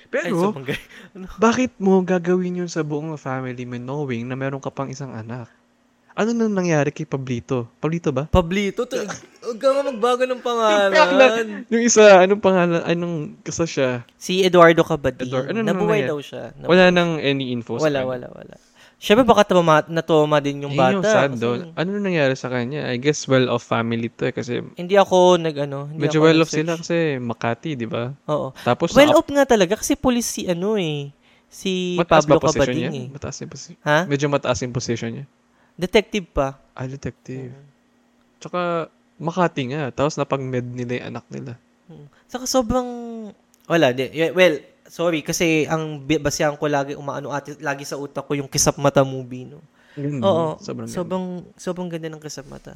Ay, 0.08 0.32
Pero, 0.32 0.56
galing. 0.56 0.84
Ano? 1.16 1.24
bakit 1.40 1.72
mo 1.80 2.00
gagawin 2.04 2.64
yun 2.64 2.70
sa 2.70 2.84
buong 2.84 3.16
family 3.16 3.64
mo 3.64 3.76
knowing 3.76 4.28
na 4.28 4.36
meron 4.36 4.60
ka 4.60 4.68
pang 4.68 4.88
isang 4.88 5.12
anak? 5.12 5.48
Ano 6.18 6.34
nang 6.34 6.50
nangyari 6.50 6.90
kay 6.90 7.06
Pablito? 7.06 7.70
Pablito 7.78 8.10
ba? 8.10 8.26
Pablito, 8.26 8.82
to, 8.90 8.98
huwag 8.98 9.58
ka 9.62 9.70
nga 9.70 9.82
magbago 9.86 10.26
ng 10.26 10.42
pangalan. 10.42 11.62
Yung 11.70 11.84
isa, 11.86 12.26
anong 12.26 12.42
pangalan? 12.42 12.82
Anong 12.82 13.38
kasa 13.46 13.70
siya? 13.70 14.02
Si 14.18 14.42
Eduardo 14.42 14.82
Cabadin. 14.82 15.30
Eduardo- 15.30 15.54
ano 15.54 15.62
Nabuhay 15.62 16.10
daw 16.10 16.18
siya. 16.18 16.50
Nabuhay. 16.58 16.70
Wala 16.74 16.84
nang 16.90 17.22
any 17.22 17.54
info 17.54 17.78
sa 17.78 17.86
Wala, 17.86 18.02
wala, 18.02 18.26
wala. 18.34 18.54
Siyempre 18.98 19.22
baka 19.22 19.46
trauma, 19.46 19.86
natoma 19.86 20.42
din 20.42 20.66
yung 20.66 20.74
Yun 20.74 20.80
bata. 20.80 20.92
yung 20.92 21.06
sad 21.06 21.30
kasi 21.30 21.38
doon. 21.38 21.58
Ano 21.72 21.88
nang 21.94 22.10
nangyari 22.10 22.34
sa 22.34 22.50
kanya? 22.50 22.90
I 22.90 22.98
guess 22.98 23.30
well-off 23.30 23.62
family 23.62 24.10
to 24.10 24.26
eh. 24.26 24.34
Kasi 24.34 24.58
Hindi 24.74 24.98
ako 24.98 25.38
nag 25.38 25.54
ano, 25.54 25.86
hindi 25.86 26.02
medyo 26.02 26.18
ako 26.18 26.26
well-off 26.26 26.50
sila 26.50 26.74
kasi 26.74 27.14
Makati, 27.16 27.78
di 27.78 27.86
ba? 27.86 28.10
Oo. 28.26 28.50
Tapos 28.58 28.90
Well 28.92 29.14
na- 29.14 29.16
off 29.16 29.30
nga 29.30 29.46
talaga 29.46 29.78
kasi 29.78 29.94
police 29.94 30.26
si 30.26 30.42
ano 30.44 30.74
eh. 30.74 31.14
Si 31.46 31.94
mataas 31.94 32.26
Pablo 32.26 32.42
ba 32.42 32.50
Cabading 32.50 32.74
niya? 32.76 32.90
eh. 32.90 33.06
Mataas 33.08 33.38
yung 33.38 33.48
position. 33.48 33.78
Ha? 33.86 33.98
Medyo 34.04 34.26
mataas 34.26 34.58
yung 34.60 34.74
position 34.74 35.10
niya. 35.14 35.26
Detective 35.78 36.26
pa. 36.28 36.58
Ah, 36.74 36.84
detective. 36.84 37.54
Tsaka 38.36 38.90
Makati 39.18 39.62
nga. 39.70 39.90
Tapos 39.90 40.14
napag-med 40.14 40.62
nila 40.68 40.98
yung 40.98 41.06
anak 41.08 41.24
nila. 41.30 41.52
Hmm. 41.86 42.06
Saka 42.26 42.46
sobrang 42.46 42.86
wala, 43.64 43.92
di, 43.92 44.06
well, 44.32 44.58
sorry 44.88 45.20
kasi 45.20 45.68
ang 45.68 46.00
bi- 46.02 46.18
basehan 46.18 46.56
ko 46.56 46.66
lagi 46.66 46.96
umaano 46.96 47.30
ate 47.30 47.54
lagi 47.60 47.84
sa 47.84 47.94
utak 47.94 48.24
ko 48.24 48.32
yung 48.34 48.48
Kisap 48.48 48.80
Mata 48.80 49.04
movie 49.04 49.44
no. 49.44 49.60
Ganda. 49.94 50.22
Oo. 50.24 50.46
Mm, 50.54 50.62
Sobrang, 50.62 50.88
Sobrang 50.88 51.24
ganda. 51.42 51.58
sobrang 51.58 51.88
ganda 51.90 52.08
ng 52.08 52.22
Kisap 52.22 52.46
Mata. 52.46 52.74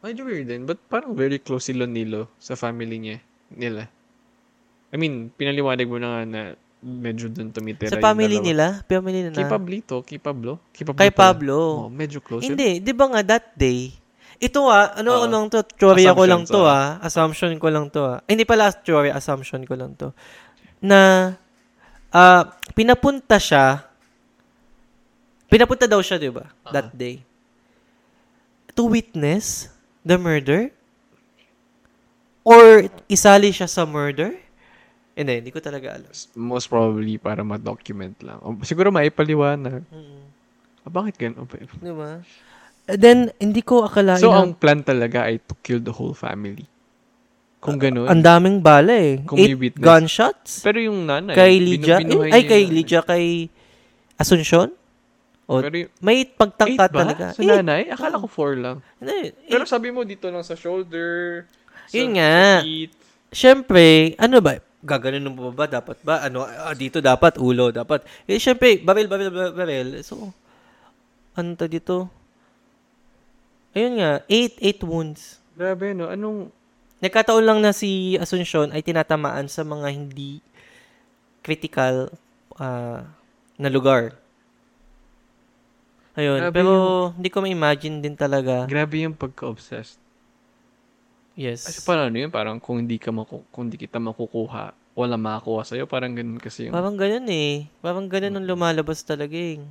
Medyo 0.00 0.24
weird 0.24 0.48
din. 0.48 0.64
But 0.64 0.80
parang 0.88 1.12
very 1.12 1.36
close 1.36 1.68
si 1.68 1.76
Lonilo 1.76 2.32
sa 2.40 2.56
family 2.56 2.96
niya. 2.96 3.18
Nila. 3.52 3.84
I 4.90 4.96
mean, 4.96 5.28
pinaliwanag 5.30 5.86
mo 5.86 6.00
na 6.00 6.08
nga 6.08 6.20
na 6.24 6.40
medyo 6.80 7.28
dun 7.28 7.52
tumitira 7.52 7.92
Sa 7.92 8.00
family 8.00 8.40
nila, 8.40 8.80
family 8.88 9.28
nila. 9.28 9.36
Kay 9.36 9.46
Pablito, 9.46 9.96
kay 10.00 10.16
Pablo. 10.16 10.56
Kay 10.72 10.84
Pablo. 10.88 10.98
Kay. 10.98 11.12
Pablo. 11.12 11.58
Oo, 11.86 11.90
medyo 11.92 12.18
close. 12.24 12.48
Hindi, 12.48 12.80
'di 12.80 12.92
ba 12.96 13.06
nga 13.12 13.20
that 13.36 13.52
day? 13.54 13.92
Ito 14.40 14.64
ah, 14.72 14.96
ano 14.96 15.28
ano 15.28 15.28
lang 15.28 15.52
to, 15.52 15.60
teorya 15.76 16.16
ko 16.16 16.24
lang 16.24 16.48
to 16.48 16.64
oo. 16.64 16.72
ah, 16.72 16.96
assumption 17.04 17.52
ko 17.60 17.68
lang 17.68 17.92
to 17.92 18.00
ah. 18.08 18.24
Eh, 18.24 18.32
hindi 18.32 18.48
pala 18.48 18.72
teorya, 18.72 19.12
assumption 19.12 19.60
ko 19.68 19.76
lang 19.76 19.92
to. 20.00 20.16
Na 20.80 21.36
ah 22.10 22.56
pinapunta 22.74 23.36
siya 23.38 23.90
Pinapunta 25.50 25.90
daw 25.90 25.98
siya, 25.98 26.16
'di 26.16 26.30
ba? 26.30 26.46
That 26.70 26.94
day. 26.94 27.26
To 28.78 28.86
witness 28.86 29.66
the 30.06 30.14
murder? 30.14 30.70
Or 32.46 32.86
isali 33.10 33.50
siya 33.50 33.66
sa 33.66 33.82
murder? 33.82 34.38
Hindi, 35.18 35.42
hindi 35.42 35.50
ko 35.52 35.58
talaga 35.58 35.98
alam. 35.98 36.08
Most 36.38 36.70
probably 36.70 37.18
para 37.18 37.42
ma-document 37.44 38.16
lang. 38.24 38.38
O, 38.40 38.56
siguro 38.64 38.88
maipaliwanag. 38.94 39.84
Mm. 39.90 40.22
Ah, 40.86 40.88
bakit 40.88 41.20
ganun? 41.20 41.44
Di 41.44 41.92
ba? 41.92 42.24
Then, 42.88 43.28
hindi 43.36 43.60
ko 43.60 43.84
akalain 43.84 44.22
So, 44.22 44.32
ang 44.32 44.56
plan 44.56 44.80
talaga 44.80 45.28
ay 45.28 45.42
to 45.44 45.52
kill 45.60 45.82
the 45.82 45.92
whole 45.92 46.16
family. 46.16 46.64
Kung 47.60 47.76
ganun. 47.76 48.08
ang 48.08 48.24
daming 48.24 48.58
bala 48.58 48.90
eh. 48.90 49.20
Kung 49.22 49.36
Eight 49.36 49.52
witness. 49.54 49.84
gunshots? 49.84 50.64
Pero 50.64 50.80
yung 50.80 51.04
nanay. 51.04 51.36
kay 51.36 51.60
Lydia? 51.60 52.00
Eh, 52.00 52.32
ay, 52.32 52.42
kay 52.48 52.64
Lydia, 52.64 53.04
kay 53.04 53.52
Asuncion? 54.16 54.72
O, 55.44 55.60
Pero 55.60 55.76
yung, 55.76 55.90
may 56.00 56.24
eight 56.24 56.38
pagtangkat 56.38 56.88
ba? 56.88 57.00
talaga. 57.04 57.24
Sa 57.36 57.42
Eight. 57.42 57.60
nanay? 57.60 57.90
Akala 57.90 58.16
ko 58.16 58.26
four 58.26 58.56
lang. 58.56 58.80
Hindi, 58.96 59.36
Pero 59.44 59.66
eight. 59.66 59.68
sabi 59.68 59.90
mo 59.90 60.06
dito 60.06 60.30
lang 60.30 60.40
sa 60.40 60.54
shoulder. 60.54 61.44
Sa, 61.84 61.94
Yun 61.98 62.16
nga. 62.16 62.62
Feet. 62.62 62.92
Siyempre, 63.28 64.14
ano 64.16 64.40
ba? 64.40 64.56
Gaganon 64.80 65.28
mo 65.28 65.50
ba 65.50 65.66
ba? 65.66 65.66
Dapat 65.68 65.98
ba? 66.00 66.24
Ano, 66.24 66.46
ah, 66.46 66.72
dito 66.72 67.02
dapat, 67.02 67.36
ulo, 67.36 67.68
dapat. 67.68 68.00
Eh, 68.24 68.40
siyempre, 68.40 68.80
baril, 68.80 69.04
baril, 69.04 69.28
baril, 69.28 69.52
baril. 69.52 69.88
So, 70.00 70.32
ano 71.34 71.48
to 71.54 71.66
dito? 71.66 72.08
Ayun 73.70 74.00
nga, 74.00 74.12
eight, 74.26 74.56
eight 74.58 74.80
wounds. 74.80 75.38
Grabe, 75.52 75.92
no? 75.92 76.08
Anong, 76.08 76.48
Nagkataon 77.00 77.44
lang 77.44 77.58
na 77.64 77.72
si 77.72 78.20
Asuncion 78.20 78.72
ay 78.76 78.84
tinatamaan 78.84 79.48
sa 79.48 79.64
mga 79.64 79.88
hindi 79.88 80.44
critical 81.40 82.12
ah, 82.60 83.08
na 83.56 83.68
lugar. 83.72 84.16
Ayun. 86.12 86.44
Grabe 86.44 86.52
pero 86.52 86.72
hindi 87.16 87.28
ko 87.32 87.38
ma-imagine 87.40 88.04
din 88.04 88.16
talaga. 88.16 88.68
grabe 88.68 89.00
yung 89.00 89.16
pagka-obsessed. 89.16 89.96
Yes. 91.38 91.64
Kasi 91.64 91.80
parang 91.88 92.12
ano 92.12 92.16
yun, 92.20 92.28
parang 92.28 92.60
kung 92.60 92.84
hindi 92.84 93.00
ka 93.00 93.08
maku- 93.08 93.46
kung 93.48 93.70
hindi 93.70 93.80
kita 93.80 93.96
makukuha, 93.96 94.76
wala 94.92 95.16
makakuha 95.16 95.64
sa'yo, 95.64 95.88
parang 95.88 96.12
ganun 96.12 96.36
kasi 96.36 96.68
yung, 96.68 96.76
Parang 96.76 97.00
ganun 97.00 97.24
eh. 97.32 97.64
Parang 97.80 98.04
ganun 98.10 98.36
ang 98.36 98.44
lumalabas 98.44 99.00
talaga 99.00 99.32
eh. 99.32 99.64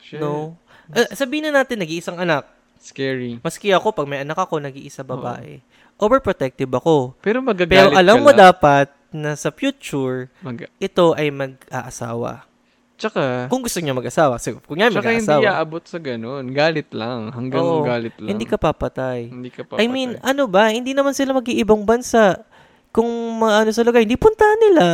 shit, 0.00 0.22
No? 0.22 0.56
Eh, 0.96 1.12
sabihin 1.12 1.52
na 1.52 1.60
natin, 1.60 1.84
nag-iisang 1.84 2.16
anak. 2.16 2.48
Scary. 2.80 3.38
Maski 3.38 3.70
ako, 3.70 3.92
pag 3.92 4.06
may 4.06 4.20
anak 4.20 4.38
ako, 4.38 4.58
nag-iisa 4.58 5.02
babae. 5.02 5.60
Overprotective 5.94 6.70
ako. 6.70 7.18
Pero 7.18 7.38
magagalit 7.40 7.70
Pero 7.70 7.88
alam 7.92 8.22
mo 8.22 8.30
lang. 8.30 8.50
dapat 8.50 8.86
na 9.08 9.34
sa 9.34 9.50
future, 9.50 10.30
Mag- 10.38 10.70
ito 10.76 11.12
ay 11.12 11.28
mag-aasawa. 11.28 12.46
Tsaka, 12.94 13.46
Kung 13.46 13.62
gusto 13.62 13.78
niya 13.78 13.94
mag-asawa. 13.94 14.38
So, 14.38 14.58
kung 14.60 14.74
nga 14.76 14.90
tsaka 14.90 15.10
hindi 15.10 15.22
mag-asawa. 15.22 15.42
aabot 15.54 15.82
sa 15.82 15.98
ganun. 15.98 16.50
Galit 16.50 16.90
lang. 16.90 17.30
Hanggang 17.30 17.62
Oo, 17.62 17.82
galit 17.82 18.14
lang. 18.16 18.28
Hindi 18.28 18.42
ka 18.42 18.58
papatay. 18.58 19.30
Hindi 19.30 19.50
ka 19.50 19.62
I 19.78 19.86
mean, 19.86 20.18
papatay. 20.18 20.26
ano 20.26 20.42
ba? 20.46 20.64
Hindi 20.68 20.92
naman 20.92 21.14
sila 21.14 21.30
mag-iibang 21.30 21.82
bansa. 21.82 22.42
Kung 22.90 23.06
maano 23.38 23.70
sa 23.70 23.82
lugar, 23.82 24.02
hindi 24.02 24.18
puntahan 24.18 24.58
nila. 24.60 24.86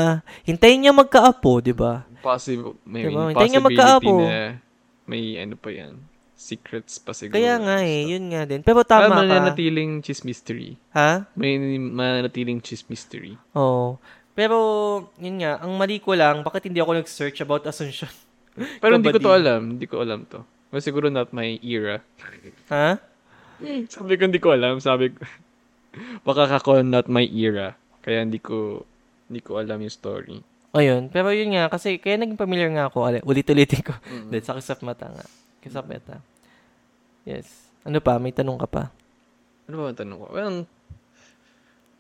Hintayin 0.45 0.85
niya 0.85 0.93
magkaapo, 0.93 1.65
di 1.65 1.73
ba? 1.73 2.05
Possible, 2.21 2.77
may 2.83 3.09
Diba? 3.09 3.29
Hintayin 3.31 3.51
niya 3.51 3.63
magkaapo. 3.63 4.13
na 4.21 4.61
may 5.05 5.37
ano 5.37 5.55
pa 5.55 5.69
yan. 5.69 5.95
Secrets 6.35 6.99
pa 6.99 7.15
siguro. 7.15 7.39
Kaya 7.39 7.57
nga 7.63 7.87
eh, 7.87 8.11
yun 8.11 8.27
nga 8.35 8.43
din. 8.43 8.61
Pero 8.67 8.83
tama 8.83 9.07
Tama 9.07 9.15
ka. 9.15 9.21
mananatiling 9.23 10.03
cheese 10.03 10.27
mystery. 10.27 10.75
Ha? 10.91 11.31
May 11.39 11.57
mananatiling 11.79 12.59
cheese 12.59 12.83
mystery. 12.91 13.39
Oo. 13.55 13.97
Pero, 14.35 14.59
yun 15.23 15.39
nga, 15.39 15.63
ang 15.63 15.79
mali 15.79 16.03
ko 16.03 16.11
lang, 16.19 16.43
bakit 16.43 16.67
hindi 16.67 16.83
ako 16.83 16.99
nag-search 16.99 17.39
about 17.47 17.63
Asuncion? 17.71 18.11
Pero 18.83 18.99
hindi 18.99 19.15
ko 19.15 19.23
to 19.23 19.31
alam. 19.31 19.79
Hindi 19.79 19.87
ko 19.87 20.03
alam 20.03 20.27
to. 20.27 20.43
Well, 20.75 20.83
siguro 20.83 21.07
not 21.07 21.31
my 21.31 21.55
era. 21.63 22.03
ha? 22.75 22.99
Sabi 23.87 24.19
ko 24.19 24.23
hindi 24.27 24.43
ko 24.43 24.51
alam. 24.51 24.83
Sabi 24.83 25.15
ko, 25.15 25.23
baka 26.27 26.51
kako 26.51 26.83
not 26.83 27.07
my 27.07 27.23
era. 27.31 27.79
Kaya 28.03 28.27
hindi 28.27 28.43
ko, 28.43 28.83
hindi 29.31 29.39
ko 29.39 29.63
alam 29.63 29.79
yung 29.79 29.95
story. 29.95 30.43
O 30.75 30.83
yun. 30.83 31.07
Pero 31.15 31.31
yun 31.31 31.55
nga, 31.55 31.71
kasi 31.71 32.03
kaya 32.03 32.19
naging 32.19 32.35
familiar 32.35 32.67
nga 32.75 32.91
ako. 32.91 33.23
Ulit-ulitin 33.23 33.87
ko. 33.87 33.95
Dahil 34.35 34.43
sa 34.43 34.59
kisap 34.59 34.83
mata 34.83 35.07
nga. 35.07 35.23
Kisap 35.65 35.89
mata. 35.89 36.21
Yes. 37.25 37.73
Ano 37.89 38.05
pa? 38.05 38.21
May 38.21 38.37
tanong 38.37 38.61
ka 38.61 38.69
pa? 38.69 38.83
Ano 39.65 39.81
ba 39.81 39.89
ang 39.89 39.97
tanong 39.97 40.19
ko? 40.21 40.27
Well, 40.29 40.57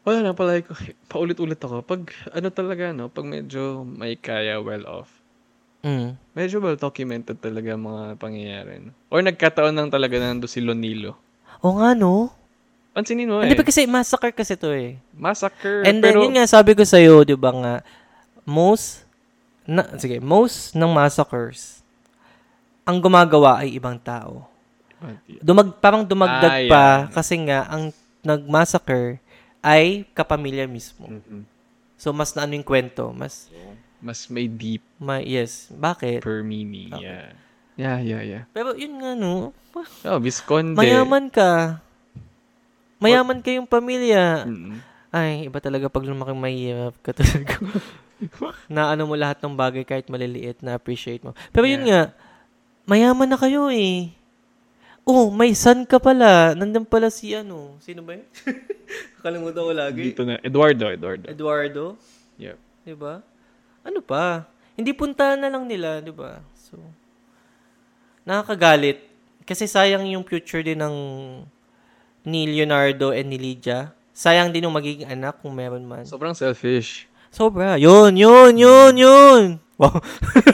wala 0.04 0.18
na 0.20 0.36
pala. 0.36 0.60
Paulit-ulit 1.08 1.56
ako. 1.56 1.80
Pag 1.80 2.12
ano 2.28 2.52
talaga, 2.52 2.92
no? 2.92 3.08
Pag 3.08 3.24
medyo 3.24 3.88
may 3.88 4.20
kaya 4.20 4.60
well 4.60 4.84
off. 4.84 5.08
Mm. 5.80 6.16
Medyo 6.36 6.60
well 6.60 6.76
documented 6.76 7.40
talaga 7.40 7.72
mga 7.72 8.20
pangyayari. 8.20 8.84
No? 8.84 8.92
Or 9.08 9.24
nagkataon 9.24 9.72
lang 9.72 9.88
talaga 9.88 10.20
na 10.20 10.36
nando 10.36 10.44
si 10.44 10.60
Lonilo. 10.60 11.16
O 11.64 11.80
nga, 11.80 11.96
no? 11.96 12.32
Pansinin 12.96 13.28
mo 13.28 13.40
eh. 13.44 13.48
Hindi 13.48 13.60
ba 13.60 13.68
kasi 13.68 13.84
massacre 13.84 14.32
kasi 14.32 14.56
to 14.56 14.72
eh. 14.72 14.96
Massacre. 15.12 15.84
And 15.84 16.00
then, 16.00 16.16
pero, 16.16 16.24
yun 16.24 16.36
nga, 16.36 16.48
sabi 16.48 16.72
ko 16.76 16.84
sa'yo, 16.84 17.24
di 17.24 17.36
ba 17.36 17.52
nga, 17.52 17.74
most, 18.48 19.04
na, 19.68 19.84
sige, 20.00 20.20
most 20.24 20.72
ng 20.72 20.92
massacres, 20.92 21.83
ang 22.84 22.96
gumagawa 22.98 23.60
ay 23.60 23.74
ibang 23.74 23.96
tao. 23.96 24.44
Dumag, 25.40 25.76
parang 25.78 26.00
dumagdag 26.00 26.48
Ah, 26.48 26.60
pa, 26.64 26.84
yeah. 27.04 27.12
kasi 27.12 27.34
nga, 27.42 27.68
ang 27.68 27.92
nag-massacre 28.20 29.20
ay 29.60 30.08
kapamilya 30.12 30.64
mismo. 30.64 31.08
Mhm. 31.08 31.44
So, 31.96 32.12
mas 32.12 32.32
na 32.32 32.44
ano 32.44 32.52
yung 32.54 32.64
kwento, 32.64 33.12
mas, 33.12 33.48
Mas 33.98 34.28
may 34.28 34.44
deep 34.44 34.84
ma, 34.96 35.16
yes, 35.16 35.72
bakit? 35.72 36.20
per 36.20 36.44
meaning. 36.44 36.92
Okay. 36.92 37.04
Yeah. 37.04 37.32
Yeah, 37.74 37.98
yeah, 37.98 38.22
yeah. 38.22 38.42
Pero 38.52 38.76
yun 38.76 39.00
nga, 39.00 39.16
no, 39.16 39.50
Oh, 40.04 40.20
Visconde. 40.20 40.76
mayaman 40.76 41.26
ka. 41.26 41.80
Mayaman 43.02 43.42
ka 43.42 43.50
yung 43.50 43.66
pamilya. 43.66 44.46
Mm. 44.46 44.78
Ay, 45.10 45.46
iba 45.46 45.58
talaga 45.58 45.90
pag 45.90 46.06
lumaking 46.06 46.38
mahirap 46.38 46.94
ka 47.02 47.10
talaga. 47.12 47.58
na 48.72 48.94
ano 48.94 49.04
mo 49.04 49.18
lahat 49.18 49.42
ng 49.42 49.52
bagay 49.52 49.82
kahit 49.82 50.06
maliliit 50.06 50.62
na 50.62 50.74
appreciate 50.74 51.20
mo. 51.20 51.34
Pero 51.50 51.66
yun 51.66 51.82
nga, 51.84 52.14
mayaman 52.84 53.28
na 53.28 53.38
kayo 53.40 53.68
eh. 53.72 54.12
Oh, 55.04 55.28
may 55.28 55.52
son 55.52 55.84
ka 55.84 56.00
pala. 56.00 56.56
Nandun 56.56 56.88
pala 56.88 57.12
si 57.12 57.36
ano. 57.36 57.76
Sino 57.84 58.00
ba 58.00 58.16
yun? 58.16 58.24
Kalimutan 59.24 59.60
ko 59.60 59.72
lagi. 59.76 60.00
Dito 60.00 60.24
na. 60.24 60.40
Eduardo, 60.40 60.88
Eduardo. 60.88 61.26
Eduardo. 61.28 61.84
Yeah. 62.40 62.56
Di 62.88 62.96
ba? 62.96 63.20
Ano 63.84 64.00
pa? 64.00 64.48
Hindi 64.72 64.96
puntahan 64.96 65.36
na 65.36 65.52
lang 65.52 65.68
nila, 65.68 66.00
di 66.00 66.08
ba? 66.08 66.40
So, 66.56 66.80
nakakagalit. 68.24 69.04
Kasi 69.44 69.68
sayang 69.68 70.08
yung 70.08 70.24
future 70.24 70.64
din 70.64 70.80
ng 70.80 70.96
ni 72.24 72.48
Leonardo 72.48 73.12
and 73.12 73.28
ni 73.28 73.36
Lydia. 73.36 73.92
Sayang 74.16 74.56
din 74.56 74.64
yung 74.64 74.72
magiging 74.72 75.12
anak 75.12 75.44
kung 75.44 75.52
meron 75.52 75.84
man. 75.84 76.08
Sobrang 76.08 76.32
selfish. 76.32 77.04
Sobra. 77.28 77.76
Yun, 77.76 78.16
yun, 78.16 78.56
yun, 78.56 78.94
yun. 78.96 79.60
Wow. 79.74 79.98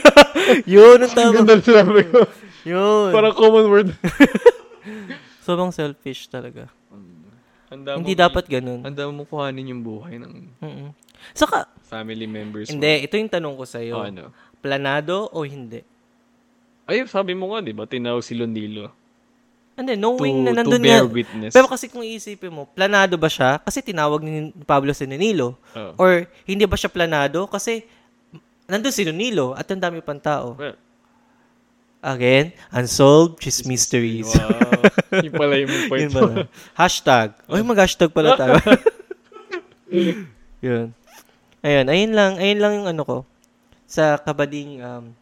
yun 0.67 0.97
ang 0.99 1.13
tama. 1.13 1.33
Ganda 1.37 1.61
sabi 1.61 2.03
ko. 2.05 2.25
Yun. 2.65 3.11
Parang 3.11 3.35
common 3.35 3.67
word. 3.67 3.89
Sobrang 5.45 5.69
selfish 5.71 6.25
talaga. 6.27 6.69
Handa 7.69 7.97
Hindi 7.97 8.15
mo- 8.15 8.21
dapat 8.21 8.45
ganun. 8.47 8.81
Handa 8.83 9.07
mo 9.07 9.23
kuhanin 9.23 9.71
yung 9.71 9.83
buhay 9.83 10.19
ng 10.19 10.33
Mm-mm. 10.59 10.91
Saka, 11.31 11.69
family 11.85 12.25
members 12.25 12.67
mo. 12.67 12.73
hindi, 12.75 13.05
ito 13.05 13.15
yung 13.15 13.29
tanong 13.29 13.55
ko 13.55 13.65
sa'yo. 13.65 13.95
Oh, 13.95 14.03
ano? 14.03 14.33
Planado 14.59 15.29
o 15.31 15.45
hindi? 15.45 15.85
Ay, 16.89 17.05
sabi 17.07 17.37
mo 17.37 17.53
nga, 17.53 17.61
di 17.61 17.71
ba? 17.71 17.85
Tinawag 17.85 18.25
si 18.25 18.35
Londilo. 18.35 18.91
Hindi, 19.77 19.95
To, 19.95 20.01
knowing 20.01 20.37
na 20.43 20.51
to 20.51 20.57
nandun 20.59 20.83
bear 20.83 21.05
nga. 21.05 21.13
witness. 21.13 21.53
Pero 21.53 21.69
kasi 21.69 21.87
kung 21.87 22.03
iisipin 22.03 22.51
mo, 22.51 22.67
planado 22.67 23.15
ba 23.15 23.29
siya? 23.29 23.61
Kasi 23.61 23.81
tinawag 23.81 24.21
ni 24.21 24.51
Pablo 24.65 24.91
si 24.91 25.05
Nonilo. 25.05 25.55
Oh. 25.73 25.95
Or 25.97 26.25
hindi 26.43 26.65
ba 26.65 26.75
siya 26.75 26.91
planado? 26.91 27.47
Kasi 27.47 27.87
nandun 28.71 28.95
si 28.95 29.03
Nonilo 29.03 29.53
at 29.59 29.67
ang 29.69 29.83
dami 29.83 29.99
pang 30.01 30.23
tao. 30.23 30.55
Well, 30.55 30.79
Again, 32.01 32.57
unsolved 32.73 33.45
cheese 33.45 33.69
mysteries. 33.69 34.33
Wow. 34.33 35.21
Yung 35.21 35.37
pala 35.37 35.53
yung 35.61 35.69
point 35.93 36.09
Yun 36.09 36.13
pala. 36.17 36.35
Hashtag. 36.73 37.37
Uy, 37.45 37.61
mag-hashtag 37.61 38.09
pala 38.09 38.41
tayo. 38.41 38.57
Yun. 40.65 40.97
Ayun, 41.61 41.87
ayun 41.93 42.13
lang, 42.17 42.33
ayun 42.41 42.61
lang 42.61 42.73
yung 42.81 42.89
ano 42.89 43.03
ko 43.05 43.19
sa 43.85 44.17
kabading 44.17 44.81
um, 44.81 45.13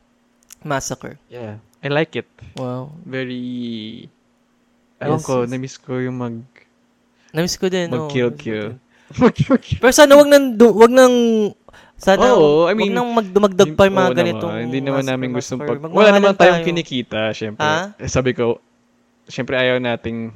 massacre. 0.62 1.18
Yeah. 1.26 1.58
I 1.82 1.90
like 1.90 2.14
it. 2.14 2.30
Wow. 2.54 2.94
Very... 3.02 4.06
Ewan 5.02 5.18
Yes, 5.18 5.26
ko, 5.26 5.34
yes. 5.42 5.50
na-miss 5.50 5.76
ko 5.82 5.98
yung 5.98 6.14
mag... 6.14 6.38
Namiss 7.34 7.58
ko 7.58 7.66
din. 7.66 7.90
Mag-kill-kill. 7.90 8.78
Pero 9.82 9.92
sana 9.92 10.14
wag 10.14 10.28
nang 10.30 10.54
wag 10.54 10.92
nang 10.92 11.16
sana 11.98 12.30
Oo, 12.30 12.70
I 12.70 12.78
mean, 12.78 12.94
nang 12.94 13.10
magdumagdag 13.10 13.74
pa 13.74 13.90
yung 13.90 13.98
mga 13.98 14.10
Oo 14.10 14.18
ganitong 14.22 14.52
naman, 14.54 14.64
Hindi 14.70 14.80
naman 14.80 15.04
namin 15.04 15.28
gustong 15.34 15.60
pag... 15.66 15.78
Wala 15.82 16.14
naman 16.14 16.38
tayong 16.38 16.62
tayo. 16.62 16.68
kinikita, 16.70 17.34
syempre. 17.34 17.66
Ha? 17.66 17.98
Eh, 17.98 18.06
sabi 18.06 18.38
ko, 18.38 18.62
syempre 19.26 19.58
ayaw 19.58 19.82
nating 19.82 20.30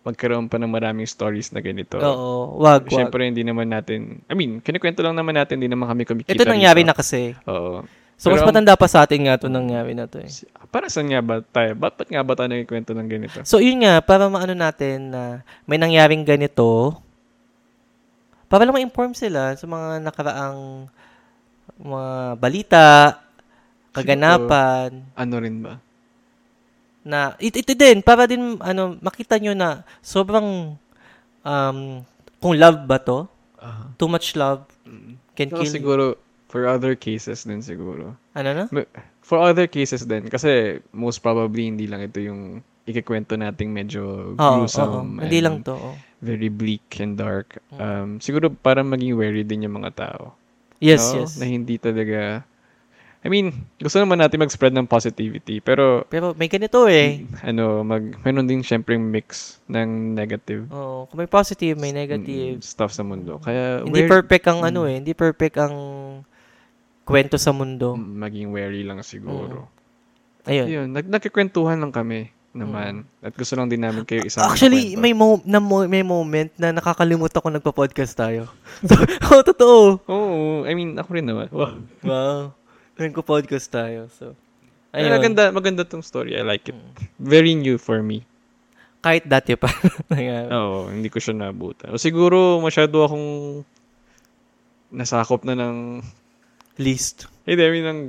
magkaroon 0.00 0.48
pa 0.48 0.56
ng 0.56 0.72
maraming 0.72 1.04
stories 1.04 1.52
na 1.52 1.60
ganito. 1.60 2.00
Oo, 2.00 2.56
wag, 2.64 2.88
wag. 2.88 2.90
Syempre, 2.90 3.28
hindi 3.28 3.44
naman 3.44 3.68
natin... 3.68 4.24
I 4.24 4.32
mean, 4.32 4.64
kinikwento 4.64 5.04
lang 5.04 5.12
naman 5.12 5.36
natin, 5.36 5.60
hindi 5.60 5.68
naman 5.68 5.92
kami 5.92 6.08
kumikita 6.08 6.32
Ito 6.32 6.48
nangyari 6.48 6.80
na 6.80 6.96
kasi. 6.96 7.36
Oo. 7.44 7.84
So, 8.16 8.32
mas 8.32 8.40
Pero 8.40 8.48
ang- 8.48 8.52
matanda 8.52 8.76
pa 8.76 8.88
sa 8.88 9.04
atin 9.04 9.28
nga 9.28 9.36
ito 9.36 9.48
nangyari 9.48 9.92
na 9.92 10.08
to 10.08 10.20
eh. 10.20 10.28
Para 10.68 10.88
saan 10.88 11.08
nga 11.08 11.20
ba 11.20 11.40
tayo? 11.44 11.72
Ba't, 11.76 12.00
ba't 12.00 12.08
nga 12.08 12.20
ba 12.20 12.32
tayo 12.32 12.48
nagkikwento 12.48 12.92
ng 12.96 13.08
ganito? 13.08 13.38
So, 13.44 13.60
yun 13.60 13.80
nga, 13.84 14.00
para 14.00 14.28
maano 14.28 14.56
natin 14.56 15.12
na 15.12 15.22
may 15.68 15.76
nangyaring 15.76 16.24
ganito, 16.24 16.96
para 18.50 18.66
lang 18.66 18.74
ma-inform 18.74 19.14
sila 19.14 19.54
sa 19.54 19.64
mga 19.64 20.02
nakaraang 20.02 20.90
mga 21.78 22.12
balita, 22.36 22.84
kaganapan, 23.94 25.06
Ano 25.14 25.34
rin 25.38 25.62
ba? 25.62 25.78
na 27.00 27.32
it, 27.40 27.56
ito 27.56 27.72
din 27.72 28.04
para 28.04 28.28
din 28.28 28.60
ano 28.60 28.92
makita 29.00 29.40
nyo 29.40 29.56
na 29.56 29.80
sobrang 30.04 30.76
um 31.40 31.78
kung 32.36 32.54
love 32.60 32.84
ba 32.84 33.00
to 33.00 33.24
Ah. 33.56 33.88
too 33.96 34.08
much 34.08 34.36
love 34.36 34.64
can 35.32 35.48
Saka 35.48 35.64
kill 35.64 35.68
siguro, 35.70 36.04
for 36.48 36.64
other 36.64 36.92
cases 36.96 37.44
din 37.44 37.60
siguro. 37.60 38.16
ano 38.32 38.50
na 38.52 38.64
For 39.20 39.36
other 39.38 39.64
cases 39.64 40.04
din, 40.04 40.26
kasi 40.26 40.80
most 40.90 41.20
probably 41.20 41.68
hindi 41.68 41.84
lang 41.86 42.02
ito 42.02 42.18
yung 42.18 42.60
ikikwento 42.84 43.36
nating 43.36 43.70
medyo 43.70 44.32
oo 44.32 44.64
gruesome. 44.64 44.90
oo. 45.16 45.22
hindi 45.22 45.38
and 45.40 45.44
lang 45.44 45.56
to 45.62 45.72
oo. 45.76 45.92
Very 46.20 46.52
bleak 46.52 47.00
and 47.00 47.16
dark. 47.16 47.64
Um, 47.72 48.20
siguro 48.20 48.52
para 48.52 48.84
maging 48.84 49.16
wary 49.16 49.40
din 49.40 49.64
yung 49.64 49.80
mga 49.80 49.92
tao. 49.96 50.36
yes 50.76 51.16
no? 51.16 51.24
yes. 51.24 51.40
Na 51.40 51.48
hindi 51.48 51.80
talaga... 51.80 52.44
I 53.20 53.28
mean, 53.28 53.52
gusto 53.76 54.00
naman 54.00 54.16
natin 54.16 54.40
mag-spread 54.40 54.72
ng 54.72 54.88
positivity, 54.88 55.60
pero 55.60 56.08
pero 56.08 56.32
may 56.40 56.48
ganito 56.48 56.88
eh. 56.88 57.28
Ano, 57.44 57.84
mag, 57.84 58.16
meron 58.24 58.48
din 58.48 58.64
syempre 58.64 58.96
mix 58.96 59.60
ng 59.68 60.16
negative. 60.16 60.64
Oo 60.72 61.04
kung 61.04 61.20
may 61.20 61.28
positive 61.28 61.76
may 61.76 61.92
mm, 61.92 62.00
negative 62.00 62.56
stuff 62.64 62.96
sa 62.96 63.04
mundo. 63.04 63.36
Kaya, 63.44 63.84
hindi 63.84 64.08
wary- 64.08 64.08
perfect 64.08 64.44
ang 64.48 64.64
ano 64.64 64.88
eh 64.88 65.04
hindi 65.04 65.12
perfect 65.12 65.60
ang 65.60 65.76
kwento 67.04 67.36
sa 67.36 67.52
mundo. 67.52 67.92
Mm, 67.92 68.12
maging 68.24 68.48
wary 68.56 68.82
lang 68.88 69.04
siguro. 69.04 69.68
ayun. 70.48 70.64
Ayun, 70.64 70.86
nag 70.88 71.04
nagkikwentuhan 71.04 71.76
lang 71.76 71.92
kami 71.92 72.32
naman. 72.50 73.06
At 73.22 73.30
gusto 73.34 73.54
lang 73.54 73.70
din 73.70 73.78
namin 73.78 74.02
kayo 74.02 74.26
Mm. 74.26 74.42
Actually, 74.42 74.98
may 74.98 75.14
mo- 75.14 75.42
na 75.46 75.62
mo- 75.62 75.86
may 75.86 76.02
moment 76.02 76.50
na 76.58 76.74
nakakalimut 76.74 77.30
ako 77.30 77.46
nagpa-podcast 77.50 78.12
tayo. 78.14 78.50
so, 78.88 78.98
oh, 79.30 79.42
totoo. 79.46 79.78
Oo, 80.10 80.66
I 80.66 80.74
mean, 80.74 80.98
ako 80.98 81.10
rin 81.14 81.26
naman. 81.30 81.46
Wow. 81.54 81.78
Wow. 82.02 82.40
Nagpo-podcast 82.98 83.70
tayo. 83.70 84.10
So, 84.12 84.34
Ay, 84.90 85.06
ayun. 85.06 85.14
maganda, 85.14 85.42
maganda 85.54 85.82
tong 85.86 86.02
story. 86.02 86.34
I 86.34 86.42
like 86.42 86.66
it. 86.66 86.76
Very 87.16 87.54
new 87.54 87.78
for 87.78 88.02
me. 88.02 88.26
Kahit 89.00 89.24
dati 89.24 89.54
pa. 89.56 89.70
Oo, 90.58 90.90
hindi 90.90 91.08
ko 91.08 91.22
siya 91.22 91.32
nabuta. 91.32 91.88
O 91.88 91.96
siguro, 91.96 92.58
masyado 92.60 93.00
akong 93.06 93.62
nasakop 94.90 95.46
na 95.46 95.54
ng 95.54 96.02
Least. 96.76 97.30
Hindi, 97.46 97.62
I 97.62 97.70
mean, 97.70 97.86
ang 97.86 98.00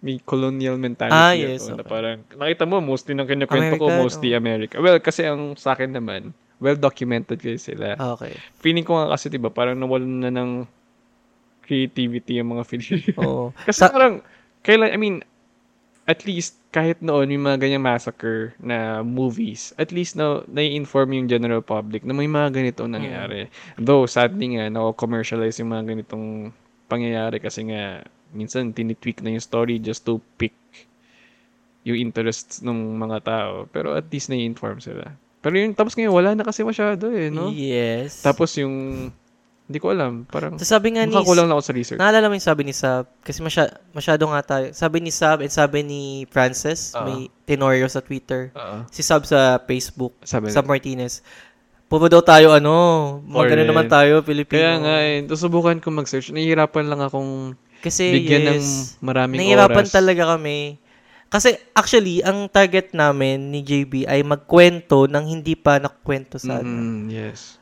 may 0.00 0.16
colonial 0.24 0.80
mentality 0.80 1.12
Ah, 1.12 1.36
yes, 1.36 1.68
na 1.68 1.80
okay. 1.80 1.88
parang, 1.88 2.24
nakita 2.32 2.64
mo, 2.64 2.80
mostly 2.80 3.12
ng 3.12 3.28
kinakwento 3.28 3.76
ko, 3.76 3.86
mostly 4.00 4.32
oh. 4.32 4.40
America. 4.40 4.80
Well, 4.80 4.96
kasi 4.96 5.28
ang 5.28 5.56
sa 5.60 5.76
akin 5.76 5.92
naman, 5.92 6.32
well-documented 6.56 7.36
kasi 7.40 7.76
sila. 7.76 7.96
Okay. 8.16 8.32
Feeling 8.60 8.84
ko 8.84 8.96
nga 8.96 9.12
kasi, 9.12 9.28
di 9.28 9.36
ba, 9.40 9.52
parang 9.52 9.76
nawalan 9.76 10.24
na 10.24 10.32
ng 10.32 10.50
creativity 11.64 12.40
yung 12.40 12.56
mga 12.56 12.64
Filipino. 12.64 13.18
Oo. 13.20 13.44
kasi 13.68 13.80
Sa- 13.84 13.92
parang, 13.92 14.24
kailan, 14.64 14.92
I 14.92 14.98
mean, 15.00 15.16
at 16.08 16.24
least, 16.24 16.56
kahit 16.72 17.04
noon, 17.04 17.28
yung 17.28 17.44
mga 17.44 17.60
ganyang 17.60 17.84
massacre 17.84 18.56
na 18.56 19.04
movies, 19.04 19.76
at 19.76 19.92
least 19.92 20.16
na, 20.16 20.40
nai-inform 20.48 21.12
yung 21.12 21.28
general 21.28 21.60
public 21.60 22.08
na 22.08 22.16
may 22.16 22.26
mga 22.26 22.56
ganito 22.56 22.88
nangyayari. 22.88 23.52
Though, 23.76 24.08
sadly 24.08 24.56
nga, 24.56 24.72
nako-commercialize 24.72 25.60
yung 25.60 25.76
mga 25.76 25.84
ganitong 25.92 26.50
pangyayari 26.88 27.38
kasi 27.38 27.68
nga, 27.68 28.02
minsan, 28.30 28.72
tinitweak 28.74 29.22
na 29.22 29.34
yung 29.34 29.44
story 29.44 29.78
just 29.78 30.06
to 30.06 30.18
pick 30.38 30.54
yung 31.84 31.96
interests 31.96 32.60
ng 32.60 32.76
mga 33.00 33.18
tao. 33.24 33.52
Pero 33.72 33.96
at 33.96 34.06
least 34.12 34.28
nai-inform 34.28 34.80
sila. 34.84 35.16
Pero 35.40 35.56
yung, 35.56 35.72
tapos 35.72 35.96
ngayon, 35.96 36.12
wala 36.12 36.30
na 36.36 36.44
kasi 36.44 36.60
masyado 36.60 37.08
eh, 37.08 37.32
no? 37.32 37.48
Yes. 37.48 38.20
Tapos 38.20 38.52
yung, 38.60 39.08
hindi 39.70 39.78
ko 39.80 39.94
alam, 39.94 40.28
parang, 40.28 40.58
So, 40.60 40.66
sabi 40.68 40.92
nga 40.92 41.06
ni... 41.06 41.14
makakulang 41.14 41.48
na 41.48 41.56
ako 41.56 41.62
sa 41.64 41.72
research. 41.72 42.00
Naalala 42.02 42.28
mo 42.28 42.36
yung 42.36 42.44
sabi 42.44 42.66
ni 42.66 42.74
Sab? 42.76 43.08
Kasi 43.24 43.40
masya, 43.40 43.70
masyado 43.96 44.26
nga 44.28 44.42
tayo. 44.42 44.66
Sabi 44.76 44.98
ni 45.00 45.14
Sab 45.14 45.40
and 45.40 45.52
sabi 45.54 45.80
ni 45.80 46.02
Francis, 46.28 46.92
Oo. 46.92 47.06
may 47.06 47.18
tenorio 47.48 47.88
sa 47.88 48.04
Twitter. 48.04 48.52
Oo. 48.52 48.84
Si 48.92 49.00
Sab 49.00 49.24
sa 49.24 49.56
Facebook, 49.64 50.12
Sabi 50.26 50.52
Sab 50.52 50.68
Martinez. 50.68 51.24
Pupo 51.88 52.06
daw 52.06 52.20
tayo, 52.20 52.52
ano, 52.52 53.18
magano 53.24 53.64
naman 53.64 53.88
tayo, 53.88 54.20
Pilipino. 54.20 54.60
Kaya 54.60 54.74
nga 54.78 54.96
eh, 55.06 55.24
susubukan 55.26 55.80
ko 55.80 55.88
mag-search. 55.90 56.30
Nahihirapan 56.30 56.86
lang 56.86 57.00
akong 57.00 57.56
Kasi, 57.80 58.12
bigyan 58.12 58.56
ng 58.56 58.62
yes, 58.62 59.00
maraming 59.00 59.40
nahihirapan 59.40 59.84
oras. 59.88 59.92
talaga 59.92 60.22
kami. 60.36 60.76
Kasi, 61.30 61.56
actually, 61.72 62.20
ang 62.26 62.50
target 62.50 62.90
namin 62.92 63.54
ni 63.54 63.62
JB 63.62 64.04
ay 64.04 64.20
magkwento 64.26 65.06
ng 65.06 65.24
hindi 65.24 65.54
pa 65.54 65.78
nakukwento 65.78 66.36
sa. 66.42 66.58
Mm, 66.60 67.08
yes. 67.08 67.60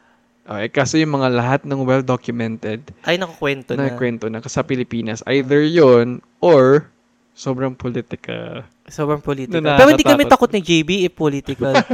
Okay, 0.48 0.72
kasi 0.72 1.04
yung 1.04 1.20
mga 1.20 1.28
lahat 1.28 1.60
ng 1.68 1.84
well-documented 1.84 2.80
Ay, 3.04 3.20
nakukwento 3.20 3.76
na 3.76 3.92
na. 3.92 4.00
kwento 4.00 4.32
na 4.32 4.40
sa 4.48 4.64
Pilipinas, 4.64 5.20
either 5.28 5.60
yon 5.60 6.24
or 6.40 6.88
sobrang 7.36 7.76
politika. 7.76 8.64
Sobrang 8.88 9.20
political. 9.20 9.60
Na 9.60 9.76
Pero 9.76 9.92
hindi 9.92 10.08
kami 10.08 10.24
takot 10.24 10.48
ni 10.48 10.64
JB 10.64 11.04
if 11.04 11.12
political. 11.12 11.76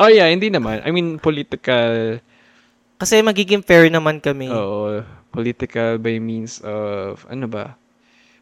Oh 0.00 0.08
yeah, 0.08 0.32
hindi 0.32 0.48
naman. 0.48 0.80
I 0.80 0.88
mean, 0.96 1.20
political, 1.20 2.16
Kasi 3.00 3.24
magiging 3.24 3.64
fair 3.64 3.88
naman 3.88 4.20
kami. 4.20 4.46
oo, 4.46 5.00
political 5.30 5.96
by 5.96 6.20
means 6.20 6.60
of, 6.60 7.24
ano 7.26 7.48
ba? 7.48 7.74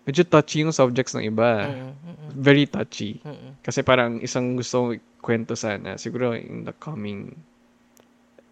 Medyo 0.02 0.24
touchy 0.24 0.64
yung 0.64 0.72
subjects 0.72 1.12
ng 1.12 1.24
iba. 1.24 1.68
Mm, 1.68 1.76
mm, 1.76 1.94
mm, 1.94 2.30
Very 2.34 2.64
touchy. 2.64 3.20
mm. 3.20 3.60
Kasi 3.62 3.80
parang 3.82 4.18
isang 4.18 4.56
gusto 4.56 4.90
kong 4.90 4.92
kwento 5.20 5.52
sana, 5.54 5.94
siguro 5.94 6.32
in 6.32 6.64
the 6.64 6.74
coming, 6.74 7.36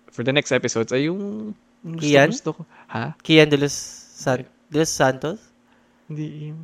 for 0.07 0.23
the 0.23 0.31
next 0.31 0.53
episodes, 0.53 0.93
ay 0.93 1.09
yung 1.09 1.53
gusto, 1.83 2.07
Iyan? 2.07 2.29
gusto 2.31 2.51
ko. 2.53 2.63
Ha? 2.89 3.17
Kian 3.19 3.49
de 3.49 3.57
los, 3.57 3.73
San- 4.17 4.47
de 4.69 4.79
los 4.79 4.91
Santos? 4.91 5.41
Hindi 6.07 6.53
yung... 6.53 6.63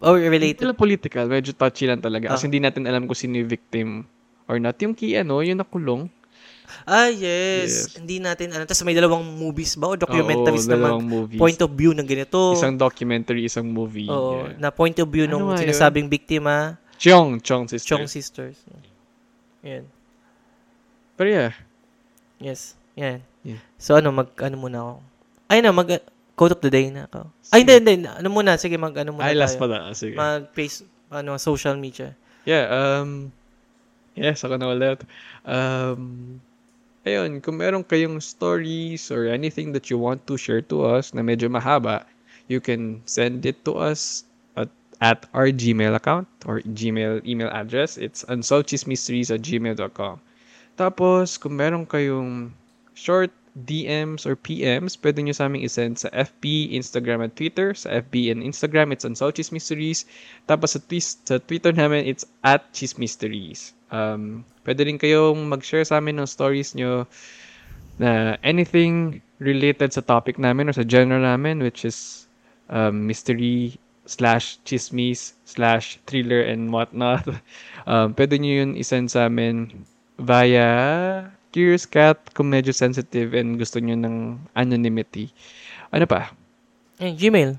Or 0.00 0.16
Hindi 0.16 0.32
related? 0.32 0.64
lang 0.64 0.78
political, 0.78 1.24
medyo 1.26 1.52
touchy 1.52 1.84
lang 1.84 2.00
talaga. 2.00 2.32
Kasi 2.32 2.44
Ah. 2.44 2.48
hindi 2.48 2.60
natin 2.60 2.84
alam 2.86 3.04
kung 3.04 3.16
sino 3.16 3.36
yung 3.36 3.48
victim 3.48 3.88
or 4.46 4.56
not. 4.56 4.76
Yung 4.80 4.92
key, 4.94 5.16
ano, 5.16 5.40
yung 5.40 5.60
nakulong. 5.60 6.08
Ah, 6.84 7.08
yes. 7.08 7.20
Yes. 7.90 7.98
Hindi 7.98 8.18
natin, 8.18 8.50
ano, 8.50 8.62
tapos 8.64 8.82
may 8.82 8.94
dalawang 8.94 9.22
movies 9.22 9.74
ba? 9.74 9.90
O 9.90 9.96
documentaries 9.96 10.66
Oo, 10.66 10.72
naman? 10.74 10.90
movies. 11.02 11.38
Point 11.38 11.60
of 11.60 11.70
view 11.72 11.92
ng 11.92 12.04
ganito. 12.04 12.52
Isang 12.52 12.74
documentary, 12.74 13.44
isang 13.44 13.66
movie. 13.66 14.06
Oo, 14.06 14.46
Yeah. 14.50 14.58
na 14.58 14.68
point 14.68 14.96
of 14.96 15.06
view 15.06 15.24
Ano 15.24 15.52
yun? 15.52 15.58
sinasabing 15.58 16.06
biktima, 16.06 16.76
Chong, 17.00 17.40
Chong 17.40 17.64
Sisters. 17.64 17.88
Chong 17.88 18.06
Sisters. 18.06 18.56
Yan. 19.64 19.88
Pero 21.16 21.28
yeah, 21.28 21.52
Yes. 22.40 22.76
Yan. 22.96 23.20
Yeah. 23.40 23.60
So, 23.76 23.96
ano, 23.96 24.08
mag, 24.10 24.32
ano 24.40 24.56
muna 24.56 24.76
ako. 24.80 24.94
Ay 25.48 25.60
na, 25.60 25.72
mag, 25.72 25.88
quote 26.32 26.56
of 26.56 26.60
the 26.60 26.68
day 26.68 26.88
na 26.88 27.04
ako. 27.04 27.28
Ay, 27.52 27.64
hindi, 27.64 27.72
hindi. 27.76 28.08
Ano 28.08 28.28
muna, 28.28 28.56
sige, 28.56 28.80
mag, 28.80 28.92
ano 28.96 29.16
muna 29.16 29.28
ay 29.28 29.36
last 29.36 29.56
tayo. 29.56 29.62
pala. 29.64 29.92
Sige. 29.92 30.16
Mag, 30.16 30.48
face, 30.52 30.84
ano, 31.08 31.36
social 31.36 31.76
media. 31.76 32.16
Yeah, 32.48 32.64
um, 32.68 33.28
yes, 34.16 34.40
ako 34.40 34.56
na 34.56 34.72
ulit. 34.72 35.04
Um, 35.44 36.40
ayun, 37.06 37.40
kung 37.40 37.56
meron 37.56 37.84
kayong 37.84 38.20
stories 38.20 39.08
or 39.08 39.26
anything 39.26 39.72
that 39.72 39.88
you 39.88 39.96
want 39.96 40.26
to 40.28 40.36
share 40.36 40.60
to 40.60 40.84
us 40.84 41.14
na 41.16 41.22
medyo 41.24 41.48
mahaba, 41.48 42.04
you 42.48 42.60
can 42.60 43.00
send 43.06 43.46
it 43.46 43.64
to 43.64 43.78
us 43.78 44.24
at, 44.56 44.68
at 45.00 45.24
our 45.32 45.48
Gmail 45.48 45.94
account 45.94 46.28
or 46.44 46.60
Gmail 46.60 47.24
email 47.24 47.48
address. 47.48 47.96
It's 47.96 48.24
unsolvechismysteries 48.28 49.32
at 49.32 49.40
gmail.com. 49.40 50.20
Tapos, 50.76 51.36
kung 51.40 51.56
meron 51.56 51.84
kayong 51.86 52.52
short 52.92 53.32
DMs 53.66 54.26
or 54.26 54.38
PMs, 54.38 54.94
pwede 55.02 55.20
nyo 55.20 55.34
sa 55.34 55.50
aming 55.50 55.66
isend 55.66 55.98
sa 55.98 56.08
FB, 56.14 56.70
Instagram, 56.70 57.26
at 57.26 57.34
Twitter. 57.34 57.74
Sa 57.74 57.90
FB 57.90 58.30
and 58.30 58.40
Instagram, 58.46 58.94
it's 58.94 59.04
Unsolved 59.04 59.36
Chismysteries. 59.36 60.06
Tapos 60.46 60.78
sa, 60.78 60.80
twist, 60.80 61.26
sa 61.26 61.42
Twitter 61.42 61.74
namin, 61.74 62.06
it's 62.06 62.24
at 62.46 62.70
Chismysteries. 62.70 63.74
Um, 63.90 64.46
pwede 64.62 64.86
rin 64.86 64.98
kayong 64.98 65.50
mag-share 65.50 65.84
sa 65.86 65.98
amin 65.98 66.22
ng 66.22 66.28
stories 66.30 66.78
nyo 66.78 67.04
na 67.98 68.38
anything 68.46 69.20
related 69.42 69.92
sa 69.92 70.00
topic 70.00 70.38
namin 70.38 70.70
or 70.70 70.74
sa 70.74 70.86
genre 70.86 71.18
namin, 71.18 71.60
which 71.60 71.84
is 71.84 72.30
um, 72.70 73.04
mystery 73.04 73.76
slash 74.06 74.58
chismis 74.66 75.34
slash 75.44 75.98
thriller 76.06 76.42
and 76.42 76.70
whatnot. 76.70 77.26
Um, 77.88 78.12
pwede 78.14 78.36
nyo 78.38 78.62
yun 78.62 78.76
isend 78.76 79.08
sa 79.10 79.26
amin 79.26 79.72
via 80.20 80.68
Curious 81.50 81.88
Cat 81.88 82.20
kung 82.36 82.52
medyo 82.52 82.70
sensitive 82.70 83.34
and 83.34 83.56
gusto 83.58 83.80
nyo 83.82 83.96
ng 83.96 84.36
anonymity. 84.54 85.32
Ano 85.90 86.04
pa? 86.06 86.30
Eh, 87.02 87.10
Gmail. 87.16 87.56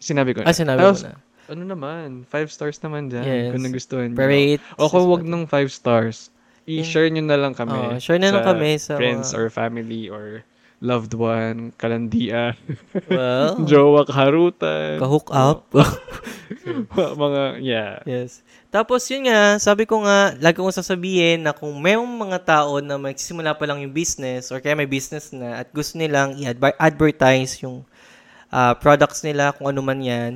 Sinabi 0.00 0.34
ko 0.34 0.42
na. 0.42 0.50
Ah, 0.50 0.56
sinabi 0.56 0.80
mo 0.82 0.90
Tapos, 0.90 1.04
na. 1.04 1.20
Ano 1.48 1.64
naman, 1.64 2.28
five 2.28 2.52
stars 2.52 2.76
naman 2.84 3.08
dyan 3.08 3.24
Yes. 3.24 3.50
kung 3.56 3.64
nagustuhan 3.64 4.08
nyo. 4.12 4.20
Rate. 4.20 4.60
O 4.76 4.92
kung 4.92 5.08
wag 5.08 5.24
ng 5.24 5.48
five 5.48 5.72
stars, 5.72 6.28
i-share 6.68 7.08
nyo 7.08 7.24
na 7.24 7.40
lang 7.40 7.56
kami. 7.56 7.96
Oo, 7.96 7.96
share 7.96 8.20
na 8.20 8.28
lang 8.28 8.44
kami 8.44 8.76
sa 8.76 9.00
friends 9.00 9.32
or 9.32 9.48
family 9.48 10.12
or 10.12 10.44
loved 10.78 11.10
one, 11.16 11.72
kalandian, 11.74 12.54
Well, 13.10 13.58
jowa, 13.70 14.06
kaharutan. 14.06 15.02
ka-hook 15.02 15.32
up. 15.32 15.66
mga, 17.24 17.42
yeah. 17.60 18.00
yes. 18.04 18.40
Tapos 18.68 19.04
yun 19.08 19.26
nga, 19.26 19.56
sabi 19.56 19.88
ko 19.88 20.04
nga, 20.04 20.36
lagi 20.38 20.60
kong 20.60 20.72
sasabihin 20.72 21.42
na 21.44 21.56
kung 21.56 21.72
may 21.80 21.96
mga 21.96 22.38
tao 22.44 22.78
na 22.84 23.00
magsisimula 23.00 23.56
pa 23.56 23.64
lang 23.64 23.80
yung 23.82 23.92
business 23.92 24.52
or 24.52 24.60
kaya 24.60 24.76
may 24.76 24.88
business 24.88 25.32
na 25.32 25.64
at 25.64 25.68
gusto 25.72 25.96
nilang 25.96 26.36
i-advertise 26.38 27.58
yung 27.64 27.82
ah, 28.48 28.72
products 28.76 29.24
nila, 29.24 29.52
kung 29.56 29.68
ano 29.68 29.80
man 29.84 30.00
yan, 30.00 30.32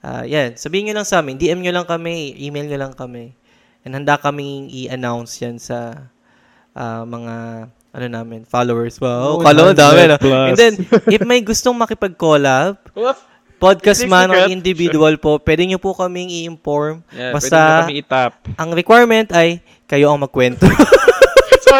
ah, 0.00 0.22
yan, 0.22 0.54
sabihin 0.54 0.88
nyo 0.88 0.94
lang 0.96 1.06
sa 1.06 1.18
amin, 1.18 1.34
DM 1.34 1.60
nyo 1.60 1.72
lang 1.72 1.86
kami, 1.86 2.36
email 2.36 2.66
nyo 2.66 2.78
lang 2.80 2.94
kami. 2.94 3.34
And 3.82 3.94
handa 3.94 4.16
kaming 4.16 4.68
i-announce 4.68 5.40
yan 5.40 5.56
sa 5.56 6.10
ah, 6.72 7.02
mga 7.02 7.34
ano 7.88 8.06
namin, 8.06 8.44
followers. 8.44 9.00
Wow, 9.00 9.34
Oh, 9.34 9.40
kala 9.40 9.64
mo 9.64 9.72
dami 9.72 10.06
na. 10.06 10.16
100 10.16 10.20
plus. 10.20 10.46
And 10.46 10.56
then, 10.56 10.74
if 11.08 11.20
may 11.24 11.40
gustong 11.40 11.74
makipag-collab, 11.74 12.76
podcast 13.56 14.06
man 14.06 14.28
or 14.28 14.38
forget. 14.38 14.54
individual 14.54 15.14
po, 15.16 15.40
pwede 15.40 15.66
nyo 15.66 15.80
po 15.80 15.90
kaming 15.92 16.30
i-inform. 16.30 17.02
Yeah, 17.10 17.34
Basta, 17.34 17.88
kami 17.88 18.04
itap. 18.04 18.38
ang 18.54 18.70
requirement 18.70 19.26
ay 19.32 19.58
kayo 19.84 20.12
ang 20.12 20.20
magkwento. 20.20 20.62
so, 21.64 21.74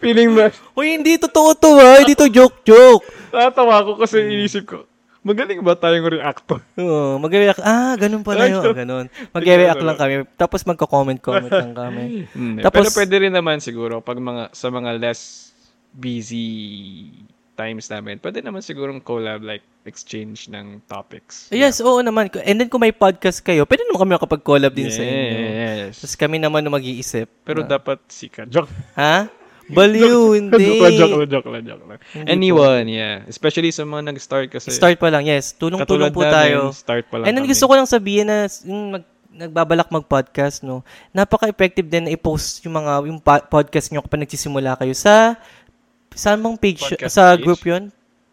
feeling 0.00 0.34
na, 0.34 0.50
Uy, 0.74 0.96
hindi 0.96 1.20
totoo 1.20 1.54
to 1.54 1.70
ha. 1.76 2.02
Hindi 2.02 2.18
to 2.18 2.26
joke-joke. 2.26 3.04
natawa 3.30 3.86
ko 3.86 3.94
kasi 3.94 4.26
inisip 4.26 4.66
ko, 4.66 4.89
magaling 5.20 5.60
ba 5.60 5.74
tayong 5.74 6.08
reactor? 6.10 6.60
Oo, 6.76 7.16
mag-react. 7.16 7.60
Ah, 7.60 7.92
ganun 7.94 8.24
pala 8.24 8.48
yun. 8.48 8.72
Ganun. 8.72 9.06
Mag-react 9.30 9.80
lang 9.80 9.98
kami. 9.98 10.12
Tapos 10.34 10.64
magko-comment-comment 10.64 11.52
lang 11.52 11.74
kami. 11.74 12.04
Hmm, 12.32 12.56
Tapos- 12.60 12.88
pero 12.88 12.90
pwede 12.96 13.14
rin 13.20 13.34
naman 13.34 13.60
siguro 13.60 14.00
pag 14.00 14.16
mga 14.16 14.52
sa 14.52 14.68
mga 14.68 14.96
less 14.96 15.52
busy 15.90 17.10
times 17.52 17.92
namin, 17.92 18.16
pwede 18.18 18.40
naman 18.40 18.64
sigurong 18.64 19.04
collab 19.04 19.44
like 19.44 19.60
exchange 19.84 20.48
ng 20.48 20.80
topics. 20.86 21.48
Yes, 21.50 21.80
oo 21.80 22.00
naman. 22.00 22.32
And 22.40 22.56
then 22.56 22.68
kung 22.68 22.80
may 22.80 22.92
podcast 22.92 23.40
kayo, 23.40 23.64
pwede 23.64 23.84
naman 23.84 24.00
kami 24.00 24.12
makapag-collab 24.16 24.72
din 24.72 24.88
sa 24.88 25.04
inyo. 25.04 25.36
Yes. 25.36 26.00
Tapos 26.00 26.16
kami 26.16 26.40
naman 26.40 26.64
na 26.64 26.72
mag-iisip. 26.72 27.28
Pero 27.44 27.60
na- 27.60 27.76
dapat 27.76 28.00
sika. 28.08 28.48
Joke. 28.48 28.72
Ha? 28.96 29.28
Baliw, 29.70 30.20
hindi. 30.36 30.64
joke 30.66 30.82
lang, 30.82 30.94
joke 30.96 31.14
lang, 31.16 31.28
joke 31.30 31.48
lang, 31.50 31.64
joke 31.64 31.84
lang. 31.86 32.00
Hindi 32.12 32.30
Anyone, 32.30 32.86
yeah. 32.90 33.16
Especially 33.30 33.70
sa 33.70 33.86
mga 33.86 34.10
nag-start 34.10 34.48
kasi. 34.50 34.74
Start 34.74 34.98
pa 34.98 35.08
lang, 35.08 35.24
yes. 35.24 35.54
Tulong-tulong 35.54 36.10
katulad 36.10 36.12
po 36.14 36.22
namin, 36.26 36.34
tayo. 36.34 36.58
Start 36.74 37.04
pa 37.08 37.16
lang 37.22 37.26
And 37.30 37.34
then 37.38 37.46
gusto 37.46 37.64
ko 37.64 37.72
lang 37.78 37.86
sabihin 37.86 38.26
na 38.26 38.50
yung 38.66 38.98
mag, 38.98 39.04
nagbabalak 39.30 39.88
mag-podcast, 39.94 40.66
no, 40.66 40.82
napaka-effective 41.14 41.86
din 41.86 42.10
na 42.10 42.12
i-post 42.12 42.66
yung 42.66 42.74
mga 42.74 42.92
yung 43.06 43.20
pa- 43.22 43.46
podcast 43.46 43.88
nyo 43.94 44.02
kapag 44.02 44.26
nagsisimula 44.26 44.74
kayo 44.74 44.90
sa 44.90 45.38
saan 46.10 46.42
bang 46.42 46.58
page? 46.58 46.82
Podcast 46.82 47.14
sa 47.14 47.38
PH? 47.38 47.42
group 47.46 47.62
yun? 47.62 47.84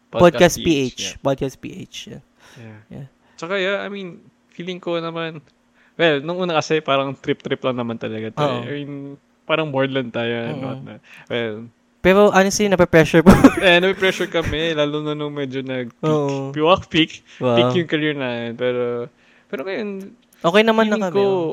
Podcast, 0.10 0.58
PH. 0.58 0.98
yeah. 0.98 1.16
Podcast 1.22 1.56
PH. 1.62 1.96
yan. 2.10 2.24
Yeah. 2.58 2.80
Yeah. 2.90 3.08
Tsaka, 3.38 3.62
yeah, 3.62 3.86
I 3.86 3.88
mean, 3.94 4.26
feeling 4.50 4.82
ko 4.82 4.98
naman, 4.98 5.46
well, 5.94 6.18
nung 6.26 6.42
una 6.42 6.58
kasi 6.58 6.82
parang 6.82 7.14
trip-trip 7.14 7.62
lang 7.62 7.78
naman 7.78 8.02
talaga 8.02 8.34
tayo. 8.34 8.66
Oo. 8.66 8.66
I 8.66 8.82
mean, 8.82 9.22
parang 9.48 9.72
bored 9.72 9.90
lang 9.90 10.12
tayo. 10.12 10.30
and 10.30 10.60
Oo. 10.60 10.66
whatnot. 10.68 11.00
Well, 11.32 11.56
Pero 12.04 12.30
honestly, 12.30 12.70
nape-pressure 12.70 13.26
po. 13.26 13.34
eh, 13.64 13.82
pressure 13.98 14.30
kami, 14.30 14.76
lalo 14.76 15.02
na 15.02 15.16
nung 15.16 15.34
medyo 15.34 15.64
nag-peak. 15.64 16.06
Oo. 16.06 16.54
Walk 16.54 16.92
peak. 16.92 17.24
Wow. 17.42 17.58
Peak 17.58 17.84
yung 17.84 17.90
career 17.90 18.14
na 18.14 18.54
Pero, 18.54 19.08
pero 19.50 19.66
ngayon, 19.66 20.14
Okay 20.38 20.62
naman 20.62 20.86
na 20.94 21.10
kami. 21.10 21.18
ko, 21.18 21.24
oh. 21.26 21.52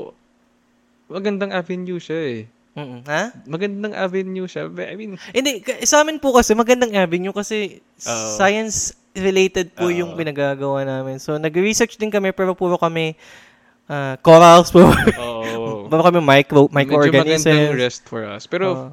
magandang 1.08 1.50
avenue 1.56 1.96
siya 1.96 2.20
eh. 2.20 2.40
Mm-mm. 2.74 3.06
Ha? 3.06 3.30
Magandang 3.46 3.94
avenue 3.94 4.44
siya. 4.50 4.66
I 4.68 4.98
mean, 4.98 5.14
Hindi, 5.30 5.62
sa 5.86 6.02
amin 6.02 6.18
po 6.18 6.34
kasi 6.34 6.52
magandang 6.52 6.92
avenue 6.92 7.32
kasi 7.32 7.80
Oo. 8.02 8.28
science 8.36 8.92
related 9.14 9.70
po 9.72 9.88
Oo. 9.88 9.94
yung 9.94 10.18
pinagagawa 10.18 10.82
namin. 10.82 11.22
So, 11.22 11.38
nag-research 11.38 11.96
din 11.96 12.10
kami 12.10 12.34
pero 12.34 12.52
puro 12.52 12.74
kami 12.76 13.14
ah, 13.86 14.14
corals 14.18 14.68
po. 14.68 14.88
oo. 15.16 15.86
puro 15.86 16.02
kami 16.02 16.18
micro, 16.18 16.64
Medyo 16.64 16.72
magandang 16.72 17.04
microorganisms. 17.12 17.70
rest 17.74 18.02
for 18.04 18.22
us. 18.22 18.44
Pero, 18.44 18.66
Oo. 18.68 18.88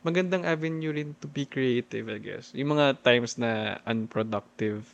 magandang 0.00 0.42
avenue 0.42 0.90
rin 0.90 1.12
to 1.14 1.26
be 1.26 1.44
creative, 1.44 2.06
I 2.06 2.16
guess. 2.16 2.50
Yung 2.52 2.72
mga 2.72 3.00
times 3.00 3.36
na 3.36 3.76
unproductive. 3.82 4.86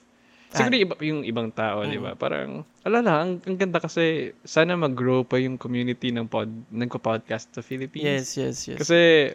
Siguro 0.48 0.74
Ah. 0.74 0.82
iba, 0.82 0.94
yung 1.00 1.22
ibang 1.22 1.48
tao, 1.48 1.80
di 1.82 1.96
ba? 1.96 2.12
Parang, 2.12 2.60
alala, 2.82 3.20
ang, 3.20 3.40
ang 3.40 3.56
ganda 3.56 3.78
kasi 3.78 4.32
sana 4.42 4.74
mag-grow 4.74 5.22
pa 5.22 5.36
yung 5.36 5.56
community 5.56 6.10
ng 6.10 6.26
pod, 6.26 6.48
nagko-podcast 6.68 7.48
sa 7.50 7.60
Philippines. 7.60 8.04
yes, 8.04 8.36
yes, 8.36 8.56
yes. 8.66 8.78
Kasi, 8.78 9.32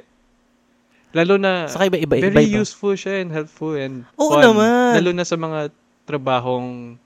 lalo 1.12 1.38
na, 1.38 1.66
Saka 1.66 1.88
iba, 1.88 1.98
iba, 1.98 2.16
very 2.16 2.30
iba, 2.30 2.42
iba. 2.44 2.60
useful 2.60 2.94
siya 2.94 3.18
and 3.18 3.32
helpful 3.32 3.74
and 3.74 4.06
Oo 4.16 4.30
fun. 4.32 4.44
naman. 4.44 4.94
Lalo 4.96 5.10
na 5.12 5.24
sa 5.24 5.34
mga 5.36 5.72
trabahong, 6.04 7.00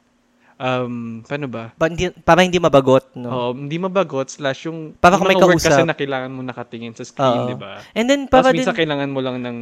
um, 0.62 1.26
paano 1.26 1.50
ba? 1.50 1.74
Pa, 1.74 1.90
hindi, 1.90 2.14
para 2.22 2.46
hindi 2.46 2.62
mabagot, 2.62 3.18
no? 3.18 3.28
Oo, 3.28 3.50
hindi 3.52 3.76
mabagot 3.76 4.30
slash 4.30 4.70
yung 4.70 4.94
Para 4.96 5.18
yung 5.18 5.26
kung 5.26 5.30
may 5.30 5.38
work 5.38 5.58
kasi 5.58 5.74
kausap. 5.74 5.90
na 5.90 5.98
kailangan 5.98 6.30
mo 6.30 6.42
nakatingin 6.46 6.94
sa 6.94 7.02
screen, 7.02 7.50
di 7.50 7.58
ba? 7.58 7.82
And 7.92 8.06
then, 8.06 8.30
Tapos 8.30 8.46
para 8.46 8.54
din, 8.54 8.62
minsan 8.62 8.78
kailangan 8.78 9.10
mo 9.10 9.20
lang 9.20 9.42
ng 9.42 9.58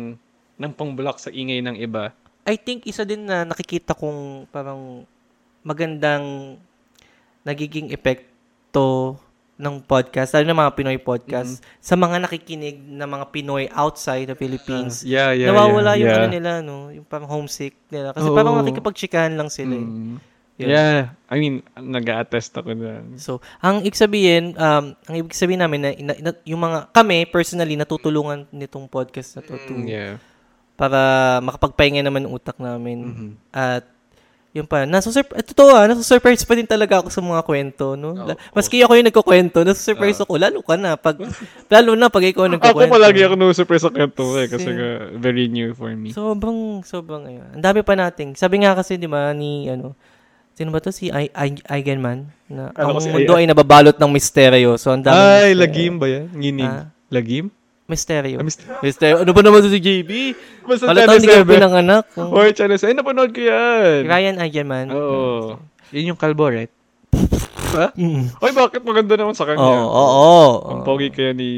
ng 0.60 0.72
pang-block 0.76 1.18
sa 1.18 1.32
ingay 1.32 1.64
ng 1.64 1.80
iba. 1.80 2.12
I 2.44 2.60
think 2.60 2.84
isa 2.84 3.02
din 3.02 3.24
na 3.24 3.48
nakikita 3.48 3.96
kong 3.96 4.44
parang 4.50 5.08
magandang 5.62 6.60
nagiging 7.42 7.90
epekto 7.90 9.16
ng 9.56 9.84
podcast, 9.84 10.32
lalo 10.32 10.48
na 10.48 10.56
mga 10.58 10.72
Pinoy 10.74 10.98
podcast, 10.98 11.60
Mm-hmm. 11.60 11.84
sa 11.84 11.96
mga 11.96 12.16
nakikinig 12.24 12.78
na 12.80 13.04
mga 13.04 13.26
Pinoy 13.28 13.68
outside 13.70 14.24
the 14.26 14.36
Philippines. 14.36 15.04
Yeah, 15.04 15.36
yeah, 15.36 15.52
nawawala 15.52 15.96
yeah, 15.96 16.00
yung 16.00 16.08
yeah. 16.08 16.18
ano 16.18 16.28
nila, 16.32 16.52
no? 16.60 16.78
Yung 16.90 17.04
parang 17.04 17.28
homesick 17.28 17.76
nila. 17.88 18.16
Kasi 18.16 18.28
Oo. 18.28 18.36
parang 18.36 18.56
nakikipagchikahan 18.56 19.36
lang 19.36 19.52
sila. 19.52 19.76
eh. 19.76 19.88
Yun. 20.60 20.70
Yeah. 20.70 21.16
I 21.26 21.40
mean, 21.40 21.56
nag-a-attest 21.72 22.52
ako 22.54 22.76
na. 22.76 23.00
So, 23.16 23.40
ang 23.58 23.80
ibig 23.80 23.96
sabihin, 23.96 24.54
um, 24.54 24.92
ang 25.00 25.16
ibig 25.16 25.32
sabihin 25.32 25.64
namin 25.64 25.80
na, 25.80 25.90
na, 25.96 26.14
na- 26.20 26.42
yung 26.44 26.60
mga 26.60 26.92
kami 26.92 27.24
personally 27.26 27.74
natutulungan 27.74 28.44
nitong 28.50 28.86
podcast 28.86 29.40
na 29.40 29.42
to 29.42 29.56
to- 29.56 29.72
Mm, 29.74 29.88
yeah. 29.88 30.14
para 30.76 31.00
makapagpahinga 31.40 32.00
naman 32.02 32.24
ng 32.24 32.34
utak 32.34 32.56
namin. 32.56 32.98
Mhm. 33.00 33.30
At 33.50 33.84
yun 34.50 34.66
pa, 34.66 34.82
nasusurp 34.82 35.30
eh, 35.32 35.46
totoo 35.46 35.70
ah, 35.70 35.86
nasusurprise 35.86 36.42
pa 36.42 36.56
din 36.56 36.66
talaga 36.66 37.00
ako 37.00 37.08
sa 37.08 37.22
mga 37.22 37.44
kwento, 37.44 37.94
no? 37.94 38.18
La- 38.18 38.40
Maski 38.50 38.82
ako 38.82 38.96
yung 38.96 39.06
nagkukwento, 39.06 39.62
nasusurprise 39.62 40.20
ako, 40.20 40.40
lalo 40.40 40.60
ka 40.60 40.74
na, 40.74 40.98
pag, 40.98 41.22
lalo 41.70 41.94
na 41.94 42.10
pag 42.10 42.26
ikaw 42.26 42.48
ang 42.48 42.56
Ako 42.58 42.64
nagkukwento. 42.82 42.96
palagi 42.96 43.22
ako 43.22 43.36
na-surprise 43.38 43.84
sa 43.86 43.94
kwento 43.94 44.24
eh, 44.36 44.48
kasi 44.48 44.68
nga, 44.68 44.90
very 45.16 45.46
new 45.46 45.72
for 45.72 45.94
me. 45.94 46.10
Sobrang, 46.10 46.82
sobrang, 46.82 47.30
ayun. 47.30 47.46
Ang 47.54 47.62
dami 47.62 47.80
pa 47.80 47.94
nating. 47.94 48.34
Sabi 48.34 48.60
nga 48.60 48.74
kasi, 48.74 48.96
di 48.96 49.06
ba, 49.06 49.30
ni, 49.32 49.70
ano, 49.70 49.94
sino 50.60 50.76
ba 50.76 50.84
to? 50.84 50.92
Si 50.92 51.08
I, 51.08 51.32
I, 51.32 51.56
Eigenman? 51.72 52.28
Na, 52.46 52.76
Kala 52.76 52.92
ang 52.92 53.00
mundo 53.00 53.32
I- 53.32 53.40
ay 53.40 53.48
nababalot 53.48 53.96
ng 53.96 54.12
misteryo. 54.12 54.76
So, 54.76 54.92
ang 54.92 55.00
dami. 55.00 55.16
Ay, 55.16 55.56
lagim 55.56 55.96
ba 55.96 56.06
yan? 56.06 56.28
Nginig. 56.36 56.68
Ah. 56.68 56.92
Lagim? 57.08 57.48
Misteryo. 57.88 58.38
Ah, 58.38 58.46
mis- 58.46 58.60
misteryo. 58.84 59.24
Ano 59.24 59.32
ba 59.32 59.40
naman 59.40 59.64
to 59.64 59.72
si 59.72 59.80
JB? 59.80 60.36
Basta 60.62 60.86
Halata 60.86 61.16
hindi 61.16 61.26
ka 61.26 61.40
Channel 61.40 61.48
7. 61.48 61.56
pinanganak. 61.56 62.04
Or 62.14 62.44
Channel 62.52 62.76
7. 62.78 62.86
Ay, 62.86 62.96
napanood 63.00 63.32
ko 63.32 63.40
yan. 63.40 64.00
Ryan 64.04 64.36
Eigenman. 64.38 64.86
Oo. 64.92 65.56
Yun 65.90 66.12
yung 66.14 66.20
kalbo, 66.20 66.52
right? 66.52 66.70
Ha? 67.70 67.96
Mm. 67.96 68.30
Ay, 68.36 68.52
bakit 68.52 68.82
maganda 68.84 69.16
naman 69.16 69.34
sa 69.34 69.42
Oo, 69.42 69.50
kanya? 69.50 69.64
oo, 69.64 69.90
oo. 69.90 70.46
Ang 70.70 70.82
pogi 70.84 71.08
kaya 71.10 71.32
ni, 71.32 71.50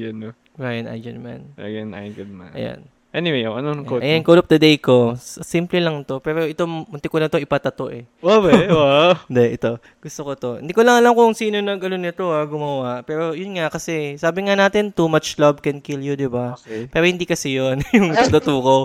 ano, 0.00 0.32
Ryan 0.56 0.88
Eigenman. 0.88 1.52
again, 1.60 1.92
I 1.92 2.08
good 2.08 2.32
man. 2.32 2.50
Ayan. 2.56 2.80
Anyway, 3.16 3.48
oh, 3.48 3.56
anong 3.56 3.88
quote? 3.88 4.04
Ayan, 4.04 4.20
quote 4.20 4.44
of 4.44 4.50
the 4.52 4.60
day 4.60 4.76
ko. 4.76 5.16
Simple 5.40 5.80
lang 5.80 6.04
to. 6.04 6.20
Pero 6.20 6.44
ito, 6.44 6.68
munti 6.68 7.08
ko 7.08 7.16
na 7.16 7.32
to 7.32 7.40
ipatato 7.40 7.88
eh. 7.88 8.04
Wow, 8.20 8.44
eh, 8.52 8.68
wow. 8.76 9.16
Hindi, 9.24 9.56
ito. 9.56 9.80
Gusto 10.04 10.20
ko 10.20 10.32
to. 10.36 10.50
Hindi 10.60 10.76
ko 10.76 10.84
lang 10.84 11.00
alam 11.00 11.16
kung 11.16 11.32
sino 11.32 11.56
nag 11.64 11.80
ano 11.80 11.96
nito 11.96 12.28
ha, 12.28 12.44
gumawa. 12.44 13.00
Pero 13.08 13.32
yun 13.32 13.56
nga 13.56 13.72
kasi, 13.72 14.20
sabi 14.20 14.44
nga 14.44 14.52
natin, 14.52 14.92
too 14.92 15.08
much 15.08 15.40
love 15.40 15.64
can 15.64 15.80
kill 15.80 16.04
you, 16.04 16.12
di 16.12 16.28
ba? 16.28 16.60
Okay. 16.60 16.92
Pero 16.92 17.08
hindi 17.08 17.24
kasi 17.24 17.56
yun. 17.56 17.80
yung 17.96 18.12
totoo 18.12 18.58
ko. 18.60 18.76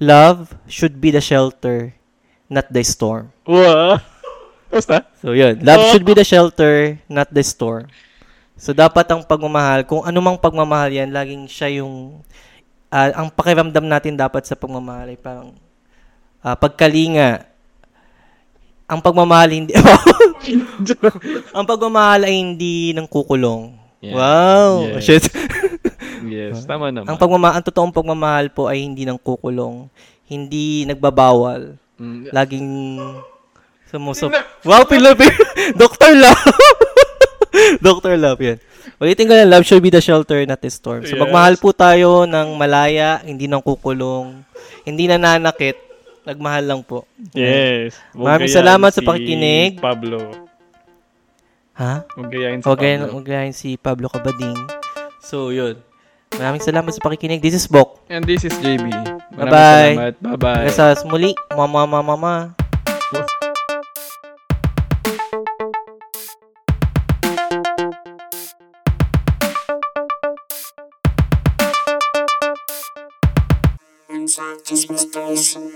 Love 0.00 0.56
should 0.64 0.96
be 0.96 1.12
the 1.12 1.20
shelter, 1.20 1.92
not 2.48 2.72
the 2.72 2.80
storm. 2.80 3.28
Wow. 3.44 4.00
Basta? 4.72 5.04
So 5.20 5.36
yun, 5.36 5.60
love 5.60 5.92
should 5.92 6.08
be 6.08 6.16
the 6.16 6.24
shelter, 6.24 6.96
not 7.04 7.28
the 7.28 7.44
storm. 7.44 7.92
So 8.56 8.72
dapat 8.72 9.04
ang 9.12 9.28
pagmamahal, 9.28 9.84
kung 9.84 10.08
anumang 10.08 10.40
pagmamahal 10.40 10.88
yan, 10.88 11.12
laging 11.12 11.44
siya 11.46 11.84
yung, 11.84 12.24
ah, 12.88 13.10
ang 13.24 13.28
pakiramdam 13.32 13.84
natin 13.84 14.16
dapat 14.16 14.44
sa 14.44 14.56
pagmamahal 14.56 15.12
ay 15.12 15.18
parang 15.20 15.52
ah, 16.40 16.56
pagkalinga. 16.56 17.44
Ang 18.88 19.00
pagmamahal 19.04 19.52
hindi, 19.52 19.76
ang 21.56 21.66
pagmamahal 21.68 22.24
ay 22.24 22.34
hindi 22.40 22.96
nang 22.96 23.04
kukulong. 23.04 23.76
Yeah. 24.00 24.16
Wow! 24.16 24.70
Yes. 24.96 25.04
Shit. 25.04 25.24
yes, 26.24 26.64
tama 26.64 26.88
naman. 26.88 27.04
ang 27.04 27.20
pagmamahal, 27.20 27.60
ang 27.60 27.66
totoong 27.68 27.92
pagmamahal 27.92 28.48
po 28.48 28.64
ay 28.64 28.80
hindi 28.80 29.04
nang 29.04 29.20
kukulong. 29.20 29.92
Hindi 30.24 30.88
nagbabawal. 30.88 31.76
Mm, 32.00 32.32
Laging 32.32 32.68
sumusop. 33.92 34.32
Wow, 34.64 34.88
Pilapi! 34.88 35.28
Dr. 35.76 36.16
Love! 36.16 36.87
Dr. 37.84 38.14
Love, 38.16 38.40
yan. 38.40 38.58
Ulitin 38.98 39.28
ko 39.28 39.34
lang, 39.36 39.50
love 39.52 39.64
should 39.68 39.84
be 39.84 39.92
the 39.92 40.00
shelter, 40.00 40.40
not 40.48 40.58
the 40.58 40.70
storm. 40.72 41.04
So, 41.04 41.14
Yes. 41.14 41.22
magmahal 41.22 41.60
po 41.60 41.76
tayo 41.76 42.24
ng 42.24 42.56
malaya, 42.56 43.20
hindi 43.20 43.44
nang 43.46 43.60
kukulong, 43.60 44.42
hindi 44.82 45.04
nananakit, 45.06 45.76
nagmahal 46.24 46.64
lang 46.64 46.80
po. 46.82 47.04
Yes. 47.36 47.96
Maraming 48.16 48.50
salamat 48.50 48.90
sa 48.92 49.00
si 49.00 49.06
pakikinig. 49.06 49.78
Pablo. 49.78 50.48
Ha? 51.78 52.02
Huwag 52.18 52.28
gayahin 52.34 52.58
si 52.58 52.66
Pablo. 52.66 53.06
huwag 53.14 53.26
si 53.54 53.68
Pablo 53.78 54.06
Cabading. 54.10 54.58
So, 55.22 55.54
yun. 55.54 55.78
Maraming 56.34 56.60
salamat 56.60 56.90
sa 56.92 57.00
pakikinig. 57.00 57.40
This 57.40 57.54
is 57.54 57.64
Bok. 57.70 58.02
And 58.10 58.26
this 58.26 58.44
is 58.44 58.52
JB. 58.58 58.90
Maraming 58.90 59.32
Bye-bye. 59.38 59.92
salamat. 59.94 60.14
Bye-bye. 60.20 60.56
Hanggang 60.68 60.96
sa 60.98 61.06
muli. 61.08 61.32
Mama, 61.54 61.86
mama, 61.86 62.00
mama. 62.02 62.57
Inside 74.70 74.90
this 74.90 74.90
mystery. 74.90 75.64